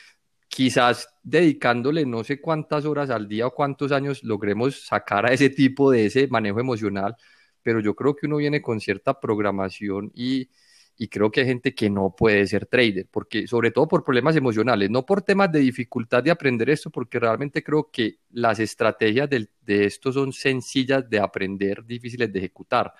quizás 0.48 1.08
dedicándole 1.22 2.04
no 2.04 2.24
sé 2.24 2.40
cuántas 2.40 2.84
horas 2.84 3.10
al 3.10 3.28
día 3.28 3.46
o 3.46 3.54
cuántos 3.54 3.92
años 3.92 4.22
logremos 4.22 4.84
sacar 4.86 5.26
a 5.26 5.32
ese 5.32 5.48
tipo 5.50 5.90
de 5.90 6.06
ese 6.06 6.28
manejo 6.28 6.60
emocional, 6.60 7.16
pero 7.62 7.80
yo 7.80 7.94
creo 7.94 8.14
que 8.14 8.26
uno 8.26 8.36
viene 8.36 8.60
con 8.60 8.80
cierta 8.80 9.18
programación 9.18 10.10
y, 10.14 10.50
y 10.96 11.08
creo 11.08 11.30
que 11.30 11.40
hay 11.40 11.46
gente 11.46 11.74
que 11.74 11.90
no 11.90 12.14
puede 12.16 12.46
ser 12.46 12.66
trader, 12.66 13.06
porque 13.10 13.46
sobre 13.46 13.70
todo 13.70 13.86
por 13.86 14.04
problemas 14.04 14.36
emocionales, 14.36 14.90
no 14.90 15.04
por 15.04 15.22
temas 15.22 15.52
de 15.52 15.60
dificultad 15.60 16.22
de 16.22 16.30
aprender 16.30 16.70
esto, 16.70 16.90
porque 16.90 17.18
realmente 17.18 17.62
creo 17.62 17.90
que 17.90 18.20
las 18.30 18.58
estrategias 18.60 19.28
de, 19.28 19.48
de 19.60 19.84
esto 19.84 20.12
son 20.12 20.32
sencillas 20.32 21.08
de 21.08 21.20
aprender, 21.20 21.84
difíciles 21.84 22.32
de 22.32 22.38
ejecutar. 22.38 22.92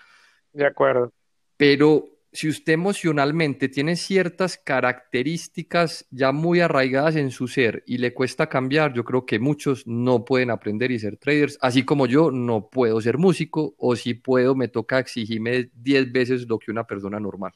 De 0.53 0.67
acuerdo. 0.67 1.13
Pero 1.57 2.17
si 2.37 2.51
usted 2.51 2.75
emocionalmente 2.75 3.71
tiene 3.71 3.97
ciertas 3.97 4.59
características 4.59 6.07
ya 6.11 6.33
muy 6.33 6.61
arraigadas 6.61 7.17
en 7.17 7.31
su 7.31 7.49
ser 7.49 7.83
y 7.87 7.97
le 7.97 8.13
cuesta 8.13 8.47
cambiar, 8.49 8.93
yo 8.93 9.05
creo 9.05 9.25
que 9.25 9.39
muchos 9.39 9.87
no 9.87 10.23
pueden 10.23 10.51
aprender 10.51 10.91
y 10.91 10.99
ser 10.99 11.17
traders, 11.17 11.57
así 11.63 11.85
como 11.85 12.07
yo 12.07 12.31
no 12.31 12.69
puedo 12.69 13.01
ser 13.01 13.17
músico 13.17 13.75
o 13.79 13.97
si 13.97 14.13
puedo 14.13 14.55
me 14.55 14.69
toca 14.69 14.99
exigirme 14.99 15.71
10 15.75 16.13
veces 16.13 16.47
lo 16.47 16.59
que 16.59 16.71
una 16.71 16.87
persona 16.87 17.19
normal. 17.19 17.55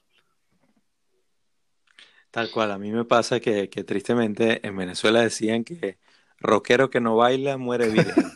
Tal 2.31 2.51
cual, 2.51 2.71
a 2.71 2.79
mí 2.79 2.93
me 2.93 3.05
pasa 3.05 3.41
que, 3.41 3.69
que 3.69 3.83
tristemente 3.83 4.67
en 4.67 4.77
Venezuela 4.77 5.21
decían 5.21 5.65
que 5.65 5.99
rockero 6.39 6.91
que 6.91 7.01
no 7.01 7.17
baila 7.17 7.57
muere 7.57 7.89
virgen. 7.89 8.33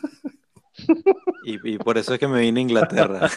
Y, 1.45 1.75
y, 1.75 1.77
por 1.77 1.97
eso 1.97 2.13
es 2.13 2.19
que 2.19 2.27
me 2.27 2.41
vine 2.41 2.59
a 2.59 2.63
Inglaterra. 2.63 3.29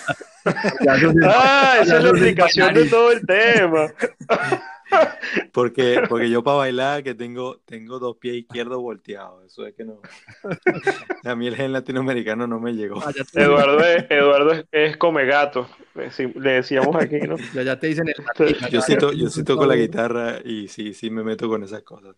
ah, 0.44 1.78
esa 1.80 1.98
es 1.98 2.04
la 2.04 2.10
explicación 2.10 2.74
de 2.74 2.86
todo 2.86 3.12
el 3.12 3.24
tema. 3.26 3.92
Porque, 5.52 6.02
porque 6.08 6.30
yo 6.30 6.42
para 6.42 6.58
bailar 6.58 7.02
que 7.02 7.14
tengo, 7.14 7.58
tengo 7.64 7.98
dos 7.98 8.16
pies 8.16 8.36
izquierdos 8.36 8.78
volteados. 8.78 9.44
Eso 9.44 9.66
es 9.66 9.74
que 9.74 9.84
no. 9.84 10.00
A 11.24 11.34
mí 11.34 11.46
el 11.46 11.56
gen 11.56 11.72
latinoamericano 11.72 12.46
no 12.46 12.60
me 12.60 12.72
llegó. 12.72 13.00
Ah, 13.04 13.12
Eduardo, 13.34 13.80
es, 13.80 14.06
Eduardo 14.08 14.64
es, 14.70 14.96
come 14.96 15.26
gato. 15.26 15.68
Le 16.34 16.50
decíamos 16.50 16.94
aquí, 16.96 17.18
¿no? 17.20 17.36
Ya, 17.54 17.62
ya 17.62 17.78
te 17.78 17.88
dicen 17.88 18.08
el 18.08 18.70
Yo 18.70 18.80
sí, 18.80 18.96
yo 19.16 19.28
sí 19.28 19.44
toco 19.44 19.66
la 19.66 19.76
guitarra 19.76 20.40
y 20.44 20.68
sí, 20.68 20.94
sí 20.94 21.10
me 21.10 21.22
meto 21.22 21.48
con 21.48 21.62
esas 21.62 21.82
cosas. 21.82 22.16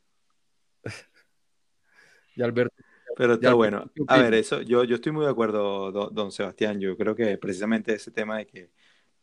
Y 2.37 2.43
Alberto. 2.43 2.75
Pero 3.17 3.35
está 3.35 3.55
bueno. 3.55 3.91
A 4.07 4.19
ver, 4.19 4.35
eso, 4.35 4.63
yo, 4.63 4.85
yo 4.85 4.97
estoy 4.97 5.13
muy 5.13 5.25
de 5.25 5.31
acuerdo, 5.31 5.91
don 6.11 6.33
Sebastián. 6.33 6.81
Yo 6.81 6.97
creo 6.97 7.15
que 7.15 7.37
precisamente 7.39 7.95
ese 7.95 8.11
tema 8.11 8.39
de 8.39 8.47
que 8.47 8.71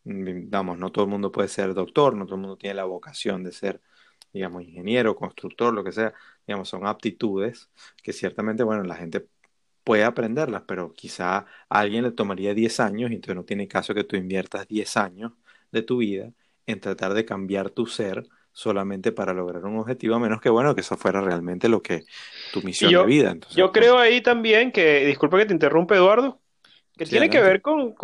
vamos, 0.08 0.78
no 0.78 0.92
todo 0.92 1.06
el 1.06 1.12
mundo 1.12 1.32
puede 1.32 1.48
ser 1.48 1.74
doctor, 1.74 2.16
no 2.16 2.26
todo 2.26 2.36
el 2.36 2.42
mundo 2.42 2.58
tiene 2.58 2.76
la 2.76 2.86
vocación 2.86 3.44
de 3.44 3.52
ser, 3.52 3.82
digamos, 4.34 4.64
ingeniero, 4.64 5.16
constructor, 5.16 5.74
lo 5.74 5.84
que 5.84 5.92
sea, 5.92 6.14
digamos, 6.46 6.70
son 6.70 6.86
aptitudes 6.88 7.70
que 8.02 8.14
ciertamente, 8.14 8.64
bueno, 8.64 8.84
la 8.84 8.96
gente 8.96 9.28
puede 9.84 10.04
aprenderlas, 10.04 10.64
pero 10.68 10.92
quizá 10.94 11.38
a 11.38 11.46
alguien 11.70 12.04
le 12.04 12.12
tomaría 12.12 12.54
10 12.54 12.80
años 12.80 13.12
y 13.12 13.16
entonces 13.16 13.36
no 13.36 13.46
tiene 13.46 13.68
caso 13.68 13.94
que 13.94 14.04
tú 14.04 14.16
inviertas 14.16 14.68
10 14.68 14.98
años 14.98 15.32
de 15.72 15.82
tu 15.82 15.98
vida 15.98 16.32
en 16.66 16.80
tratar 16.80 17.14
de 17.14 17.26
cambiar 17.26 17.70
tu 17.70 17.86
ser 17.86 18.28
solamente 18.52 19.12
para 19.12 19.34
lograr 19.34 19.64
un 19.66 19.78
objetivo, 19.78 20.16
a 20.16 20.20
menos 20.20 20.42
que 20.42 20.50
bueno, 20.50 20.74
que 20.74 20.82
eso 20.82 20.98
fuera 20.98 21.22
realmente 21.22 21.70
lo 21.70 21.82
que 21.82 22.06
tu 22.52 22.62
misión 22.64 22.92
de 22.92 23.06
vida. 23.06 23.32
Entonces, 23.32 23.56
yo 23.56 23.72
pues 23.72 23.80
creo 23.80 23.98
ahí 23.98 24.20
también 24.20 24.72
que, 24.72 25.06
disculpa 25.06 25.38
que 25.38 25.46
te 25.46 25.54
interrumpe 25.54 25.96
Eduardo, 25.96 26.42
que 26.98 27.06
tiene 27.06 27.30
que 27.30 27.42
ver 27.42 27.62
con, 27.62 27.96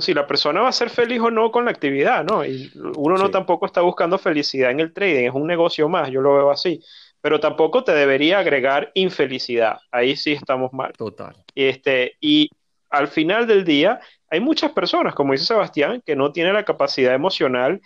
si 0.00 0.12
la 0.12 0.26
persona 0.26 0.60
va 0.60 0.68
a 0.68 0.72
ser 0.72 0.90
feliz 0.90 1.20
o 1.20 1.30
no 1.30 1.50
con 1.50 1.64
la 1.64 1.70
actividad, 1.70 2.24
¿no? 2.24 2.44
Y 2.44 2.70
uno 2.96 3.16
no 3.16 3.30
tampoco 3.30 3.66
está 3.66 3.80
buscando 3.80 4.18
felicidad 4.18 4.70
en 4.70 4.80
el 4.80 4.92
trading, 4.92 5.28
es 5.28 5.34
un 5.34 5.46
negocio 5.46 5.88
más, 5.88 6.10
yo 6.10 6.20
lo 6.20 6.34
veo 6.34 6.50
así. 6.50 6.80
Pero 7.20 7.38
tampoco 7.38 7.84
te 7.84 7.92
debería 7.92 8.40
agregar 8.40 8.90
infelicidad. 8.94 9.78
Ahí 9.92 10.16
sí 10.16 10.32
estamos 10.32 10.72
mal. 10.72 10.92
Total. 10.92 11.36
Este, 11.54 12.16
y 12.20 12.50
al 12.90 13.06
final 13.06 13.46
del 13.46 13.64
día, 13.64 14.00
hay 14.28 14.40
muchas 14.40 14.72
personas, 14.72 15.14
como 15.14 15.32
dice 15.32 15.44
Sebastián, 15.44 16.02
que 16.04 16.16
no 16.16 16.32
tienen 16.32 16.54
la 16.54 16.64
capacidad 16.64 17.14
emocional 17.14 17.80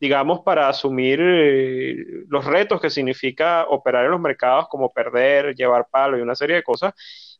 digamos, 0.00 0.40
para 0.40 0.68
asumir 0.68 1.18
eh, 1.20 2.24
los 2.28 2.44
retos 2.44 2.80
que 2.80 2.90
significa 2.90 3.66
operar 3.68 4.04
en 4.04 4.12
los 4.12 4.20
mercados, 4.20 4.68
como 4.68 4.92
perder, 4.92 5.54
llevar 5.54 5.88
palo 5.90 6.16
y 6.16 6.20
una 6.20 6.36
serie 6.36 6.56
de 6.56 6.62
cosas. 6.62 6.94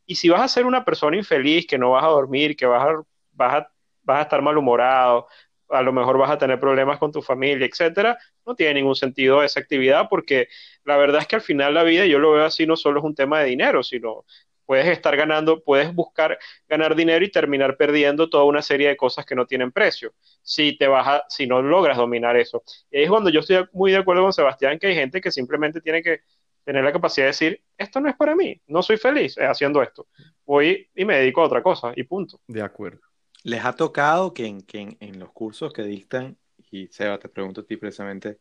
Y 0.09 0.15
si 0.17 0.31
vas 0.31 0.41
a 0.41 0.49
ser 0.49 0.65
una 0.67 0.85
persona 0.87 1.19
infeliz, 1.19 1.67
que 1.67 1.79
no 1.79 1.91
vas 1.91 2.05
a 2.05 2.09
dormir, 2.09 2.57
que 2.57 2.65
vas 2.67 2.83
a, 2.83 3.03
vas 3.33 3.55
a, 3.57 3.73
vas 4.03 4.19
a 4.21 4.23
estar 4.23 4.43
malhumorado, 4.43 5.29
a 5.69 5.83
lo 5.83 5.93
mejor 5.93 6.17
vas 6.17 6.31
a 6.31 6.39
tener 6.39 6.59
problemas 6.59 6.99
con 6.99 7.13
tu 7.13 7.21
familia, 7.21 7.67
etcétera, 7.67 8.19
no 8.47 8.55
tiene 8.55 8.75
ningún 8.75 8.97
sentido 8.97 9.43
esa 9.43 9.61
actividad 9.61 10.09
porque 10.09 10.49
la 10.85 10.97
verdad 10.97 11.21
es 11.21 11.29
que 11.29 11.37
al 11.37 11.43
final 11.43 11.75
la 11.75 11.83
vida, 11.83 12.07
yo 12.07 12.19
lo 12.19 12.33
veo 12.33 12.45
así, 12.47 12.67
no 12.67 12.75
solo 12.77 13.01
es 13.01 13.05
un 13.05 13.15
tema 13.15 13.41
de 13.41 13.51
dinero, 13.51 13.83
sino 13.83 14.25
puedes 14.65 14.87
estar 14.87 15.17
ganando, 15.17 15.63
puedes 15.63 15.95
buscar 15.95 16.39
ganar 16.69 16.95
dinero 16.95 17.25
y 17.25 17.31
terminar 17.31 17.77
perdiendo 17.77 18.31
toda 18.31 18.45
una 18.45 18.63
serie 18.63 18.89
de 18.89 18.97
cosas 18.97 19.27
que 19.27 19.35
no 19.35 19.47
tienen 19.47 19.73
precio, 19.73 20.15
si 20.43 20.77
te 20.77 20.87
vas 20.87 21.23
si 21.29 21.47
no 21.47 21.61
logras 21.63 21.97
dominar 21.99 22.37
eso. 22.37 22.63
Y 22.91 23.03
es 23.03 23.11
cuando 23.11 23.31
yo 23.31 23.41
estoy 23.41 23.67
muy 23.73 23.93
de 23.93 23.99
acuerdo 23.99 24.23
con 24.23 24.33
Sebastián 24.33 24.79
que 24.79 24.89
hay 24.89 24.95
gente 24.95 25.21
que 25.21 25.31
simplemente 25.31 25.81
tiene 25.81 26.03
que 26.03 26.21
tener 26.69 26.85
la 26.85 26.93
capacidad 26.93 27.25
de 27.25 27.29
decir, 27.29 27.63
esto 27.79 27.99
no 27.99 28.11
es 28.11 28.17
para 28.17 28.37
mí, 28.37 28.61
no 28.67 28.83
soy 28.83 28.99
feliz 28.99 29.37
haciendo 29.39 29.83
esto, 29.83 30.07
voy 30.45 30.87
y 30.95 31.07
me 31.07 31.17
dedico 31.17 31.41
a 31.41 31.47
otra 31.47 31.63
cosa 31.63 31.95
y 31.97 32.03
punto. 32.03 32.43
De 32.47 32.61
acuerdo. 32.61 33.01
¿Les 33.43 33.65
ha 33.65 33.73
tocado 33.73 34.35
que 34.35 34.45
en, 34.45 34.61
que 34.61 34.95
en 35.01 35.19
los 35.19 35.33
cursos 35.33 35.73
que 35.73 35.83
dictan, 35.83 36.37
y 36.71 36.89
Seba, 36.89 37.19
te 37.19 37.31
pregunto 37.31 37.63
a 37.63 37.65
ti 37.65 37.79
precisamente, 37.79 38.41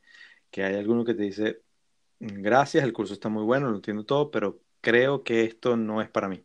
que 0.51 0.61
hay 0.61 0.75
alguno 0.75 1.05
que 1.05 1.13
te 1.13 1.23
dice, 1.23 1.61
gracias, 2.19 2.83
el 2.83 2.91
curso 2.91 3.13
está 3.13 3.29
muy 3.29 3.43
bueno, 3.43 3.69
lo 3.69 3.77
entiendo 3.77 4.03
todo, 4.03 4.29
pero 4.29 4.59
creo 4.81 5.23
que 5.23 5.45
esto 5.45 5.77
no 5.77 6.01
es 6.01 6.09
para 6.09 6.27
mí. 6.27 6.43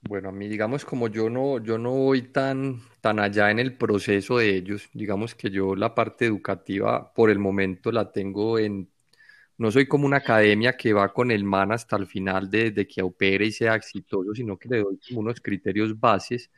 Bueno, 0.00 0.30
a 0.30 0.32
mí, 0.32 0.48
digamos, 0.48 0.86
como 0.86 1.08
yo 1.08 1.28
no, 1.28 1.62
yo 1.62 1.76
no 1.76 1.90
voy 1.90 2.22
tan, 2.22 2.80
tan 3.02 3.18
allá 3.18 3.50
en 3.50 3.58
el 3.58 3.76
proceso 3.76 4.38
de 4.38 4.56
ellos, 4.56 4.88
digamos 4.94 5.34
que 5.34 5.50
yo 5.50 5.76
la 5.76 5.94
parte 5.94 6.24
educativa 6.24 7.12
por 7.12 7.28
el 7.28 7.38
momento 7.38 7.92
la 7.92 8.10
tengo 8.12 8.58
en, 8.58 8.88
no 9.58 9.70
soy 9.72 9.86
como 9.86 10.06
una 10.06 10.18
academia 10.18 10.76
que 10.76 10.92
va 10.92 11.12
con 11.12 11.30
el 11.30 11.44
man 11.44 11.72
hasta 11.72 11.96
el 11.96 12.06
final 12.06 12.50
de, 12.50 12.86
que 12.86 13.02
opere 13.02 13.46
y 13.46 13.52
sea 13.52 13.74
exitoso, 13.74 14.34
sino 14.34 14.58
que 14.58 14.68
le 14.68 14.78
doy 14.82 14.98
unos 15.12 15.40
criterios 15.40 15.98
bases 15.98 16.50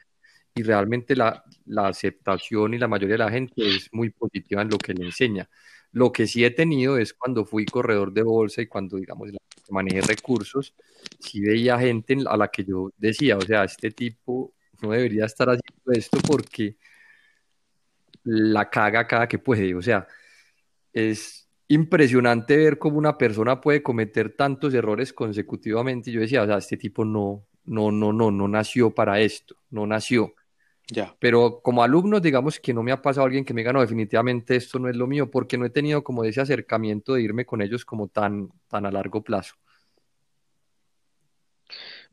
y 0.55 0.63
realmente 0.63 1.17
la, 1.17 1.45
la 1.67 1.89
aceptación 1.89 2.75
y 2.75 2.79
la 2.79 2.89
mayoría 2.89 3.15
de 3.15 3.19
la 3.19 3.31
gente 3.31 3.67
es 3.67 3.89
muy 3.93 4.11
positiva 4.11 4.63
en 4.63 4.69
lo 4.71 4.79
que 4.79 4.95
le 4.95 5.07
enseña. 5.07 5.49
Lo 5.93 6.13
que 6.13 6.27
sí 6.27 6.45
he 6.45 6.51
tenido 6.51 6.99
es 6.99 7.15
cuando 7.15 7.45
fui 7.45 7.65
corredor 7.67 8.13
de 8.13 8.23
bolsa 8.23 8.63
y 8.63 8.67
cuando, 8.67 8.97
digamos, 8.97 9.31
manejé 9.71 10.03
recursos, 10.03 10.75
sí 11.21 11.41
veía 11.41 11.79
gente 11.79 12.17
a 12.27 12.37
la 12.37 12.49
que 12.49 12.65
yo 12.65 12.91
decía, 12.99 13.37
o 13.39 13.43
sea, 13.43 13.65
este 13.65 13.91
tipo 13.91 14.55
no 14.83 14.91
debería 14.93 15.25
estar 15.27 15.49
haciendo 15.49 15.93
esto 15.93 16.19
porque 16.27 16.77
la 18.25 18.69
caga 18.71 19.07
cada 19.07 19.29
que 19.29 19.39
puede. 19.39 19.75
O 19.75 19.83
sea, 19.83 20.07
es 20.93 21.50
impresionante 21.71 22.57
ver 22.57 22.79
cómo 22.79 22.99
una 22.99 23.17
persona 23.17 23.61
puede 23.61 23.81
cometer 23.81 24.35
tantos 24.35 24.75
errores 24.75 25.13
consecutivamente. 25.13 26.11
Y 26.11 26.15
yo 26.15 26.21
decía, 26.21 26.43
o 26.43 26.47
sea, 26.47 26.59
este 26.59 26.77
tipo 26.77 27.05
no, 27.05 27.45
no, 27.65 27.93
no, 27.93 28.13
no, 28.13 28.33
no 28.33 28.49
nació 28.49 28.93
para 28.93 29.21
esto, 29.21 29.55
no 29.71 29.87
nació. 29.87 30.35
Ya. 30.89 31.15
Pero 31.21 31.61
como 31.63 31.85
alumno, 31.85 32.19
digamos 32.19 32.59
que 32.59 32.75
no 32.75 32.83
me 32.83 32.91
ha 32.91 33.01
pasado 33.01 33.25
alguien 33.25 33.45
que 33.45 33.55
me 33.55 33.61
diga, 33.61 33.73
no, 33.73 33.81
definitivamente 33.81 34.57
esto 34.57 34.81
no 34.81 34.89
es 34.89 34.97
lo 34.97 35.07
mío, 35.07 35.31
porque 35.31 35.57
no 35.57 35.65
he 35.65 35.71
tenido 35.71 36.03
como 36.03 36.25
ese 36.25 36.41
acercamiento 36.41 37.15
de 37.15 37.23
irme 37.23 37.47
con 37.47 37.63
ellos 37.63 37.85
como 37.85 38.09
tan, 38.09 38.51
tan 38.67 38.85
a 38.85 38.91
largo 38.91 39.23
plazo. 39.23 39.55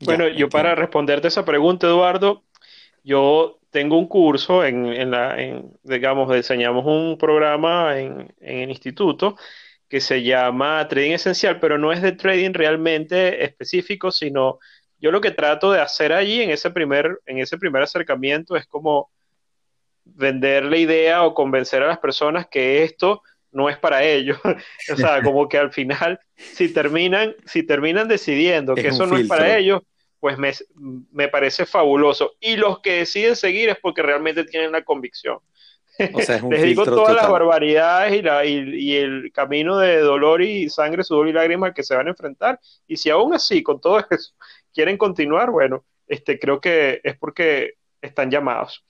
Bueno, 0.04 0.28
yo 0.28 0.48
para 0.48 0.76
responderte 0.76 1.26
esa 1.26 1.44
pregunta, 1.44 1.88
Eduardo, 1.88 2.44
yo 3.08 3.58
tengo 3.70 3.98
un 3.98 4.06
curso 4.06 4.64
en, 4.64 4.86
en 4.86 5.10
la, 5.10 5.40
en, 5.40 5.72
digamos, 5.82 6.30
diseñamos 6.34 6.84
un 6.84 7.16
programa 7.16 7.98
en, 7.98 8.34
en 8.38 8.58
el 8.58 8.68
instituto 8.68 9.36
que 9.88 10.02
se 10.02 10.22
llama 10.22 10.86
Trading 10.88 11.12
Esencial, 11.12 11.58
pero 11.58 11.78
no 11.78 11.90
es 11.90 12.02
de 12.02 12.12
trading 12.12 12.52
realmente 12.52 13.42
específico, 13.42 14.10
sino 14.10 14.58
yo 14.98 15.10
lo 15.10 15.22
que 15.22 15.30
trato 15.30 15.72
de 15.72 15.80
hacer 15.80 16.12
allí 16.12 16.42
en 16.42 16.50
ese 16.50 16.70
primer, 16.70 17.18
en 17.24 17.38
ese 17.38 17.56
primer 17.56 17.82
acercamiento 17.82 18.56
es 18.56 18.66
como 18.66 19.10
vender 20.04 20.64
la 20.66 20.76
idea 20.76 21.24
o 21.24 21.32
convencer 21.32 21.82
a 21.82 21.86
las 21.86 21.98
personas 21.98 22.46
que 22.50 22.84
esto 22.84 23.22
no 23.52 23.70
es 23.70 23.78
para 23.78 24.04
ellos. 24.04 24.38
o 24.92 24.96
sea, 24.96 25.22
como 25.24 25.48
que 25.48 25.56
al 25.56 25.72
final, 25.72 26.20
si 26.36 26.70
terminan, 26.74 27.34
si 27.46 27.62
terminan 27.62 28.06
decidiendo 28.06 28.74
que 28.74 28.88
eso 28.88 29.06
no 29.06 29.16
es 29.16 29.26
para 29.26 29.56
ellos, 29.56 29.80
pues 30.20 30.38
me, 30.38 30.52
me, 31.12 31.28
parece 31.28 31.66
fabuloso. 31.66 32.32
Y 32.40 32.56
los 32.56 32.80
que 32.80 32.98
deciden 32.98 33.36
seguir 33.36 33.68
es 33.68 33.78
porque 33.80 34.02
realmente 34.02 34.44
tienen 34.44 34.72
la 34.72 34.82
convicción. 34.84 35.38
O 36.12 36.20
sea, 36.20 36.36
es 36.36 36.42
un 36.42 36.50
Les 36.50 36.62
digo 36.62 36.84
todas 36.84 37.14
las 37.14 37.28
barbaridades 37.28 38.14
y, 38.14 38.22
la, 38.22 38.44
y, 38.44 38.58
y, 38.74 38.96
el 38.96 39.32
camino 39.32 39.78
de 39.78 39.98
dolor 39.98 40.42
y 40.42 40.68
sangre, 40.68 41.04
sudor 41.04 41.28
y 41.28 41.32
lágrimas 41.32 41.74
que 41.74 41.82
se 41.82 41.94
van 41.94 42.06
a 42.06 42.10
enfrentar. 42.10 42.60
Y 42.86 42.96
si 42.96 43.10
aún 43.10 43.34
así, 43.34 43.62
con 43.62 43.80
todo 43.80 43.98
eso, 44.10 44.32
quieren 44.74 44.96
continuar, 44.96 45.50
bueno, 45.50 45.84
este, 46.06 46.38
creo 46.38 46.60
que 46.60 47.00
es 47.02 47.16
porque 47.16 47.74
están 48.00 48.30
llamados. 48.30 48.84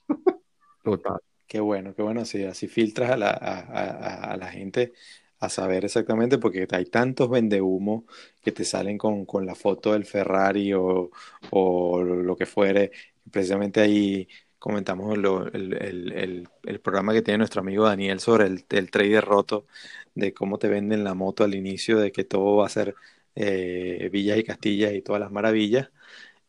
Total. 0.82 1.18
Qué 1.46 1.60
bueno, 1.60 1.94
qué 1.94 2.02
bueno, 2.02 2.26
sí, 2.26 2.44
así 2.44 2.68
filtras 2.68 3.10
a 3.10 3.16
la, 3.16 3.30
a, 3.30 4.32
a, 4.32 4.36
la 4.36 4.48
gente 4.48 4.92
a 5.40 5.48
saber 5.48 5.84
exactamente, 5.84 6.38
porque 6.38 6.66
hay 6.70 6.86
tantos 6.86 7.30
vendehumos 7.30 8.04
que 8.42 8.52
te 8.52 8.64
salen 8.64 8.98
con, 8.98 9.24
con 9.24 9.46
la 9.46 9.54
foto 9.54 9.92
del 9.92 10.04
Ferrari 10.04 10.72
o, 10.74 11.10
o, 11.50 12.02
lo 12.02 12.36
que 12.36 12.46
fuere. 12.46 12.90
Precisamente 13.30 13.80
ahí 13.80 14.28
comentamos 14.58 15.16
lo, 15.18 15.46
el, 15.52 15.72
el, 15.74 16.48
el, 16.64 16.80
programa 16.80 17.12
que 17.12 17.22
tiene 17.22 17.38
nuestro 17.38 17.60
amigo 17.60 17.84
Daniel 17.84 18.20
sobre 18.20 18.46
el, 18.46 18.64
el 18.70 18.90
trader 18.90 19.24
roto, 19.24 19.66
de 20.14 20.32
cómo 20.34 20.58
te 20.58 20.68
venden 20.68 21.04
la 21.04 21.14
moto 21.14 21.44
al 21.44 21.54
inicio, 21.54 21.98
de 21.98 22.12
que 22.12 22.24
todo 22.24 22.56
va 22.56 22.66
a 22.66 22.68
ser 22.68 22.94
eh, 23.34 24.08
villas 24.12 24.38
y 24.38 24.44
castillas 24.44 24.92
y 24.94 25.02
todas 25.02 25.20
las 25.20 25.30
maravillas. 25.30 25.90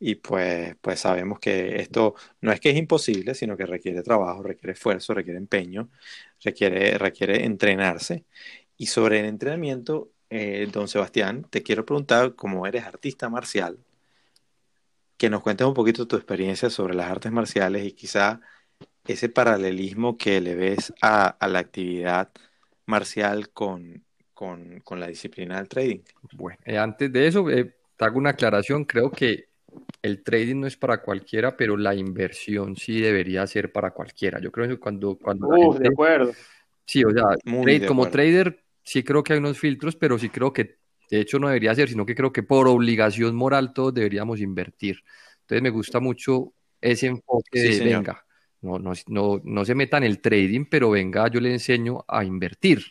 Y 0.02 0.16
pues, 0.16 0.76
pues 0.82 1.00
sabemos 1.02 1.40
que 1.40 1.82
esto 1.82 2.16
no 2.42 2.52
es 2.54 2.60
que 2.62 2.70
es 2.72 2.78
imposible, 2.78 3.36
sino 3.36 3.58
que 3.58 3.66
requiere 3.66 4.02
trabajo, 4.02 4.42
requiere 4.44 4.74
esfuerzo, 4.74 5.14
requiere 5.14 5.38
empeño, 5.38 5.90
requiere, 6.44 6.98
requiere 6.98 7.46
entrenarse. 7.46 8.26
Y 8.80 8.86
sobre 8.86 9.20
el 9.20 9.26
entrenamiento, 9.26 10.10
eh, 10.30 10.68
don 10.72 10.88
Sebastián, 10.88 11.46
te 11.50 11.62
quiero 11.62 11.86
preguntar, 11.86 12.36
como 12.36 12.66
eres 12.66 12.86
artista 12.86 13.30
marcial, 13.30 13.78
que 15.18 15.30
nos 15.30 15.44
cuentes 15.44 15.68
un 15.68 15.74
poquito 15.74 16.08
tu 16.08 16.16
experiencia 16.16 16.70
sobre 16.70 16.96
las 16.96 17.12
artes 17.12 17.30
marciales 17.30 17.86
y 17.86 17.92
quizá 17.92 18.40
ese 19.06 19.28
paralelismo 19.28 20.18
que 20.18 20.40
le 20.40 20.56
ves 20.56 20.94
a, 21.02 21.28
a 21.28 21.48
la 21.50 21.60
actividad 21.60 22.30
marcial 22.86 23.50
con, 23.50 24.02
con, 24.34 24.82
la 24.98 25.08
disciplina 25.08 25.58
del 25.58 25.68
trading. 25.68 26.00
Bueno, 26.32 26.58
eh, 26.64 26.78
antes 26.78 27.12
de 27.12 27.28
eso, 27.28 27.50
eh, 27.50 27.76
te 27.98 28.06
hago 28.06 28.18
una 28.18 28.30
aclaración. 28.30 28.86
Creo 28.86 29.12
que 29.12 29.50
el 30.02 30.24
trading 30.24 30.62
no 30.62 30.68
es 30.68 30.78
para 30.78 31.02
cualquiera, 31.02 31.58
pero 31.58 31.76
la 31.76 31.94
inversión 31.94 32.78
sí 32.78 33.02
debería 33.02 33.46
ser 33.46 33.74
para 33.74 33.92
cualquiera. 33.92 34.40
Yo 34.40 34.54
creo 34.54 34.70
que 34.70 34.80
cuando... 34.80 35.18
cuando 35.18 35.50
de 35.78 35.90
acuerdo. 35.90 36.32
Sí, 36.86 37.04
o 37.04 37.12
sea, 37.12 37.26
como 37.86 38.10
trader 38.10 38.64
sí 38.90 39.04
creo 39.04 39.24
que 39.24 39.34
hay 39.34 39.40
unos 39.40 39.60
filtros, 39.60 39.96
pero 39.96 40.18
sí 40.18 40.30
creo 40.30 40.52
que 40.52 40.80
de 41.12 41.22
hecho 41.22 41.38
no 41.38 41.48
debería 41.48 41.76
ser, 41.76 41.90
sino 41.90 42.08
que 42.08 42.16
creo 42.16 42.34
que 42.34 42.42
por 42.42 42.68
obligación 42.68 43.36
moral 43.36 43.72
todos 43.72 43.94
deberíamos 43.94 44.40
invertir. 44.40 45.04
Entonces 45.42 45.62
me 45.62 45.70
gusta 45.70 46.00
mucho 46.00 46.54
ese 46.82 47.06
enfoque 47.06 47.60
de, 47.60 47.80
venga, 47.84 48.26
no, 48.62 48.80
no, 48.80 48.94
no, 49.08 49.42
no 49.44 49.66
se 49.66 49.76
meta 49.76 49.98
en 49.98 50.06
el 50.06 50.22
trading, 50.22 50.66
pero 50.66 50.90
venga, 50.90 51.28
yo 51.28 51.40
le 51.40 51.54
enseño 51.54 52.04
a 52.08 52.24
invertir. 52.24 52.84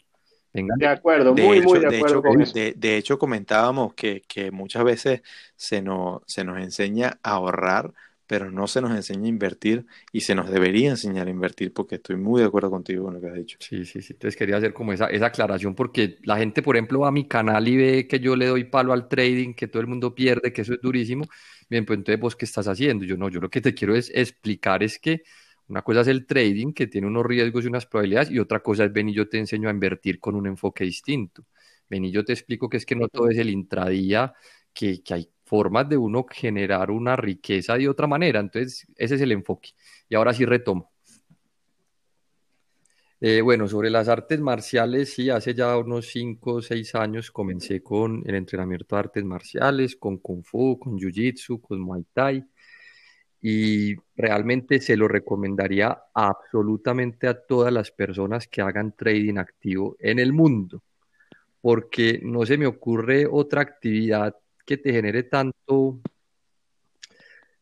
De 0.53 0.86
acuerdo, 0.86 1.34
muy, 1.34 1.61
muy 1.61 1.78
de, 1.80 1.99
acuerdo 1.99 2.22
de 2.22 2.96
hecho, 2.96 3.18
comentábamos 3.18 3.94
que, 3.94 4.22
muchas 4.53 4.84
veces 4.84 5.22
se 5.57 5.82
nos, 5.82 6.22
se 6.26 6.44
nos 6.44 6.59
enseña 6.59 7.18
a 7.22 7.32
ahorrar 7.32 7.92
pero 8.29 8.53
no 8.53 8.68
se 8.68 8.81
nos 8.83 8.93
enseña 8.93 9.26
a 9.26 9.29
invertir 9.29 9.87
y 10.12 10.20
se 10.22 10.37
nos 10.37 10.51
debería 10.51 10.91
enseñar 10.91 11.26
a 11.29 11.31
invertir 11.31 11.74
porque 11.74 11.97
estoy 11.97 12.16
muy 12.16 12.43
de 12.43 12.47
acuerdo 12.49 12.70
contigo 12.70 13.07
con 13.07 13.14
lo 13.14 13.20
que 13.20 13.29
has 13.29 13.35
dicho. 13.35 13.59
Sí, 13.61 13.85
sí, 13.85 14.03
sí. 14.03 14.12
Entonces 14.12 14.37
quería 14.39 14.57
hacer 14.59 14.72
como 14.72 14.93
esa, 14.93 15.07
esa 15.09 15.26
aclaración 15.26 15.74
porque 15.74 16.18
la 16.22 16.37
gente, 16.39 16.62
por 16.62 16.76
ejemplo, 16.76 17.01
va 17.01 17.09
a 17.09 17.11
mi 17.11 17.26
canal 17.26 17.66
y 17.66 17.76
ve 17.76 18.07
que 18.09 18.20
yo 18.20 18.37
le 18.37 18.47
doy 18.47 18.64
palo 18.64 18.93
al 18.93 19.09
trading, 19.09 19.53
que 19.55 19.66
todo 19.66 19.81
el 19.83 19.89
mundo 19.89 20.14
pierde, 20.14 20.53
que 20.53 20.62
eso 20.62 20.74
es 20.74 20.81
durísimo. 20.81 21.24
Bien, 21.68 21.85
pues 21.85 21.99
entonces 21.99 22.20
vos 22.20 22.37
qué 22.37 22.45
estás 22.45 22.68
haciendo? 22.68 23.05
Yo 23.05 23.16
no, 23.16 23.29
yo 23.29 23.41
lo 23.41 23.51
que 23.51 23.61
te 23.61 23.74
quiero 23.74 23.97
es 23.97 24.11
explicar 24.14 24.83
es 24.85 24.99
que 25.01 25.22
una 25.66 25.83
cosa 25.83 26.01
es 26.03 26.09
el 26.09 26.24
trading, 26.26 26.72
que 26.72 26.87
tiene 26.87 27.07
unos 27.09 27.26
riesgos 27.26 27.64
y 27.64 27.68
unas 27.68 27.85
probabilidades, 27.87 28.31
y 28.31 28.39
otra 28.39 28.61
cosa 28.62 28.85
es 28.85 28.93
ven 28.93 29.09
y 29.09 29.14
yo 29.14 29.29
te 29.29 29.39
enseño 29.39 29.68
a 29.68 29.72
invertir 29.72 30.20
con 30.20 30.35
un 30.37 30.47
enfoque 30.47 30.85
distinto. 30.85 31.45
Ven 31.91 32.05
y 32.05 32.11
yo 32.12 32.24
te 32.24 32.33
explico 32.33 32.68
que 32.68 32.76
es 32.79 32.87
que 32.87 32.95
no 32.97 33.09
todo 33.09 33.29
es 33.29 33.39
el 33.39 33.51
intradía, 33.51 34.33
que, 34.72 35.03
que 35.03 35.14
hay 35.14 35.31
formas 35.49 35.88
de 35.88 35.96
uno 35.96 36.26
generar 36.30 36.90
una 36.90 37.16
riqueza 37.16 37.76
de 37.76 37.88
otra 37.88 38.07
manera. 38.07 38.40
Entonces, 38.40 38.86
ese 38.96 39.14
es 39.16 39.20
el 39.20 39.32
enfoque. 39.32 39.70
Y 40.09 40.14
ahora 40.14 40.32
sí 40.34 40.44
retomo. 40.44 40.92
Eh, 43.20 43.40
bueno, 43.40 43.66
sobre 43.66 43.90
las 43.90 44.09
artes 44.09 44.38
marciales, 44.40 45.12
sí, 45.12 45.28
hace 45.28 45.53
ya 45.53 45.76
unos 45.76 46.07
5 46.07 46.55
o 46.55 46.62
6 46.62 46.94
años 46.94 47.32
comencé 47.32 47.82
con 47.82 48.22
el 48.24 48.36
entrenamiento 48.36 48.94
de 48.94 49.01
artes 49.01 49.24
marciales, 49.24 49.96
con 49.96 50.18
Kung 50.18 50.44
Fu, 50.44 50.78
con 50.78 50.96
Jiu 50.96 51.11
Jitsu, 51.11 51.61
con 51.61 51.80
Muay 51.80 52.05
Thai. 52.12 52.44
Y 53.40 53.96
realmente 54.16 54.80
se 54.80 54.96
lo 54.96 55.09
recomendaría 55.09 55.99
absolutamente 56.14 57.26
a 57.26 57.34
todas 57.34 57.72
las 57.72 57.90
personas 57.90 58.46
que 58.46 58.61
hagan 58.61 58.94
trading 58.96 59.38
activo 59.38 59.96
en 59.99 60.20
el 60.20 60.32
mundo, 60.32 60.82
porque 61.61 62.20
no 62.22 62.46
se 62.46 62.57
me 62.57 62.66
ocurre 62.66 63.26
otra 63.26 63.62
actividad 63.62 64.36
que 64.68 64.76
te 64.76 64.92
genere 64.92 65.22
tanto, 65.22 65.98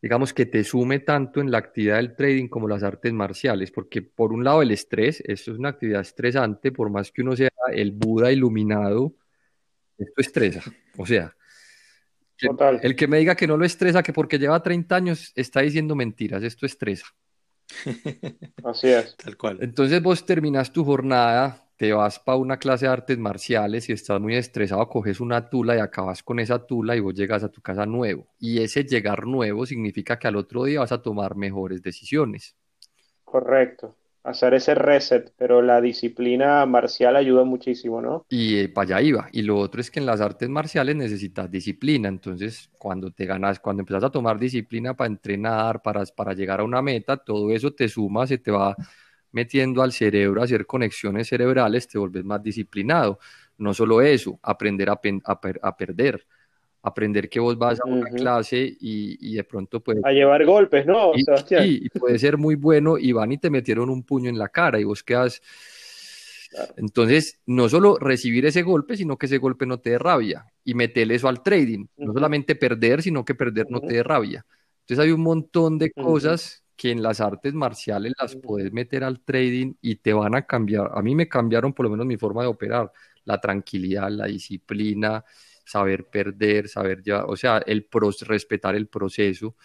digamos, 0.02 0.34
que 0.34 0.44
te 0.44 0.64
sume 0.64 0.98
tanto 0.98 1.40
en 1.40 1.52
la 1.52 1.58
actividad 1.58 1.96
del 1.96 2.16
trading 2.16 2.48
como 2.48 2.66
las 2.66 2.82
artes 2.82 3.12
marciales, 3.12 3.70
porque 3.70 4.02
por 4.02 4.32
un 4.32 4.42
lado 4.42 4.60
el 4.60 4.72
estrés, 4.72 5.22
esto 5.24 5.52
es 5.52 5.58
una 5.58 5.68
actividad 5.68 6.00
estresante, 6.00 6.72
por 6.72 6.90
más 6.90 7.12
que 7.12 7.22
uno 7.22 7.36
sea 7.36 7.48
el 7.72 7.92
Buda 7.92 8.32
iluminado, 8.32 9.14
esto 9.96 10.20
estresa, 10.20 10.64
o 10.96 11.06
sea, 11.06 11.32
el 12.82 12.96
que 12.96 13.06
me 13.06 13.18
diga 13.18 13.36
que 13.36 13.46
no 13.46 13.56
lo 13.56 13.64
estresa, 13.64 14.02
que 14.02 14.12
porque 14.12 14.40
lleva 14.40 14.60
30 14.60 14.96
años, 14.96 15.32
está 15.36 15.60
diciendo 15.60 15.94
mentiras, 15.94 16.42
esto 16.42 16.66
estresa. 16.66 17.06
Así 18.64 18.88
es. 18.88 19.16
Tal 19.16 19.36
cual. 19.36 19.58
Entonces 19.60 20.02
vos 20.02 20.26
terminas 20.26 20.72
tu 20.72 20.84
jornada 20.84 21.65
te 21.76 21.92
vas 21.92 22.18
para 22.18 22.38
una 22.38 22.58
clase 22.58 22.86
de 22.86 22.92
artes 22.92 23.18
marciales 23.18 23.88
y 23.88 23.92
estás 23.92 24.20
muy 24.20 24.34
estresado, 24.34 24.88
coges 24.88 25.20
una 25.20 25.48
tula 25.48 25.76
y 25.76 25.78
acabas 25.78 26.22
con 26.22 26.40
esa 26.40 26.66
tula 26.66 26.96
y 26.96 27.00
vos 27.00 27.14
llegas 27.14 27.44
a 27.44 27.50
tu 27.50 27.60
casa 27.60 27.84
nuevo. 27.86 28.26
Y 28.38 28.60
ese 28.60 28.84
llegar 28.84 29.26
nuevo 29.26 29.66
significa 29.66 30.18
que 30.18 30.28
al 30.28 30.36
otro 30.36 30.64
día 30.64 30.80
vas 30.80 30.92
a 30.92 31.02
tomar 31.02 31.36
mejores 31.36 31.82
decisiones. 31.82 32.56
Correcto. 33.24 33.94
Hacer 34.24 34.54
ese 34.54 34.74
reset, 34.74 35.32
pero 35.36 35.62
la 35.62 35.80
disciplina 35.80 36.66
marcial 36.66 37.14
ayuda 37.14 37.44
muchísimo, 37.44 38.00
¿no? 38.00 38.26
Y 38.28 38.58
eh, 38.58 38.68
para 38.68 38.96
allá 38.96 39.06
iba. 39.06 39.28
Y 39.30 39.42
lo 39.42 39.56
otro 39.56 39.80
es 39.80 39.88
que 39.88 40.00
en 40.00 40.06
las 40.06 40.20
artes 40.20 40.48
marciales 40.48 40.96
necesitas 40.96 41.48
disciplina. 41.48 42.08
Entonces, 42.08 42.68
cuando 42.76 43.12
te 43.12 43.24
ganas, 43.24 43.60
cuando 43.60 43.82
empiezas 43.82 44.02
a 44.02 44.10
tomar 44.10 44.36
disciplina 44.36 44.94
para 44.94 45.06
entrenar, 45.06 45.80
para, 45.80 46.02
para 46.06 46.32
llegar 46.32 46.58
a 46.58 46.64
una 46.64 46.82
meta, 46.82 47.16
todo 47.18 47.52
eso 47.52 47.72
te 47.72 47.88
suma, 47.88 48.26
se 48.26 48.38
te 48.38 48.50
va 48.50 48.74
metiendo 49.36 49.82
al 49.82 49.92
cerebro 49.92 50.40
a 50.40 50.44
hacer 50.44 50.64
conexiones 50.64 51.28
cerebrales, 51.28 51.86
te 51.86 51.98
vuelves 51.98 52.24
más 52.24 52.42
disciplinado. 52.42 53.18
No 53.58 53.74
solo 53.74 54.00
eso, 54.00 54.40
aprender 54.42 54.88
a, 54.88 54.98
a, 55.24 55.76
perder, 55.76 56.26
aprender 56.82 57.28
que 57.28 57.38
vos 57.38 57.58
vas 57.58 57.78
a 57.78 57.86
una 57.86 58.08
clase 58.08 58.76
y, 58.80 59.34
de 59.34 59.44
pronto 59.44 59.80
puedes... 59.80 60.02
A 60.06 60.12
llevar 60.12 60.42
golpes, 60.46 60.86
¿no, 60.86 61.12
y, 61.14 61.22
Sebastián? 61.22 61.64
y 61.66 61.86
puede 61.90 62.18
ser 62.18 62.38
muy 62.38 62.54
bueno 62.54 62.96
y 62.96 63.12
van 63.12 63.30
y 63.30 63.36
te 63.36 63.50
metieron 63.50 63.90
un 63.90 64.04
puño 64.04 64.30
en 64.30 64.38
la 64.38 64.48
cara 64.48 64.80
y 64.80 64.84
vos 64.84 65.02
quedas... 65.02 65.42
Entonces, 66.78 67.38
no 67.44 67.68
solo 67.68 67.98
recibir 67.98 68.46
ese 68.46 68.62
golpe, 68.62 68.96
sino 68.96 69.18
que 69.18 69.26
ese 69.26 69.36
golpe 69.36 69.66
no 69.66 69.80
te 69.80 69.90
dé 69.90 69.98
rabia 69.98 70.46
y 70.64 70.72
meterle 70.72 71.16
eso 71.16 71.28
al 71.28 71.42
trading. 71.42 71.84
No 71.98 72.14
solamente 72.14 72.54
perder, 72.54 73.02
sino 73.02 73.22
que 73.22 73.34
perder 73.34 73.66
no 73.68 73.80
te 73.80 73.96
dé 73.96 74.02
rabia. 74.02 74.46
Entonces 74.80 75.04
hay 75.04 75.10
un 75.10 75.20
montón 75.20 75.76
de 75.76 75.90
cosas 75.90 76.64
que 76.76 76.90
en 76.90 77.02
las 77.02 77.20
artes 77.20 77.54
marciales 77.54 78.12
las 78.20 78.36
puedes 78.36 78.72
meter 78.72 79.04
al 79.04 79.20
trading 79.20 79.74
y 79.80 79.96
te 79.96 80.12
van 80.12 80.34
a 80.34 80.42
cambiar. 80.46 80.90
A 80.94 81.02
mí 81.02 81.14
me 81.14 81.28
cambiaron 81.28 81.72
por 81.72 81.84
lo 81.84 81.90
menos 81.90 82.06
mi 82.06 82.16
forma 82.16 82.42
de 82.42 82.48
operar, 82.48 82.92
la 83.24 83.40
tranquilidad, 83.40 84.10
la 84.10 84.26
disciplina, 84.26 85.24
saber 85.64 86.06
perder, 86.08 86.68
saber 86.68 87.02
ya, 87.02 87.24
o 87.24 87.36
sea, 87.36 87.58
el 87.66 87.88
respetar 88.26 88.74
el 88.76 88.88
proceso 88.88 89.56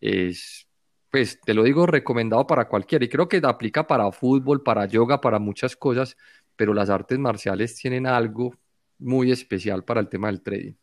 es, 0.00 0.66
pues 1.10 1.40
te 1.40 1.54
lo 1.54 1.62
digo, 1.64 1.86
recomendado 1.86 2.46
para 2.46 2.68
cualquiera 2.68 3.04
y 3.04 3.08
creo 3.08 3.28
que 3.28 3.40
aplica 3.44 3.86
para 3.86 4.10
fútbol, 4.12 4.62
para 4.62 4.86
yoga, 4.86 5.20
para 5.20 5.38
muchas 5.38 5.76
cosas, 5.76 6.16
pero 6.56 6.74
las 6.74 6.90
artes 6.90 7.18
marciales 7.18 7.74
tienen 7.76 8.06
algo 8.06 8.54
muy 8.98 9.32
especial 9.32 9.84
para 9.84 10.00
el 10.00 10.08
tema 10.08 10.28
del 10.28 10.42
trading. 10.42 10.74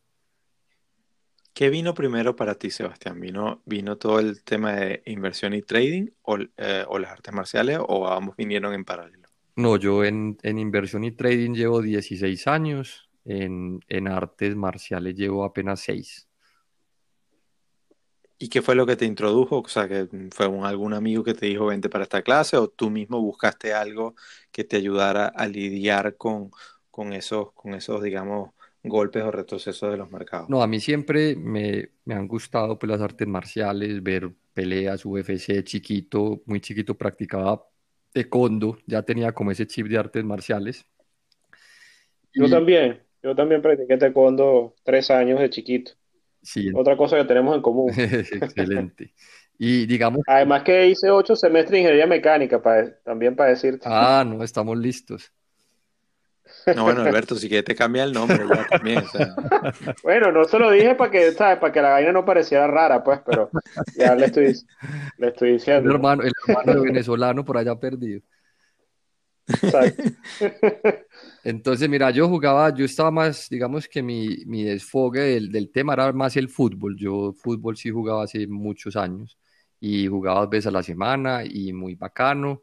¿Qué 1.53 1.69
vino 1.69 1.93
primero 1.93 2.35
para 2.35 2.55
ti, 2.55 2.69
Sebastián? 2.69 3.19
¿Vino, 3.19 3.61
vino 3.65 3.97
todo 3.97 4.19
el 4.19 4.43
tema 4.43 4.73
de 4.73 5.01
inversión 5.05 5.53
y 5.53 5.61
trading 5.61 6.07
o, 6.21 6.37
eh, 6.37 6.85
las 6.99 7.11
artes 7.11 7.33
marciales 7.33 7.79
o 7.85 8.07
ambos 8.07 8.35
vinieron 8.35 8.73
en 8.73 8.85
paralelo? 8.85 9.27
No, 9.55 9.75
yo 9.75 10.05
en, 10.05 10.37
inversión 10.41 11.03
y 11.03 11.11
trading 11.11 11.53
llevo 11.53 11.81
16 11.81 12.47
años, 12.47 13.09
en, 13.25 13.81
artes 14.07 14.55
marciales 14.55 15.15
llevo 15.15 15.43
apenas 15.43 15.81
6. 15.81 16.29
¿Y 18.37 18.47
qué 18.47 18.61
fue 18.61 18.75
lo 18.75 18.85
que 18.85 18.95
te 18.95 19.03
introdujo? 19.03 19.59
O 19.59 19.67
sea, 19.67 19.89
que 19.89 20.07
fue 20.31 20.45
algún 20.45 20.93
amigo 20.93 21.25
que 21.25 21.33
te 21.33 21.47
dijo 21.47 21.65
vente 21.65 21.89
para 21.89 22.05
esta 22.05 22.21
clase 22.21 22.55
o 22.55 22.69
tú 22.69 22.89
mismo 22.89 23.19
buscaste 23.21 23.73
algo 23.73 24.15
que 24.49 24.63
te 24.63 24.77
ayudara 24.77 25.27
a 25.27 25.45
lidiar 25.45 26.15
con, 26.15 26.51
con 26.89 27.11
esos, 27.11 27.51
con 27.51 27.73
esos, 27.73 28.01
digamos, 28.01 28.51
golpes 28.83 29.23
o 29.23 29.31
retrocesos 29.31 29.91
de 29.91 29.97
los 29.97 30.09
mercados. 30.11 30.49
No, 30.49 30.61
a 30.61 30.67
mí 30.67 30.79
siempre 30.79 31.35
me, 31.35 31.89
han 32.07 32.27
gustado 32.27 32.79
pues, 32.79 32.89
las 32.89 33.01
artes 33.01 33.27
marciales, 33.27 34.01
ver 34.01 34.31
peleas, 34.53 35.05
UFC, 35.05 35.63
chiquito, 35.63 36.41
muy 36.45 36.61
chiquito 36.61 36.95
practicaba 36.95 37.63
taekwondo, 38.11 38.77
ya 38.85 39.03
tenía 39.03 39.31
como 39.31 39.51
ese 39.51 39.67
chip 39.67 39.87
de 39.87 39.97
artes 39.97 40.23
marciales. 40.23 40.85
Yo 42.33 42.49
también, 42.49 43.01
yo 43.21 43.35
también 43.35 43.61
practiqué 43.61 43.97
taekwondo 43.97 44.75
tres 44.83 45.11
años 45.11 45.39
de 45.39 45.49
chiquito. 45.49 45.91
Sí. 46.41 46.71
Otra 46.73 46.95
cosa 46.95 47.17
que 47.17 47.25
tenemos 47.25 47.55
en 47.55 47.61
común. 47.61 47.91
Excelente. 47.97 49.13
Y 49.57 49.85
digamos... 49.85 50.21
Además 50.25 50.63
que 50.63 50.87
hice 50.87 51.09
ocho 51.11 51.35
semestres 51.35 51.71
de 51.71 51.79
ingeniería 51.79 52.07
mecánica, 52.07 52.61
para, 52.61 52.97
también 53.01 53.35
para 53.35 53.49
decirte. 53.49 53.85
Ah, 53.85 54.23
no, 54.25 54.41
estamos 54.41 54.77
listos. 54.77 55.33
No, 56.75 56.83
bueno, 56.83 57.01
Alberto, 57.01 57.35
si 57.35 57.47
quieres 57.47 57.65
te 57.65 57.75
cambia 57.75 58.03
el 58.03 58.13
nombre 58.13 58.45
ya 58.47 58.67
también. 58.67 59.03
Bueno, 60.03 60.31
no 60.31 60.45
se 60.45 60.59
lo 60.59 60.71
dije 60.71 60.95
para 60.95 61.11
que, 61.11 61.31
¿sabes? 61.31 61.57
Para 61.59 61.73
que 61.73 61.81
la 61.81 61.89
vaina 61.89 62.11
no 62.11 62.25
pareciera 62.25 62.67
rara, 62.67 63.03
pues, 63.03 63.19
pero 63.25 63.49
ya 63.95 64.15
le 64.15 64.27
estoy, 64.27 64.55
le 65.17 65.27
estoy 65.27 65.53
diciendo. 65.53 65.89
El 65.89 65.95
hermano, 65.95 66.23
el 66.23 66.33
hermano 66.47 66.81
venezolano 66.81 67.45
por 67.45 67.57
allá 67.57 67.75
perdido. 67.75 68.21
Exacto. 69.47 70.03
Entonces, 71.43 71.89
mira, 71.89 72.11
yo 72.11 72.27
jugaba, 72.27 72.73
yo 72.73 72.85
estaba 72.85 73.11
más, 73.11 73.47
digamos 73.49 73.87
que 73.87 74.03
mi, 74.03 74.43
mi 74.45 74.63
desfogue 74.63 75.21
del, 75.21 75.51
del, 75.51 75.71
tema 75.71 75.93
era 75.93 76.11
más 76.13 76.37
el 76.37 76.49
fútbol. 76.49 76.95
Yo 76.97 77.33
fútbol 77.33 77.77
sí 77.77 77.89
jugaba 77.89 78.23
hace 78.23 78.47
muchos 78.47 78.95
años 78.95 79.37
y 79.79 80.07
jugaba 80.07 80.41
dos 80.41 80.49
veces 80.49 80.67
a 80.67 80.71
la 80.71 80.83
semana 80.83 81.43
y 81.43 81.73
muy 81.73 81.95
bacano 81.95 82.61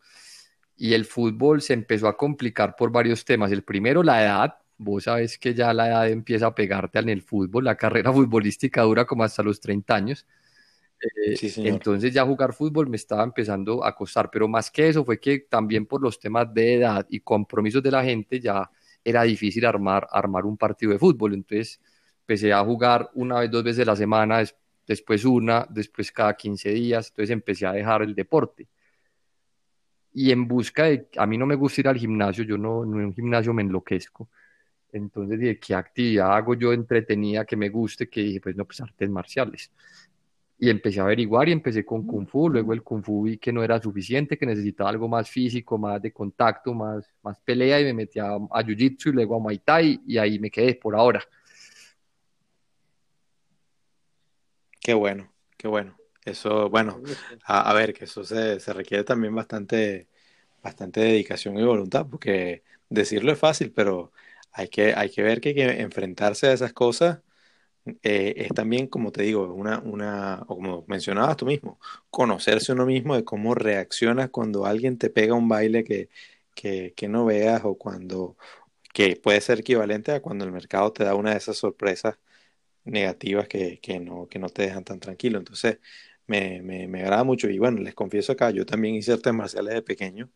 y 0.77 0.93
el 0.95 1.05
fútbol 1.07 1.63
se 1.63 1.73
empezó 1.73 2.09
a 2.09 2.17
complicar 2.17 2.77
por 2.77 2.91
varios 2.91 3.25
temas. 3.25 3.51
El 3.53 3.63
primero, 3.63 4.03
la 4.03 4.23
edad. 4.23 4.59
Vos 4.79 5.05
sabes 5.05 5.39
que 5.39 5.55
ya 5.55 5.73
la 5.73 5.89
edad 5.89 6.09
empieza 6.11 6.47
a 6.49 6.55
pegarte 6.55 6.99
en 6.99 7.09
el 7.09 7.23
fútbol. 7.23 7.65
La 7.65 7.77
carrera 7.77 8.13
futbolística 8.13 8.83
dura 8.83 9.07
como 9.07 9.25
hasta 9.25 9.43
los 9.43 9.61
30 9.61 9.95
años. 9.95 10.27
Eh, 11.01 11.37
entonces 11.59 12.13
ya 12.13 12.25
jugar 12.25 12.53
fútbol 12.55 12.89
me 12.89 12.97
estaba 12.97 13.23
empezando 13.23 13.85
a 13.85 13.95
costar, 13.95 14.31
pero 14.31 14.49
más 14.49 14.71
que 14.71 14.89
eso 14.89 15.05
fue 15.05 15.21
que 15.21 15.41
también 15.41 15.85
por 15.87 16.01
los 16.03 16.19
temas 16.19 16.53
de 16.53 16.77
edad 16.77 17.07
y 17.11 17.21
compromisos 17.21 17.83
de 17.83 17.91
la 17.91 18.03
gente 18.03 18.41
ya 18.41 18.71
era 19.05 19.23
difícil 19.23 19.65
armar, 19.67 20.09
armar 20.11 20.47
un 20.47 20.57
partido 20.57 20.93
de 20.93 20.99
fútbol. 20.99 21.35
Entonces 21.35 21.81
empecé 22.21 22.53
a 22.53 22.65
jugar 22.65 23.11
una 23.15 23.41
vez, 23.41 23.51
dos 23.51 23.63
veces 23.65 23.83
a 23.83 23.91
la 23.93 23.97
semana, 23.97 24.43
después 24.87 25.25
una, 25.25 25.67
después 25.71 26.13
cada 26.13 26.35
15 26.37 26.71
días. 26.71 27.09
Entonces 27.09 27.31
empecé 27.31 27.67
a 27.67 27.73
dejar 27.73 28.03
el 28.03 28.15
deporte 28.15 28.69
y 30.19 30.31
en 30.31 30.49
busca 30.49 30.85
de, 30.85 31.09
a 31.19 31.27
mí 31.27 31.37
no 31.37 31.45
me 31.45 31.57
gusta 31.57 31.83
ir 31.83 31.89
al 31.89 31.99
gimnasio, 31.99 32.43
yo 32.43 32.57
no, 32.57 32.85
en 32.85 32.95
un 32.95 33.15
gimnasio 33.15 33.53
me 33.53 33.61
enloquezco. 33.61 34.31
Entonces 34.91 35.39
dije, 35.39 35.59
¿qué 35.59 35.75
actividad 35.75 36.35
hago 36.35 36.55
yo 36.55 36.73
entretenida 36.73 37.45
que 37.45 37.55
me 37.55 37.69
guste? 37.69 38.09
Que 38.09 38.23
dije, 38.23 38.41
pues 38.41 38.57
no, 38.57 38.65
pues 38.65 38.81
artes 38.81 39.11
marciales. 39.11 39.71
Y 40.59 40.71
empecé 40.71 41.01
a 41.01 41.03
averiguar 41.03 41.51
y 41.51 41.53
empecé 41.53 41.85
con 41.85 42.07
Kung 42.07 42.27
Fu, 42.27 42.49
luego 42.49 42.73
el 42.73 42.83
Kung 42.83 43.05
Fu 43.05 43.25
vi 43.25 43.37
que 43.37 43.53
no 43.53 43.63
era 43.63 43.79
suficiente, 43.79 44.39
que 44.39 44.47
necesitaba 44.47 44.89
algo 44.89 45.07
más 45.07 45.29
físico, 45.29 45.77
más 45.77 46.01
de 46.01 46.11
contacto, 46.13 46.73
más, 46.73 47.07
más 47.23 47.39
pelea 47.41 47.79
y 47.79 47.85
me 47.85 47.93
metí 47.93 48.19
a, 48.19 48.37
a 48.37 48.65
Jiu 48.65 48.75
Jitsu 48.75 49.11
y 49.11 49.13
luego 49.13 49.37
a 49.37 49.39
Muay 49.39 49.59
Thai 49.59 50.01
y 50.07 50.17
ahí 50.17 50.39
me 50.39 50.51
quedé 50.51 50.77
por 50.77 50.97
ahora. 50.97 51.23
Qué 54.81 54.95
bueno, 54.95 55.31
qué 55.59 55.69
bueno. 55.69 55.95
Eso, 56.27 56.69
bueno, 56.71 57.01
a, 57.45 57.73
ver, 57.75 57.95
que 57.95 58.05
eso 58.05 58.25
se, 58.25 58.61
se, 58.61 58.73
requiere 58.73 59.05
también 59.05 59.35
bastante, 59.35 60.09
bastante 60.63 61.01
dedicación 61.01 61.59
y 61.59 61.65
voluntad, 61.65 62.07
porque 62.11 62.65
decirlo 62.91 63.33
es 63.33 63.39
fácil, 63.39 63.73
pero 63.73 64.13
hay 64.53 64.69
que, 64.69 64.95
hay 64.95 65.11
que 65.11 65.23
ver 65.23 65.41
que, 65.41 65.55
que 65.55 65.81
enfrentarse 65.83 66.49
a 66.49 66.53
esas 66.53 66.73
cosas 66.73 67.21
eh, 68.03 68.35
es 68.37 68.49
también, 68.55 68.89
como 68.89 69.13
te 69.13 69.23
digo, 69.23 69.53
una, 69.55 69.79
una, 69.81 70.43
o 70.49 70.57
como 70.57 70.85
mencionabas 70.89 71.37
tú 71.37 71.47
mismo, 71.47 71.79
conocerse 72.11 72.73
uno 72.73 72.87
mismo 72.87 73.15
de 73.17 73.25
cómo 73.25 73.55
reaccionas 73.55 74.31
cuando 74.31 74.67
alguien 74.67 74.99
te 74.99 75.11
pega 75.11 75.35
un 75.35 75.49
baile 75.49 75.85
que, 75.85 76.09
que, 76.55 76.95
que 76.97 77.09
no 77.09 77.25
veas 77.27 77.63
o 77.65 77.77
cuando, 77.79 78.37
que 78.95 79.17
puede 79.17 79.41
ser 79.41 79.61
equivalente 79.61 80.13
a 80.13 80.23
cuando 80.23 80.45
el 80.45 80.53
mercado 80.53 80.93
te 80.93 81.05
da 81.05 81.15
una 81.15 81.33
de 81.33 81.39
esas 81.39 81.59
sorpresas 81.59 82.19
negativas 82.85 83.49
que, 83.49 83.81
que 83.81 84.01
no, 84.01 84.29
que 84.29 84.39
no 84.39 84.49
te 84.49 84.63
dejan 84.63 84.85
tan 84.85 85.01
tranquilo. 85.01 85.39
Entonces, 85.39 85.79
me, 86.27 86.63
me, 86.63 86.89
me, 86.89 87.03
agrada 87.03 87.25
mucho. 87.25 87.49
Y 87.49 87.59
bueno, 87.59 87.81
les 87.81 87.95
confieso 87.95 88.33
acá, 88.33 88.51
yo 88.51 88.67
también 88.67 88.95
hice 88.95 89.13
artes 89.13 89.33
marciales 89.33 89.75
de 89.75 89.83
pequeño. 89.83 90.31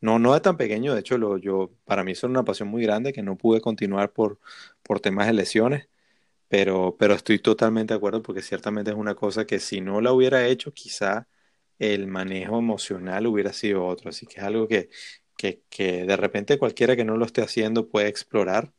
No, 0.00 0.18
no 0.18 0.34
de 0.34 0.40
tan 0.40 0.56
pequeño, 0.56 0.94
de 0.94 1.00
hecho, 1.00 1.18
lo, 1.18 1.38
yo, 1.38 1.72
para 1.84 2.04
mí 2.04 2.12
es 2.12 2.22
una 2.24 2.44
pasión 2.44 2.68
muy 2.68 2.82
grande 2.82 3.12
que 3.12 3.22
no 3.22 3.36
pude 3.36 3.60
continuar 3.60 4.12
por, 4.12 4.40
por 4.82 5.00
temas 5.00 5.26
de 5.26 5.34
lesiones, 5.34 5.88
pero, 6.48 6.96
pero 6.98 7.14
estoy 7.14 7.38
totalmente 7.40 7.94
de 7.94 7.98
acuerdo 7.98 8.22
porque 8.22 8.42
ciertamente 8.42 8.90
es 8.92 8.96
una 8.96 9.14
cosa 9.14 9.46
que 9.46 9.60
si 9.60 9.80
no 9.80 10.00
la 10.00 10.12
hubiera 10.12 10.46
hecho, 10.48 10.72
quizá 10.74 11.28
el 11.78 12.06
manejo 12.08 12.58
emocional 12.58 13.26
hubiera 13.26 13.52
sido 13.52 13.86
otro. 13.86 14.10
Así 14.10 14.26
que 14.26 14.40
es 14.40 14.44
algo 14.44 14.68
que, 14.68 14.90
que, 15.36 15.62
que 15.70 16.04
de 16.06 16.16
repente 16.16 16.58
cualquiera 16.58 16.96
que 16.96 17.04
no 17.04 17.16
lo 17.16 17.26
esté 17.26 17.42
haciendo 17.42 17.88
puede 17.88 18.08
explorar, 18.08 18.72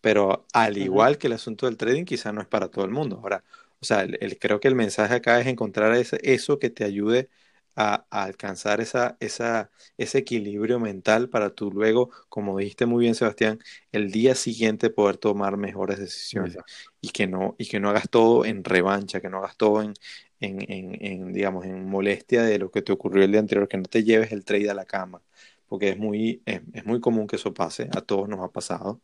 pero 0.00 0.46
al 0.52 0.78
igual 0.78 1.18
que 1.18 1.26
el 1.28 1.34
asunto 1.34 1.66
del 1.66 1.76
trading, 1.76 2.04
quizá 2.04 2.32
no 2.32 2.40
es 2.42 2.48
para 2.48 2.68
todo 2.68 2.84
el 2.84 2.90
mundo. 2.92 3.18
Ahora, 3.22 3.44
o 3.80 3.84
sea, 3.84 4.02
el, 4.02 4.38
creo 4.38 4.60
que 4.60 4.68
el 4.68 4.74
mensaje 4.74 5.14
acá 5.14 5.40
es 5.40 5.46
encontrar 5.46 5.94
ese, 5.94 6.18
eso 6.22 6.58
que 6.58 6.70
te 6.70 6.84
ayude 6.84 7.28
a, 7.76 8.06
alcanzar 8.10 8.80
esa, 8.80 9.16
esa, 9.20 9.70
ese 9.96 10.18
equilibrio 10.18 10.80
mental 10.80 11.28
para 11.28 11.50
tú 11.50 11.70
luego, 11.70 12.10
como 12.28 12.58
dijiste 12.58 12.86
muy 12.86 13.02
bien, 13.04 13.14
Sebastián, 13.14 13.60
el 13.92 14.10
día 14.10 14.34
siguiente 14.34 14.90
poder 14.90 15.16
tomar 15.16 15.56
mejores 15.56 15.98
decisiones 15.98 16.56
y 17.00 17.10
que, 17.10 17.26
no, 17.28 17.54
y 17.58 17.68
que 17.68 17.78
no 17.80 17.90
hagas 17.90 18.08
todo 18.10 18.44
en 18.44 18.64
revancha, 18.64 19.20
que 19.20 19.28
no 19.30 19.38
hagas 19.38 19.56
todo 19.56 19.82
en, 19.82 19.94
en, 20.40 20.60
en, 21.04 21.32
digamos, 21.32 21.64
en 21.66 21.84
molestia 21.88 22.42
de 22.42 22.58
lo 22.58 22.70
que 22.70 22.82
te 22.82 22.92
ocurrió 22.92 23.24
el 23.24 23.30
día 23.30 23.40
anterior, 23.40 23.68
que 23.68 23.76
no 23.76 23.84
te 23.84 24.02
lleves 24.04 24.32
el 24.32 24.44
trade 24.44 24.70
a 24.70 24.74
la 24.74 24.84
cama, 24.84 25.22
porque 25.68 25.90
es 25.90 25.98
muy, 25.98 26.42
es 26.46 26.84
muy 26.84 27.00
común 27.00 27.26
que 27.26 27.36
eso 27.36 27.54
pase, 27.54 27.88
a 27.94 28.00
todos 28.00 28.28
nos 28.28 28.40
ha 28.40 28.48
pasado 28.50 29.00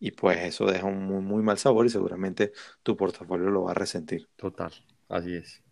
y 0.00 0.12
pues 0.12 0.38
eso 0.44 0.66
deja 0.66 0.86
un 0.86 1.04
muy, 1.04 1.20
muy, 1.22 1.42
mal 1.42 1.58
sabor 1.58 1.86
y 1.86 1.90
seguramente 1.90 2.52
tu 2.82 2.96
portafolio 2.96 3.50
lo 3.50 3.64
va 3.64 3.72
a 3.72 3.74
resentir. 3.74 4.28
Total, 4.36 4.72
así 5.08 5.34
es. 5.34 5.62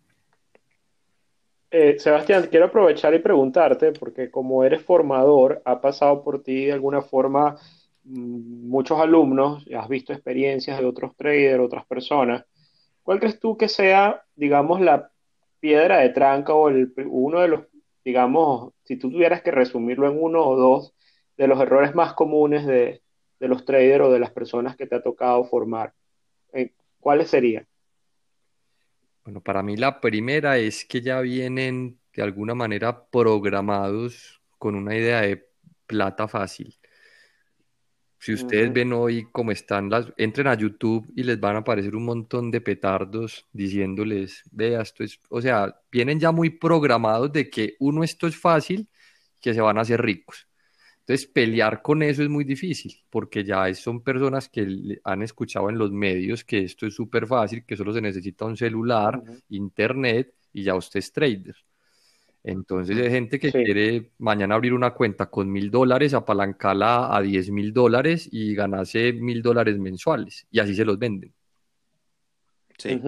Eh, 1.71 1.99
Sebastián, 1.99 2.47
quiero 2.49 2.67
aprovechar 2.67 3.13
y 3.13 3.19
preguntarte, 3.19 3.91
porque 3.91 4.31
como 4.31 4.63
eres 4.63 4.81
formador, 4.81 5.61
ha 5.65 5.81
pasado 5.81 6.23
por 6.23 6.41
ti 6.43 6.65
de 6.65 6.73
alguna 6.73 7.01
forma 7.01 7.57
mm, 8.03 8.69
muchos 8.69 8.99
alumnos, 8.99 9.65
has 9.77 9.87
visto 9.87 10.13
experiencias 10.13 10.79
de 10.79 10.85
otros 10.85 11.15
traders, 11.15 11.63
otras 11.63 11.85
personas. 11.85 12.45
¿Cuál 13.03 13.19
crees 13.19 13.39
tú 13.39 13.57
que 13.57 13.69
sea, 13.69 14.23
digamos, 14.35 14.81
la 14.81 15.11
piedra 15.59 15.99
de 15.99 16.09
tranca 16.09 16.53
o 16.53 16.69
el, 16.69 16.93
uno 17.07 17.41
de 17.41 17.47
los, 17.49 17.61
digamos, 18.03 18.73
si 18.83 18.97
tú 18.97 19.09
tuvieras 19.09 19.41
que 19.41 19.51
resumirlo 19.51 20.09
en 20.09 20.21
uno 20.21 20.45
o 20.45 20.55
dos, 20.55 20.93
de 21.37 21.47
los 21.47 21.59
errores 21.59 21.93
más 21.95 22.13
comunes 22.13 22.65
de, 22.65 23.01
de 23.39 23.47
los 23.47 23.65
traders 23.65 24.05
o 24.05 24.11
de 24.11 24.19
las 24.19 24.31
personas 24.31 24.75
que 24.75 24.87
te 24.87 24.95
ha 24.95 25.01
tocado 25.01 25.43
formar? 25.43 25.93
Eh, 26.53 26.73
¿Cuáles 26.99 27.29
serían? 27.29 27.67
Bueno, 29.23 29.41
para 29.41 29.61
mí 29.61 29.75
la 29.75 29.99
primera 29.99 30.57
es 30.57 30.85
que 30.85 31.01
ya 31.01 31.19
vienen 31.21 31.99
de 32.13 32.23
alguna 32.23 32.55
manera 32.55 33.05
programados 33.09 34.41
con 34.57 34.75
una 34.75 34.95
idea 34.95 35.21
de 35.21 35.47
plata 35.85 36.27
fácil. 36.27 36.77
Si 38.19 38.33
ustedes 38.33 38.73
ven 38.73 38.93
hoy 38.93 39.27
cómo 39.31 39.51
están 39.51 39.89
las, 39.89 40.11
entren 40.17 40.47
a 40.47 40.55
YouTube 40.55 41.07
y 41.15 41.23
les 41.23 41.39
van 41.39 41.55
a 41.55 41.59
aparecer 41.59 41.95
un 41.95 42.05
montón 42.05 42.49
de 42.49 42.61
petardos 42.61 43.47
diciéndoles, 43.53 44.43
vea, 44.51 44.81
esto 44.81 45.03
es, 45.03 45.19
o 45.29 45.39
sea, 45.39 45.79
vienen 45.91 46.19
ya 46.19 46.31
muy 46.31 46.49
programados 46.49 47.31
de 47.31 47.49
que 47.49 47.75
uno 47.79 48.03
esto 48.03 48.27
es 48.27 48.35
fácil, 48.35 48.89
que 49.39 49.53
se 49.53 49.61
van 49.61 49.77
a 49.77 49.81
hacer 49.81 50.01
ricos. 50.01 50.46
Entonces, 51.07 51.25
pelear 51.27 51.81
con 51.81 52.03
eso 52.03 52.21
es 52.21 52.27
muy 52.27 52.43
difícil, 52.43 52.93
porque 53.09 53.45
ya 53.45 53.73
son 53.73 54.01
personas 54.01 54.49
que 54.49 54.99
han 55.05 55.21
escuchado 55.21 55.69
en 55.69 55.77
los 55.77 55.89
medios 55.89 56.43
que 56.43 56.65
esto 56.65 56.85
es 56.85 56.95
súper 56.95 57.25
fácil, 57.25 57.63
que 57.63 57.77
solo 57.77 57.93
se 57.93 58.01
necesita 58.01 58.43
un 58.43 58.57
celular, 58.57 59.23
internet 59.47 60.33
y 60.51 60.63
ya 60.63 60.75
usted 60.75 60.99
es 60.99 61.13
trader. 61.13 61.55
Entonces, 62.43 62.97
hay 62.97 63.09
gente 63.09 63.39
que 63.39 63.53
quiere 63.53 64.11
mañana 64.17 64.55
abrir 64.55 64.73
una 64.73 64.93
cuenta 64.93 65.27
con 65.27 65.49
mil 65.49 65.71
dólares, 65.71 66.13
apalancarla 66.13 67.15
a 67.15 67.21
diez 67.21 67.49
mil 67.51 67.71
dólares 67.71 68.27
y 68.29 68.53
ganarse 68.53 69.13
mil 69.13 69.41
dólares 69.41 69.79
mensuales, 69.79 70.45
y 70.51 70.59
así 70.59 70.75
se 70.75 70.83
los 70.83 70.99
venden. 70.99 71.33
Sí. 72.77 72.99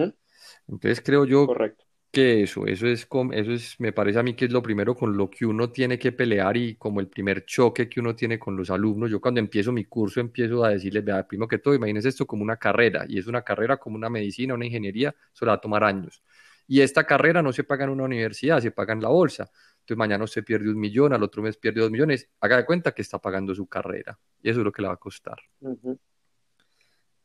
Entonces, 0.66 1.02
creo 1.04 1.26
yo 1.26 1.46
Correcto 1.46 1.89
que 2.10 2.42
eso, 2.42 2.66
eso 2.66 2.86
es, 2.86 3.06
eso 3.32 3.52
es, 3.52 3.78
me 3.78 3.92
parece 3.92 4.18
a 4.18 4.22
mí 4.22 4.34
que 4.34 4.46
es 4.46 4.52
lo 4.52 4.62
primero 4.62 4.96
con 4.96 5.16
lo 5.16 5.30
que 5.30 5.46
uno 5.46 5.70
tiene 5.70 5.98
que 5.98 6.12
pelear 6.12 6.56
y 6.56 6.74
como 6.74 7.00
el 7.00 7.08
primer 7.08 7.44
choque 7.44 7.88
que 7.88 8.00
uno 8.00 8.16
tiene 8.16 8.38
con 8.38 8.56
los 8.56 8.70
alumnos. 8.70 9.10
Yo 9.10 9.20
cuando 9.20 9.38
empiezo 9.38 9.70
mi 9.70 9.84
curso 9.84 10.20
empiezo 10.20 10.64
a 10.64 10.70
decirles, 10.70 11.04
vea, 11.04 11.26
primero 11.26 11.46
que 11.46 11.58
todo, 11.58 11.74
imagínense 11.74 12.08
esto 12.08 12.26
como 12.26 12.42
una 12.42 12.56
carrera 12.56 13.04
y 13.08 13.18
es 13.18 13.26
una 13.26 13.42
carrera 13.42 13.76
como 13.76 13.96
una 13.96 14.10
medicina, 14.10 14.54
una 14.54 14.66
ingeniería, 14.66 15.14
eso 15.32 15.46
va 15.46 15.54
a 15.54 15.60
tomar 15.60 15.84
años. 15.84 16.22
Y 16.66 16.80
esta 16.80 17.04
carrera 17.04 17.42
no 17.42 17.52
se 17.52 17.64
paga 17.64 17.84
en 17.84 17.90
una 17.90 18.04
universidad, 18.04 18.60
se 18.60 18.70
paga 18.70 18.92
en 18.92 19.02
la 19.02 19.08
bolsa. 19.08 19.50
Entonces 19.80 19.96
mañana 19.96 20.24
usted 20.24 20.44
pierde 20.44 20.68
un 20.68 20.78
millón, 20.78 21.12
al 21.12 21.22
otro 21.22 21.42
mes 21.42 21.56
pierde 21.56 21.80
dos 21.80 21.90
millones. 21.90 22.28
Haga 22.40 22.58
de 22.58 22.64
cuenta 22.64 22.92
que 22.92 23.02
está 23.02 23.18
pagando 23.18 23.54
su 23.54 23.66
carrera 23.66 24.18
y 24.42 24.50
eso 24.50 24.60
es 24.60 24.64
lo 24.64 24.72
que 24.72 24.82
le 24.82 24.88
va 24.88 24.94
a 24.94 24.98
costar. 24.98 25.38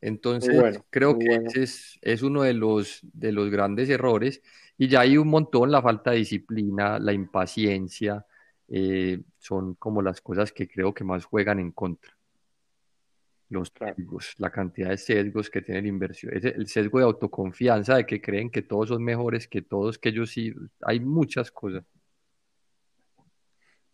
Entonces, 0.01 0.79
creo 0.91 1.17
que 1.17 1.33
ese 1.33 1.63
es, 1.63 1.99
es, 2.01 2.21
uno 2.21 2.43
de 2.43 2.53
los, 2.53 2.99
de 3.01 3.31
los 3.31 3.49
grandes 3.49 3.89
errores. 3.89 4.41
Y 4.77 4.87
ya 4.87 5.01
hay 5.01 5.17
un 5.17 5.29
montón, 5.29 5.71
la 5.71 5.81
falta 5.81 6.11
de 6.11 6.17
disciplina, 6.17 6.99
la 6.99 7.13
impaciencia, 7.13 8.25
eh, 8.67 9.21
son 9.37 9.75
como 9.75 10.01
las 10.01 10.21
cosas 10.21 10.51
que 10.51 10.67
creo 10.67 10.93
que 10.93 11.03
más 11.03 11.25
juegan 11.25 11.59
en 11.59 11.71
contra. 11.71 12.11
Los 13.49 13.71
sesgos, 13.77 14.33
la 14.37 14.49
cantidad 14.49 14.89
de 14.89 14.97
sesgos 14.97 15.49
que 15.49 15.61
tiene 15.61 15.81
la 15.83 15.87
inversión, 15.87 16.33
el 16.33 16.67
sesgo 16.67 16.97
de 16.97 17.05
autoconfianza, 17.05 17.97
de 17.97 18.05
que 18.05 18.19
creen 18.19 18.49
que 18.49 18.63
todos 18.63 18.89
son 18.89 19.03
mejores 19.03 19.47
que 19.47 19.61
todos, 19.61 19.99
que 19.99 20.09
ellos 20.09 20.31
sí, 20.31 20.53
hay 20.81 20.99
muchas 20.99 21.51
cosas. 21.51 21.83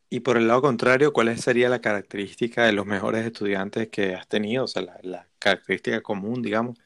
Y 0.10 0.22
por 0.22 0.38
el 0.38 0.48
lado 0.48 0.62
contrario, 0.62 1.14
¿cuál 1.14 1.38
sería 1.38 1.70
la 1.70 1.80
característica 1.80 2.66
de 2.66 2.74
los 2.74 2.86
mejores 2.86 3.26
estudiantes 3.26 3.90
que 3.90 4.14
has 4.14 4.28
tenido? 4.28 4.66
O 4.66 4.68
sea, 4.68 4.82
la, 4.82 5.00
la 5.04 5.28
característica 5.40 6.02
común, 6.02 6.42
digamos. 6.42 6.78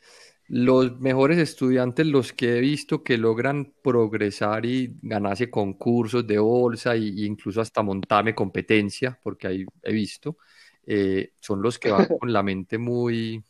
Los 0.48 1.00
mejores 1.00 1.39
estudiantes, 1.39 2.06
los 2.06 2.32
que 2.32 2.58
he 2.58 2.62
visto 2.62 3.04
que 3.04 3.18
logran 3.18 3.74
progresar 3.82 4.66
y 4.66 4.96
ganarse 5.02 5.50
concursos 5.50 6.28
de 6.28 6.38
bolsa 6.38 6.93
e 6.93 7.26
incluso 7.26 7.62
hasta 7.62 7.82
montarme 7.82 8.36
competencia, 8.36 9.20
porque 9.24 9.48
ahí 9.48 9.66
he 9.82 9.91
visto, 9.91 10.38
eh, 10.86 11.34
son 11.39 11.62
los 11.64 11.80
que 11.80 11.91
van 11.91 12.06
con 12.20 12.32
la 12.32 12.43
mente 12.43 12.78
muy, 12.78 13.43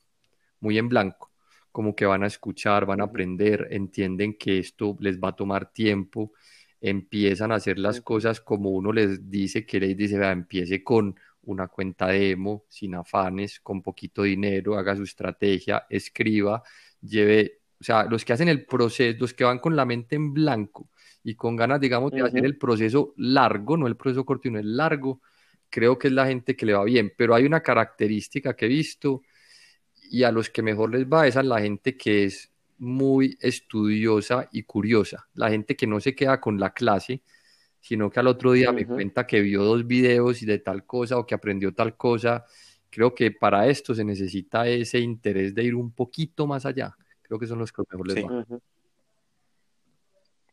muy 0.62 0.78
en 0.78 0.88
blanco, 0.88 1.32
como 1.72 1.93
que 1.96 2.06
van 2.06 2.24
a 2.24 2.28
escuchar, 2.28 2.86
van 2.86 3.02
a 3.02 3.06
aprender, 3.06 3.68
entienden 3.72 4.38
que 4.38 4.60
esto 4.60 4.96
les 5.02 5.20
va 5.20 5.30
a 5.30 5.36
tomar 5.36 5.74
tiempo, 5.74 6.32
empiezan 6.80 7.52
a 7.52 7.56
hacer 7.56 7.78
las 7.78 8.00
cosas 8.00 8.39
como 8.39 8.70
uno 8.70 8.93
les 8.93 9.30
dice, 9.30 9.66
que 9.66 9.80
les 9.82 9.98
dice, 9.98 10.18
vea, 10.18 10.32
empiece 10.32 10.84
con 10.84 11.16
una 11.43 11.68
cuenta 11.68 12.08
demo, 12.08 12.66
sin 12.70 12.96
afanes, 12.96 13.60
con 13.60 13.82
poquito 13.82 14.24
dinero, 14.24 14.78
haga 14.78 14.96
su 14.96 15.04
estrategia, 15.04 15.86
escriba 15.89 16.64
lleve, 17.06 17.60
o 17.80 17.84
sea, 17.84 18.06
los 18.06 18.26
que 18.26 18.34
hacen 18.34 18.49
el 18.49 18.66
proceso, 18.66 19.18
los 19.20 19.34
que 19.34 19.43
van 19.43 19.60
con 19.60 19.76
la 19.76 19.86
mente 19.86 20.16
en 20.16 20.34
blanco 20.34 20.89
y 21.24 21.36
con 21.36 21.56
ganas, 21.56 21.80
digamos, 21.80 22.12
de 22.12 22.22
hacer 22.22 22.45
el 22.45 22.58
proceso 22.58 23.14
largo, 23.18 23.78
no 23.78 23.88
el 23.88 23.95
proceso 23.95 24.26
corto, 24.26 24.43
sino 24.43 24.60
el 24.60 24.78
largo, 24.78 25.22
creo 25.70 25.97
que 25.97 26.08
es 26.08 26.14
la 26.14 26.28
gente 26.28 26.56
que 26.56 26.66
le 26.66 26.74
va 26.74 26.84
bien. 26.84 27.14
Pero 27.18 27.34
hay 27.36 27.45
una 27.45 27.62
característica 27.62 28.56
que 28.56 28.66
he 28.66 28.70
visto 28.70 29.24
y 30.12 30.24
a 30.24 30.32
los 30.32 30.49
que 30.49 30.62
mejor 30.62 30.91
les 30.91 31.06
va 31.06 31.28
es 31.28 31.36
a 31.36 31.43
la 31.43 31.60
gente 31.60 31.97
que 31.97 32.26
es 32.26 32.51
muy 32.78 33.38
estudiosa 33.39 34.49
y 34.51 34.64
curiosa, 34.64 35.28
la 35.34 35.49
gente 35.49 35.76
que 35.76 35.88
no 35.88 35.99
se 35.99 36.14
queda 36.14 36.39
con 36.39 36.60
la 36.60 36.74
clase, 36.74 37.24
sino 37.80 38.10
que 38.10 38.20
al 38.20 38.28
otro 38.28 38.51
día 38.51 38.72
me 38.72 38.86
cuenta 38.86 39.26
que 39.26 39.41
vio 39.41 39.64
dos 39.64 39.88
videos 39.88 40.41
y 40.41 40.45
de 40.45 40.60
tal 40.60 40.86
cosa 40.86 41.18
o 41.18 41.26
que 41.26 41.36
aprendió 41.36 41.74
tal 41.74 41.95
cosa 41.95 42.45
creo 42.96 43.14
que 43.14 43.30
para 43.30 43.68
esto 43.68 43.93
se 43.93 44.06
necesita 44.06 44.68
ese 44.68 45.00
interés 45.00 45.54
de 45.54 45.66
ir 45.66 45.76
un 45.76 45.91
poquito 45.91 46.48
más 46.48 46.66
allá. 46.66 46.96
Creo 47.22 47.38
que 47.38 47.46
son 47.46 47.60
los 47.60 47.74
que 47.74 47.84
mejor 47.91 48.08
les 48.08 48.16
sí. 48.16 48.26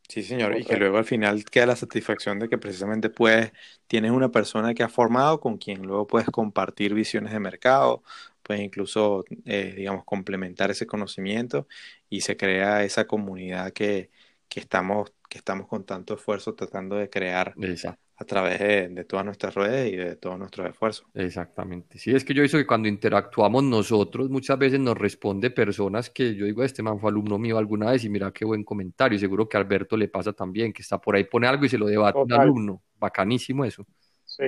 Sí, 0.09 0.23
señor, 0.23 0.57
y 0.57 0.65
que 0.65 0.75
luego 0.75 0.97
al 0.97 1.05
final 1.05 1.45
queda 1.45 1.67
la 1.67 1.75
satisfacción 1.77 2.37
de 2.37 2.49
que 2.49 2.57
precisamente 2.57 3.09
puedes, 3.09 3.53
tienes 3.87 4.11
una 4.11 4.29
persona 4.29 4.73
que 4.73 4.83
ha 4.83 4.89
formado 4.89 5.39
con 5.39 5.57
quien 5.57 5.83
luego 5.83 6.05
puedes 6.05 6.27
compartir 6.29 6.93
visiones 6.93 7.31
de 7.31 7.39
mercado, 7.39 8.03
puedes 8.43 8.61
incluso, 8.61 9.23
eh, 9.45 9.73
digamos, 9.77 10.03
complementar 10.03 10.69
ese 10.69 10.85
conocimiento 10.85 11.67
y 12.09 12.21
se 12.21 12.35
crea 12.35 12.83
esa 12.83 13.07
comunidad 13.07 13.71
que, 13.71 14.11
que 14.49 14.59
estamos 14.59 15.13
que 15.29 15.37
estamos 15.39 15.67
con 15.67 15.85
tanto 15.85 16.13
esfuerzo 16.13 16.53
tratando 16.53 16.97
de 16.97 17.09
crear 17.09 17.55
a 18.23 18.25
través 18.25 18.59
de, 18.59 19.05
todas 19.05 19.25
nuestras 19.25 19.53
redes 19.53 19.93
y 19.93 19.95
de 19.95 20.15
todos 20.15 20.39
nuestros 20.39 20.69
esfuerzos. 20.69 21.05
Exactamente. 21.13 21.99
Sí, 21.99 22.15
es 22.15 22.25
que 22.25 22.33
yo 22.33 22.43
hizo 22.43 22.57
que 22.57 22.65
cuando 22.65 22.87
interactuamos 22.87 23.63
nosotros, 23.63 24.29
muchas 24.29 24.57
veces 24.57 24.79
nos 24.79 24.97
responde 24.97 25.51
personas 25.51 26.09
que 26.09 26.35
yo 26.35 26.45
digo, 26.45 26.63
este 26.63 26.81
man 26.81 26.99
fue 26.99 27.11
alumno 27.11 27.37
mío 27.37 27.57
alguna 27.57 27.91
vez 27.91 28.03
y 28.03 28.09
mira 28.09 28.31
qué 28.31 28.45
buen 28.45 28.63
comentario. 28.63 29.19
seguro 29.19 29.47
que 29.47 29.57
a 29.57 29.59
Alberto 29.59 29.95
le 29.95 30.07
pasa 30.07 30.33
también, 30.33 30.73
que 30.73 30.81
está 30.81 30.99
por 30.99 31.15
ahí, 31.15 31.25
pone 31.25 31.47
algo 31.47 31.65
y 31.65 31.69
se 31.69 31.77
lo 31.77 31.85
debate 31.85 32.17
a 32.17 32.23
un 32.23 32.33
alumno. 32.33 32.81
Bacanísimo 32.97 33.65
eso. 33.65 33.85
Sí. 34.25 34.45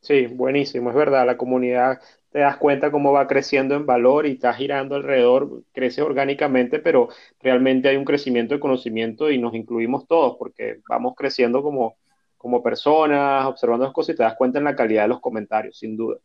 Sí, 0.00 0.26
buenísimo, 0.26 0.88
es 0.88 0.96
verdad, 0.96 1.26
la 1.26 1.36
comunidad 1.36 2.00
te 2.30 2.38
das 2.38 2.56
cuenta 2.56 2.90
cómo 2.90 3.12
va 3.12 3.26
creciendo 3.26 3.74
en 3.74 3.84
valor 3.86 4.26
y 4.26 4.32
está 4.32 4.54
girando 4.54 4.94
alrededor, 4.94 5.64
crece 5.72 6.00
orgánicamente, 6.00 6.78
pero 6.78 7.08
realmente 7.40 7.88
hay 7.88 7.96
un 7.96 8.04
crecimiento 8.04 8.54
de 8.54 8.60
conocimiento 8.60 9.30
y 9.30 9.38
nos 9.38 9.54
incluimos 9.54 10.06
todos 10.06 10.36
porque 10.38 10.80
vamos 10.88 11.14
creciendo 11.16 11.62
como, 11.62 11.96
como 12.40 12.62
personas, 12.62 13.44
observando 13.44 13.84
las 13.84 13.92
cosas 13.92 14.14
y 14.14 14.16
te 14.16 14.22
das 14.22 14.34
cuenta 14.34 14.56
en 14.56 14.64
la 14.64 14.74
calidad 14.74 15.02
de 15.02 15.08
los 15.08 15.20
comentarios, 15.20 15.76
sin 15.76 15.94
duda. 15.94 16.16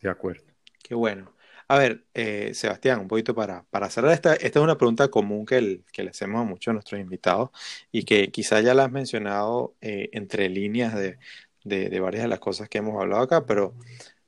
De 0.00 0.08
acuerdo. 0.08 0.44
Qué 0.82 0.94
bueno. 0.94 1.34
A 1.68 1.76
ver, 1.76 2.06
eh, 2.14 2.52
Sebastián, 2.54 3.00
un 3.00 3.06
poquito 3.06 3.34
para, 3.34 3.66
para 3.68 3.90
cerrar, 3.90 4.12
esta, 4.12 4.32
esta 4.32 4.58
es 4.58 4.64
una 4.64 4.78
pregunta 4.78 5.08
común 5.08 5.44
que, 5.44 5.82
que 5.92 6.02
le 6.02 6.08
hacemos 6.08 6.40
a 6.40 6.44
muchos 6.44 6.72
de 6.72 6.76
nuestros 6.76 6.98
invitados 6.98 7.50
y 7.92 8.04
que 8.04 8.30
quizá 8.30 8.62
ya 8.62 8.72
la 8.72 8.84
has 8.84 8.90
mencionado 8.90 9.74
eh, 9.82 10.08
entre 10.12 10.48
líneas 10.48 10.94
de, 10.94 11.18
de, 11.62 11.90
de, 11.90 12.00
varias 12.00 12.22
de 12.22 12.28
las 12.28 12.40
cosas 12.40 12.70
que 12.70 12.78
hemos 12.78 12.98
hablado 12.98 13.22
acá, 13.22 13.44
pero 13.44 13.74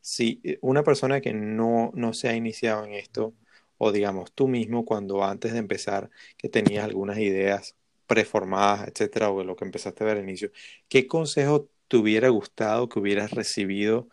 si 0.03 0.43
una 0.61 0.83
persona 0.83 1.23
que 1.23 1.33
no, 1.33 1.93
no 1.95 2.13
se 2.13 2.29
ha 2.29 2.37
iniciado 2.37 2.85
en 2.85 2.93
esto, 2.93 3.33
o 3.79 3.91
digamos 3.91 4.33
tú 4.33 4.49
mismo 4.49 4.85
cuando 4.85 5.25
antes 5.25 5.55
de 5.55 5.61
empezar 5.61 6.11
que 6.37 6.51
tenías 6.51 6.85
algunas 6.85 7.17
ideas 7.17 7.75
preformadas, 8.07 8.89
etcétera, 8.89 9.31
o 9.31 9.43
lo 9.45 9.57
que 9.57 9.65
empezaste 9.65 10.05
a 10.05 10.07
ver 10.07 10.17
al 10.19 10.25
inicio, 10.25 10.51
¿qué 10.89 11.07
consejo 11.07 11.69
te 11.89 11.97
hubiera 11.97 12.29
gustado 12.29 12.89
que 12.89 12.99
hubieras 12.99 13.33
recibido 13.33 14.09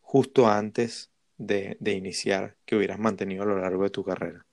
justo 0.00 0.48
antes 0.48 1.10
de, 1.38 1.76
de 1.80 1.92
iniciar, 1.92 2.56
que 2.64 2.76
hubieras 2.76 2.98
mantenido 2.98 3.42
a 3.42 3.46
lo 3.46 3.58
largo 3.58 3.84
de 3.84 3.90
tu 3.90 4.04
carrera? 4.04 4.44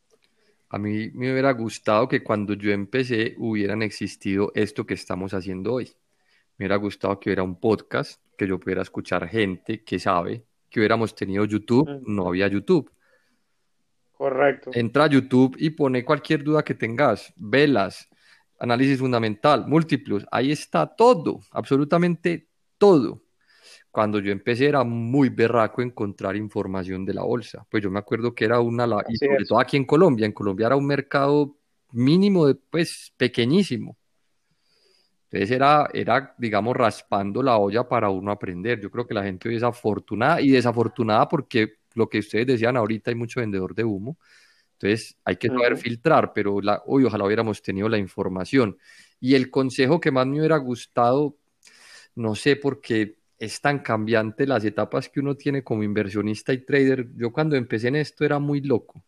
A 0.70 0.78
mí 0.78 1.12
me 1.14 1.32
hubiera 1.32 1.52
gustado 1.52 2.08
que 2.08 2.24
cuando 2.24 2.54
yo 2.54 2.72
empecé 2.72 3.36
hubieran 3.38 3.82
existido 3.82 4.52
esto 4.54 4.86
que 4.86 4.96
estamos 4.96 5.34
haciendo 5.34 5.74
hoy. 5.74 5.86
Me 6.58 6.66
hubiera 6.66 6.76
gustado 6.76 7.20
que 7.20 7.30
hubiera 7.30 7.44
un 7.44 7.60
podcast, 7.60 8.22
que 8.38 8.48
yo 8.48 8.60
pudiera 8.60 8.82
escuchar 8.82 9.28
gente 9.30 9.84
que 9.84 9.98
sabe, 9.98 10.44
que 10.70 10.80
hubiéramos 10.80 11.16
tenido 11.16 11.46
YouTube, 11.46 11.90
mm. 11.90 12.16
no 12.16 12.28
había 12.28 12.48
YouTube. 12.48 12.92
Correcto. 14.12 14.72
Entra 14.74 15.06
a 15.06 15.08
YouTube 15.08 15.56
y 15.60 15.70
pone 15.70 16.04
cualquier 16.04 16.44
duda 16.44 16.64
que 16.64 16.74
tengas, 16.74 17.32
velas, 17.36 18.10
análisis 18.60 19.00
fundamental, 19.00 19.68
múltiplos, 19.68 20.26
ahí 20.32 20.52
está 20.52 20.88
todo, 20.88 21.40
absolutamente 21.52 22.50
todo. 22.78 23.24
Cuando 23.92 24.20
yo 24.20 24.32
empecé 24.32 24.68
era 24.68 24.84
muy 24.84 25.30
berraco 25.30 25.82
encontrar 25.82 26.36
información 26.36 27.06
de 27.06 27.14
la 27.14 27.24
bolsa. 27.24 27.66
Pues 27.70 27.82
yo 27.84 27.90
me 27.90 28.00
acuerdo 28.00 28.36
que 28.36 28.46
era 28.46 28.60
una, 28.60 28.86
y 29.08 29.18
sobre 29.18 29.46
todo 29.46 29.60
aquí 29.60 29.78
en 29.78 29.86
Colombia, 29.86 30.26
en 30.26 30.34
Colombia 30.34 30.68
era 30.68 30.76
un 30.76 30.86
mercado 30.86 31.58
mínimo, 31.92 32.46
de, 32.48 32.56
pues 32.56 33.14
pequeñísimo. 33.18 33.98
Entonces 35.30 35.52
era, 35.52 35.90
era, 35.94 36.36
digamos, 36.38 36.76
raspando 36.76 37.44
la 37.44 37.58
olla 37.58 37.88
para 37.88 38.10
uno 38.10 38.32
aprender. 38.32 38.80
Yo 38.80 38.90
creo 38.90 39.06
que 39.06 39.14
la 39.14 39.24
gente 39.24 39.50
hoy 39.50 39.56
es 39.56 39.64
afortunada 39.64 40.40
y 40.42 40.50
desafortunada 40.52 41.28
porque 41.28 41.80
lo 41.96 42.08
que 42.08 42.20
ustedes 42.20 42.48
decían 42.48 42.78
ahorita 42.78 43.12
hay 43.12 43.16
mucho 43.16 43.42
vendedor 43.42 43.76
de 43.76 43.84
humo. 43.84 44.18
Entonces 44.80 45.18
hay 45.24 45.38
que 45.38 45.48
saber 45.48 45.78
filtrar, 45.78 46.34
pero 46.34 46.62
la, 46.62 46.84
hoy 46.86 47.04
ojalá 47.04 47.26
hubiéramos 47.26 47.62
tenido 47.62 47.90
la 47.90 47.98
información. 47.98 48.78
Y 49.20 49.36
el 49.36 49.50
consejo 49.50 50.00
que 50.00 50.12
más 50.12 50.28
me 50.28 50.40
hubiera 50.40 50.58
gustado, 50.58 51.38
no 52.16 52.36
sé, 52.36 52.56
porque 52.56 53.18
es 53.40 53.60
tan 53.62 53.80
cambiante 53.80 54.46
las 54.46 54.64
etapas 54.66 55.10
que 55.10 55.20
uno 55.20 55.36
tiene 55.36 55.64
como 55.64 55.84
inversionista 55.84 56.54
y 56.54 56.66
trader. 56.66 57.08
Yo 57.16 57.32
cuando 57.32 57.56
empecé 57.56 57.88
en 57.88 57.98
esto 57.98 58.24
era 58.26 58.40
muy 58.40 58.62
loco 58.62 59.04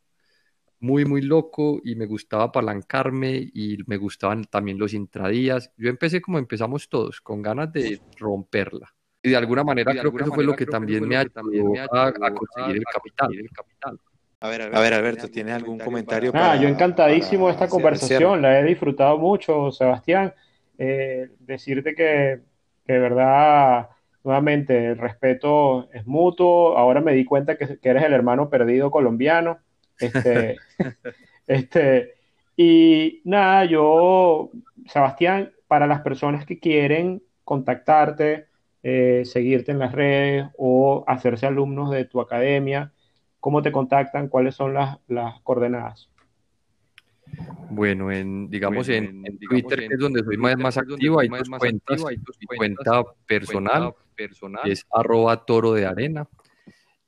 muy, 0.79 1.05
muy 1.05 1.21
loco 1.21 1.79
y 1.83 1.95
me 1.95 2.05
gustaba 2.05 2.45
apalancarme 2.45 3.49
y 3.53 3.77
me 3.85 3.97
gustaban 3.97 4.45
también 4.45 4.77
los 4.77 4.93
intradías. 4.93 5.71
Yo 5.77 5.89
empecé 5.89 6.21
como 6.21 6.39
empezamos 6.39 6.87
todos, 6.89 7.21
con 7.21 7.41
ganas 7.41 7.71
de 7.71 7.99
romperla. 8.17 8.93
Y 9.21 9.31
de 9.31 9.35
alguna 9.35 9.63
manera 9.63 9.91
creo 9.91 10.13
que 10.13 10.23
eso 10.23 10.33
fue 10.33 10.45
lo 10.45 10.55
que 10.55 10.65
también 10.65 11.05
me 11.07 11.17
ayudó 11.17 11.73
a, 11.91 12.13
conseguir 12.13 12.77
el 12.77 13.49
capital. 13.49 13.99
A 14.41 14.47
ver, 14.47 14.61
a 14.61 14.79
ver, 14.79 14.93
Alberto, 14.93 15.29
¿tienes 15.29 15.53
algún 15.53 15.79
comentario? 15.79 16.31
Ah, 16.33 16.55
yo 16.55 16.69
encantadísimo 16.69 17.47
de 17.47 17.53
esta 17.53 17.67
conversación, 17.67 18.41
la 18.41 18.59
he 18.59 18.63
disfrutado 18.63 19.17
mucho, 19.17 19.71
Sebastián. 19.71 20.33
Eh, 20.77 21.29
decirte 21.39 21.93
que, 21.93 22.39
que, 22.85 22.93
de 22.93 22.99
verdad, 22.99 23.89
nuevamente, 24.23 24.91
el 24.91 24.97
respeto 24.97 25.89
es 25.91 26.07
mutuo. 26.07 26.77
Ahora 26.77 27.01
me 27.01 27.13
di 27.13 27.25
cuenta 27.25 27.57
que, 27.57 27.79
que 27.79 27.89
eres 27.89 28.03
el 28.03 28.13
hermano 28.13 28.49
perdido 28.49 28.89
colombiano. 28.91 29.59
Este, 29.99 30.55
este, 31.47 32.13
y 32.55 33.21
nada, 33.25 33.65
yo, 33.65 34.51
Sebastián, 34.87 35.51
para 35.67 35.85
las 35.85 36.01
personas 36.01 36.45
que 36.45 36.59
quieren 36.59 37.21
contactarte, 37.43 38.45
eh, 38.83 39.23
seguirte 39.25 39.71
en 39.71 39.79
las 39.79 39.91
redes 39.91 40.47
o 40.57 41.03
hacerse 41.07 41.45
alumnos 41.45 41.91
de 41.91 42.05
tu 42.05 42.21
academia, 42.21 42.93
¿cómo 43.39 43.61
te 43.61 43.71
contactan? 43.71 44.27
¿Cuáles 44.27 44.55
son 44.55 44.73
las, 44.73 44.97
las 45.07 45.39
coordenadas? 45.41 46.09
Bueno, 47.69 48.11
en, 48.11 48.49
digamos 48.49 48.89
en, 48.89 49.23
Twitter, 49.37 49.87
que 49.87 49.93
es 49.93 49.99
donde 49.99 50.23
soy 50.23 50.37
más, 50.37 50.57
más 50.57 50.77
activo, 50.77 51.19
hay 51.19 51.27
dos 51.27 51.49
cuentas. 51.49 52.03
Hay 52.05 52.17
cuenta 52.57 53.03
personal, 53.25 53.93
personal, 54.15 54.69
es 54.69 54.85
arroba 54.91 55.45
toro 55.45 55.73
de 55.73 55.85
arena 55.85 56.27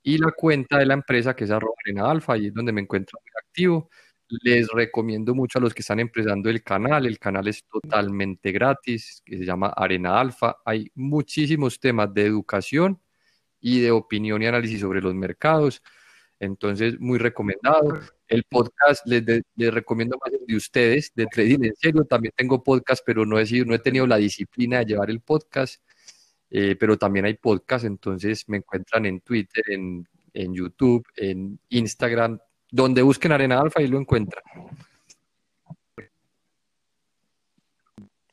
y 0.02 0.18
la 0.18 0.30
cuenta 0.32 0.78
de 0.78 0.86
la 0.86 0.94
empresa 0.94 1.34
que 1.34 1.44
es 1.44 1.50
arroba 1.50 1.74
arena 1.84 2.10
alfa, 2.10 2.34
ahí 2.34 2.46
es 2.46 2.54
donde 2.54 2.72
me 2.72 2.80
encuentro 2.80 3.18
muy 3.20 3.30
activo. 3.44 3.90
Les 4.42 4.66
recomiendo 4.68 5.34
mucho 5.34 5.58
a 5.58 5.62
los 5.62 5.74
que 5.74 5.82
están 5.82 6.00
empezando 6.00 6.48
el 6.48 6.62
canal, 6.62 7.04
el 7.06 7.18
canal 7.18 7.48
es 7.48 7.64
totalmente 7.64 8.50
gratis, 8.50 9.22
que 9.26 9.36
se 9.36 9.44
llama 9.44 9.68
Arena 9.76 10.18
Alfa. 10.18 10.56
Hay 10.64 10.90
muchísimos 10.94 11.78
temas 11.78 12.14
de 12.14 12.24
educación 12.24 12.98
y 13.60 13.80
de 13.80 13.90
opinión 13.90 14.42
y 14.42 14.46
análisis 14.46 14.80
sobre 14.80 15.02
los 15.02 15.14
mercados. 15.14 15.82
Entonces, 16.42 16.98
muy 16.98 17.20
recomendado. 17.20 18.00
El 18.26 18.42
podcast 18.42 19.06
les, 19.06 19.24
recomiendo 19.72 20.18
más 20.20 20.34
de 20.44 20.56
ustedes, 20.56 21.12
de 21.14 21.26
Trading 21.26 21.62
en 21.62 21.76
Serio. 21.76 22.04
También 22.04 22.34
tengo 22.36 22.64
podcast, 22.64 23.04
pero 23.06 23.24
no 23.24 23.38
he, 23.38 23.64
no 23.64 23.74
he 23.74 23.78
tenido 23.78 24.08
la 24.08 24.16
disciplina 24.16 24.80
de 24.80 24.86
llevar 24.86 25.08
el 25.08 25.20
podcast. 25.20 25.80
Eh, 26.50 26.74
pero 26.74 26.98
también 26.98 27.26
hay 27.26 27.34
podcast, 27.34 27.84
entonces 27.84 28.46
me 28.48 28.56
encuentran 28.56 29.06
en 29.06 29.20
Twitter, 29.20 29.62
en, 29.68 30.06
en 30.34 30.52
YouTube, 30.52 31.06
en 31.14 31.60
Instagram, 31.68 32.40
donde 32.70 33.02
busquen 33.02 33.30
Arena 33.30 33.60
Alfa 33.60 33.80
y 33.80 33.86
lo 33.86 34.00
encuentran. 34.00 34.42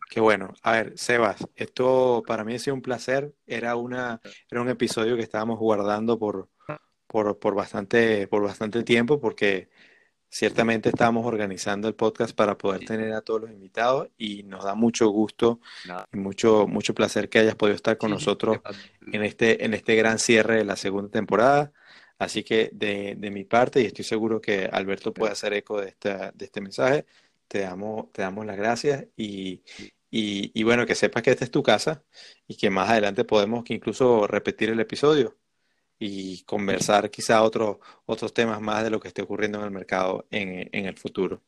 Qué 0.10 0.20
bueno. 0.20 0.52
A 0.64 0.72
ver, 0.72 0.98
Sebas, 0.98 1.48
esto 1.56 2.24
para 2.26 2.44
mí 2.44 2.56
ha 2.56 2.60
sido 2.60 2.74
un 2.74 2.82
placer. 2.82 3.36
Era, 3.46 3.76
una, 3.76 4.20
era 4.50 4.62
un 4.62 4.70
episodio 4.70 5.16
que 5.16 5.22
estábamos 5.22 5.60
guardando 5.60 6.18
por, 6.18 6.50
por, 7.10 7.40
por, 7.40 7.56
bastante, 7.56 8.28
por 8.28 8.44
bastante 8.44 8.84
tiempo 8.84 9.20
porque 9.20 9.70
Ciertamente 10.32 10.90
estamos 10.90 11.26
organizando 11.26 11.88
el 11.88 11.96
podcast 11.96 12.36
para 12.36 12.56
poder 12.56 12.86
tener 12.86 13.14
a 13.14 13.22
todos 13.22 13.42
los 13.42 13.52
invitados 13.52 14.10
y 14.16 14.44
nos 14.44 14.64
da 14.64 14.76
mucho 14.76 15.10
gusto 15.10 15.60
y 16.14 16.18
mucho, 16.18 16.68
mucho 16.68 16.94
placer 16.94 17.30
que 17.30 17.40
hayas 17.40 17.56
podido 17.56 17.76
estar 17.76 17.98
con 17.98 18.12
nosotros 18.12 18.60
en 19.12 19.24
este, 19.24 19.66
en 19.66 19.74
este 19.74 19.96
gran 19.96 20.20
cierre 20.20 20.58
de 20.58 20.66
la 20.66 20.76
segunda 20.76 21.10
temporada. 21.10 21.74
Así 22.20 22.44
que 22.44 22.70
de, 22.74 23.16
de 23.18 23.32
mi 23.32 23.44
parte, 23.44 23.82
y 23.82 23.86
estoy 23.86 24.06
seguro 24.06 24.40
que 24.40 24.70
Alberto 24.72 25.14
puede 25.16 25.32
hacer 25.32 25.54
eco 25.54 25.82
de, 25.82 25.90
esta, 25.90 26.32
de 26.32 26.46
este 26.46 26.62
mensaje, 26.62 27.08
te 27.48 27.62
damos, 27.62 28.12
te 28.12 28.22
damos 28.22 28.46
las 28.46 28.58
gracias 28.58 29.08
y, 29.18 29.64
y, 30.12 30.52
y 30.54 30.64
bueno, 30.64 30.86
que 30.86 30.94
sepas 30.94 31.24
que 31.24 31.32
esta 31.32 31.44
es 31.46 31.52
tu 31.52 31.64
casa 31.64 32.04
y 32.48 32.56
que 32.56 32.70
más 32.70 32.88
adelante 32.88 33.24
podemos 33.24 33.64
incluso 33.72 34.28
repetir 34.28 34.70
el 34.70 34.80
episodio 34.80 35.39
y 36.00 36.44
conversar 36.44 37.12
quizá 37.12 37.44
otros 37.44 37.78
otros 38.06 38.34
temas 38.34 38.62
más 38.62 38.84
de 38.84 38.90
lo 38.90 39.00
que 39.00 39.10
esté 39.10 39.22
ocurriendo 39.22 39.60
en 39.60 39.66
el 39.66 39.72
mercado 39.72 40.26
en, 40.32 40.70
en 40.72 40.86
el 40.86 40.98
futuro. 40.98 41.42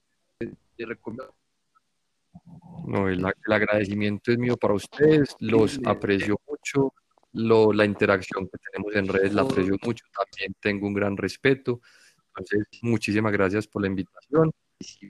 No, 2.86 3.08
el, 3.08 3.24
agradecimiento 3.26 4.32
es 4.32 4.38
mío 4.38 4.58
para 4.58 4.74
ustedes, 4.74 5.36
los 5.40 5.80
aprecio 5.86 6.40
mucho, 6.48 6.94
lo, 7.34 7.72
la 7.72 7.86
interacción 7.86 8.48
que 8.48 8.58
tenemos 8.58 8.96
en 8.96 9.08
redes 9.08 9.34
la 9.34 9.44
aprecio 9.44 9.78
mucho, 9.84 10.04
también 10.14 10.56
tengo 10.60 10.88
un 10.88 10.94
gran 10.94 11.16
respeto, 11.16 11.82
entonces 12.28 12.68
muchísimas 12.82 13.32
gracias 13.32 13.68
por 13.68 13.84
la 13.84 13.88
invitación. 13.88 14.52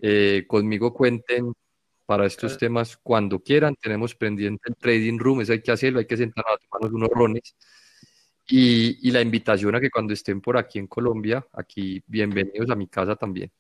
Eh, 0.02 0.44
conmigo 0.48 0.94
cuenten 0.94 1.54
para 2.06 2.26
estos 2.26 2.58
temas 2.58 2.98
cuando 2.98 3.40
quieran, 3.40 3.76
tenemos 3.76 4.16
pendiente 4.16 4.64
el 4.68 4.76
trading 4.76 5.18
room, 5.18 5.42
eso 5.42 5.54
hay 5.54 5.62
que 5.62 5.72
hacerlo, 5.72 6.00
hay 6.00 6.08
que 6.08 6.18
sentarnos 6.18 6.56
a 6.56 6.58
tomarnos 6.58 6.92
unos 6.92 7.10
rones 7.10 7.56
y, 8.52 9.12
la 9.12 9.22
invitación 9.22 9.74
a 9.76 9.80
que 9.80 9.90
cuando 9.90 10.14
estén 10.14 10.42
por 10.42 10.58
aquí 10.58 10.78
en 10.80 10.88
Colombia, 10.88 11.46
aquí 11.54 12.04
bienvenidos 12.06 12.70
a 12.70 12.76
mi 12.76 12.88
casa 12.88 13.16
también. 13.16 13.52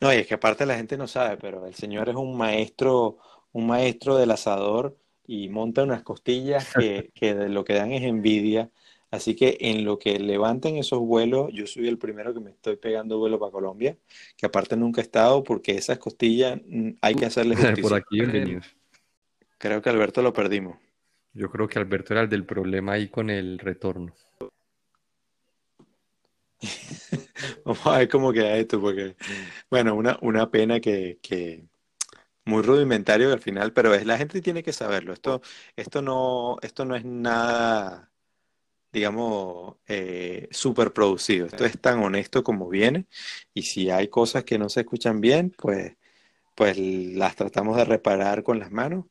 No, 0.00 0.12
y 0.12 0.16
es 0.16 0.26
que 0.26 0.34
aparte 0.34 0.64
la 0.64 0.76
gente 0.76 0.96
no 0.96 1.06
sabe, 1.06 1.36
pero 1.36 1.66
el 1.66 1.74
señor 1.74 2.08
es 2.08 2.16
un 2.16 2.36
maestro, 2.36 3.18
un 3.52 3.66
maestro 3.66 4.16
del 4.16 4.30
asador 4.30 4.96
y 5.26 5.48
monta 5.48 5.82
unas 5.82 6.02
costillas 6.02 6.72
que, 6.72 7.10
que 7.14 7.34
de 7.34 7.48
lo 7.48 7.64
que 7.64 7.74
dan 7.74 7.92
es 7.92 8.02
envidia. 8.02 8.70
Así 9.10 9.34
que 9.34 9.56
en 9.60 9.84
lo 9.84 9.98
que 9.98 10.18
levanten 10.18 10.76
esos 10.76 11.00
vuelos, 11.00 11.50
yo 11.52 11.66
soy 11.66 11.88
el 11.88 11.98
primero 11.98 12.34
que 12.34 12.40
me 12.40 12.50
estoy 12.50 12.76
pegando 12.76 13.18
vuelo 13.18 13.38
para 13.38 13.52
Colombia, 13.52 13.96
que 14.36 14.46
aparte 14.46 14.76
nunca 14.76 15.00
he 15.00 15.04
estado 15.04 15.42
porque 15.44 15.72
esas 15.72 15.98
costillas 15.98 16.60
mm, 16.66 16.90
hay 17.00 17.14
que 17.14 17.26
hacerle 17.26 17.56
justicia. 17.56 17.82
Por 17.82 17.94
aquí, 17.94 18.20
bienvenidos. 18.20 18.66
Creo 19.56 19.82
que 19.82 19.90
Alberto 19.90 20.22
lo 20.22 20.32
perdimos. 20.32 20.76
Yo 21.38 21.48
creo 21.48 21.68
que 21.68 21.78
Alberto 21.78 22.14
era 22.14 22.22
el 22.22 22.28
del 22.28 22.44
problema 22.44 22.94
ahí 22.94 23.08
con 23.08 23.30
el 23.30 23.60
retorno. 23.60 24.12
Vamos 27.64 27.86
a 27.86 27.98
ver 27.98 28.08
cómo 28.08 28.32
queda 28.32 28.56
esto, 28.56 28.80
porque, 28.80 29.14
bueno, 29.70 29.94
una, 29.94 30.18
una 30.20 30.50
pena 30.50 30.80
que, 30.80 31.64
muy 32.44 32.62
rudimentario 32.62 33.32
al 33.32 33.38
final, 33.40 33.72
pero 33.72 33.94
es 33.94 34.04
la 34.04 34.18
gente 34.18 34.42
tiene 34.42 34.64
que 34.64 34.72
saberlo. 34.72 35.12
Esto, 35.12 35.40
esto 35.76 36.02
no, 36.02 36.56
esto 36.60 36.84
no 36.84 36.96
es 36.96 37.04
nada, 37.04 38.10
digamos, 38.90 39.76
eh, 39.86 40.48
súper 40.50 40.92
producido. 40.92 41.46
Esto 41.46 41.64
es 41.64 41.80
tan 41.80 42.00
honesto 42.00 42.42
como 42.42 42.68
viene. 42.68 43.06
Y 43.54 43.62
si 43.62 43.90
hay 43.90 44.08
cosas 44.08 44.42
que 44.42 44.58
no 44.58 44.68
se 44.68 44.80
escuchan 44.80 45.20
bien, 45.20 45.54
pues, 45.56 45.96
pues 46.56 46.76
las 46.78 47.36
tratamos 47.36 47.76
de 47.76 47.84
reparar 47.84 48.42
con 48.42 48.58
las 48.58 48.72
manos. 48.72 49.04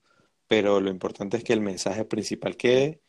Pero 0.48 0.80
lo 0.80 0.90
importante 0.90 1.38
es 1.38 1.44
que 1.44 1.54
el 1.54 1.62
mensaje 1.62 2.06
principal 2.06 2.56
quede 2.56 3.02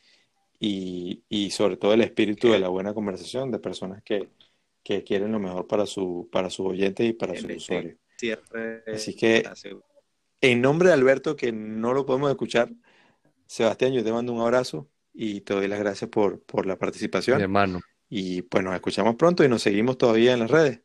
y, 0.59 1.22
y 1.28 1.51
sobre 1.51 1.76
todo 1.76 1.95
el 1.95 2.01
espíritu 2.01 2.51
de 2.51 2.59
la 2.59 2.68
buena 2.68 2.95
conversación 2.95 3.51
de 3.51 3.59
personas 3.59 4.03
que, 4.03 4.28
que 4.82 5.05
quieren 5.05 5.32
lo 5.32 5.39
mejor 5.39 5.66
para 5.66 5.86
su, 5.86 6.28
para 6.32 6.51
sus 6.51 6.66
oyentes 6.66 7.09
y 7.09 7.12
para 7.12 7.34
sus 7.34 7.51
usuarios. 7.51 7.97
Así 8.93 9.14
que, 9.14 9.49
en 10.41 10.61
nombre 10.61 10.89
de 10.89 10.95
Alberto, 10.95 11.36
que 11.36 11.53
no 11.53 11.93
lo 11.93 12.07
podemos 12.07 12.30
escuchar, 12.30 12.70
Sebastián, 13.47 13.93
yo 13.93 14.03
te 14.03 14.12
mando 14.12 14.32
un 14.32 14.41
abrazo 14.41 14.89
y 15.12 15.41
te 15.43 15.55
doy 15.55 15.68
las 15.68 15.78
gracias 15.78 16.11
por, 16.11 16.43
por 16.43 16.66
la 16.66 16.78
participación. 16.78 17.39
Mi 17.39 17.43
hermano. 17.45 17.80
Y 18.09 18.43
pues 18.43 18.64
nos 18.64 18.74
escuchamos 18.74 19.16
pronto 19.16 19.45
y 19.45 19.49
nos 19.49 19.62
seguimos 19.62 19.99
todavía 19.99 20.32
en 20.32 20.41
las 20.41 20.51
redes. 20.51 20.80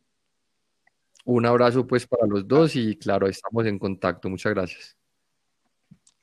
Un 1.24 1.46
abrazo 1.46 1.86
pues 1.86 2.06
para 2.06 2.26
los 2.26 2.46
dos 2.46 2.76
y 2.76 2.96
claro, 2.96 3.26
estamos 3.26 3.64
en 3.64 3.78
contacto. 3.78 4.28
Muchas 4.28 4.52
gracias. 4.52 4.96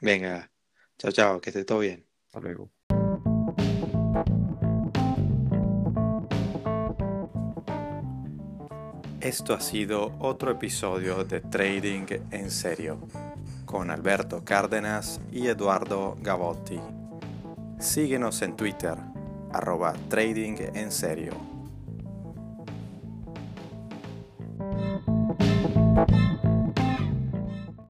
Venga, 0.02 0.52
chao, 0.98 1.12
chao, 1.12 1.40
que 1.40 1.52
esté 1.52 1.64
todo 1.64 1.80
bien. 1.80 2.04
Hasta 2.26 2.40
luego. 2.40 2.72
Esto 9.22 9.54
ha 9.54 9.62
sido 9.62 10.18
otro 10.18 10.52
episodio 10.52 11.24
de 11.24 11.42
Trading 11.42 12.08
en 12.32 12.50
Serio 12.50 13.00
con 13.66 13.92
Alberto 13.92 14.44
Cárdenas 14.44 15.22
y 15.32 15.48
Eduardo 15.48 16.18
Gavotti. 16.20 16.80
Síguenos 17.80 18.42
en 18.42 18.56
Twitter, 18.56 18.98
arroba 19.52 19.94
Trading 20.10 20.56
en 20.74 20.92
Serio. 20.92 21.51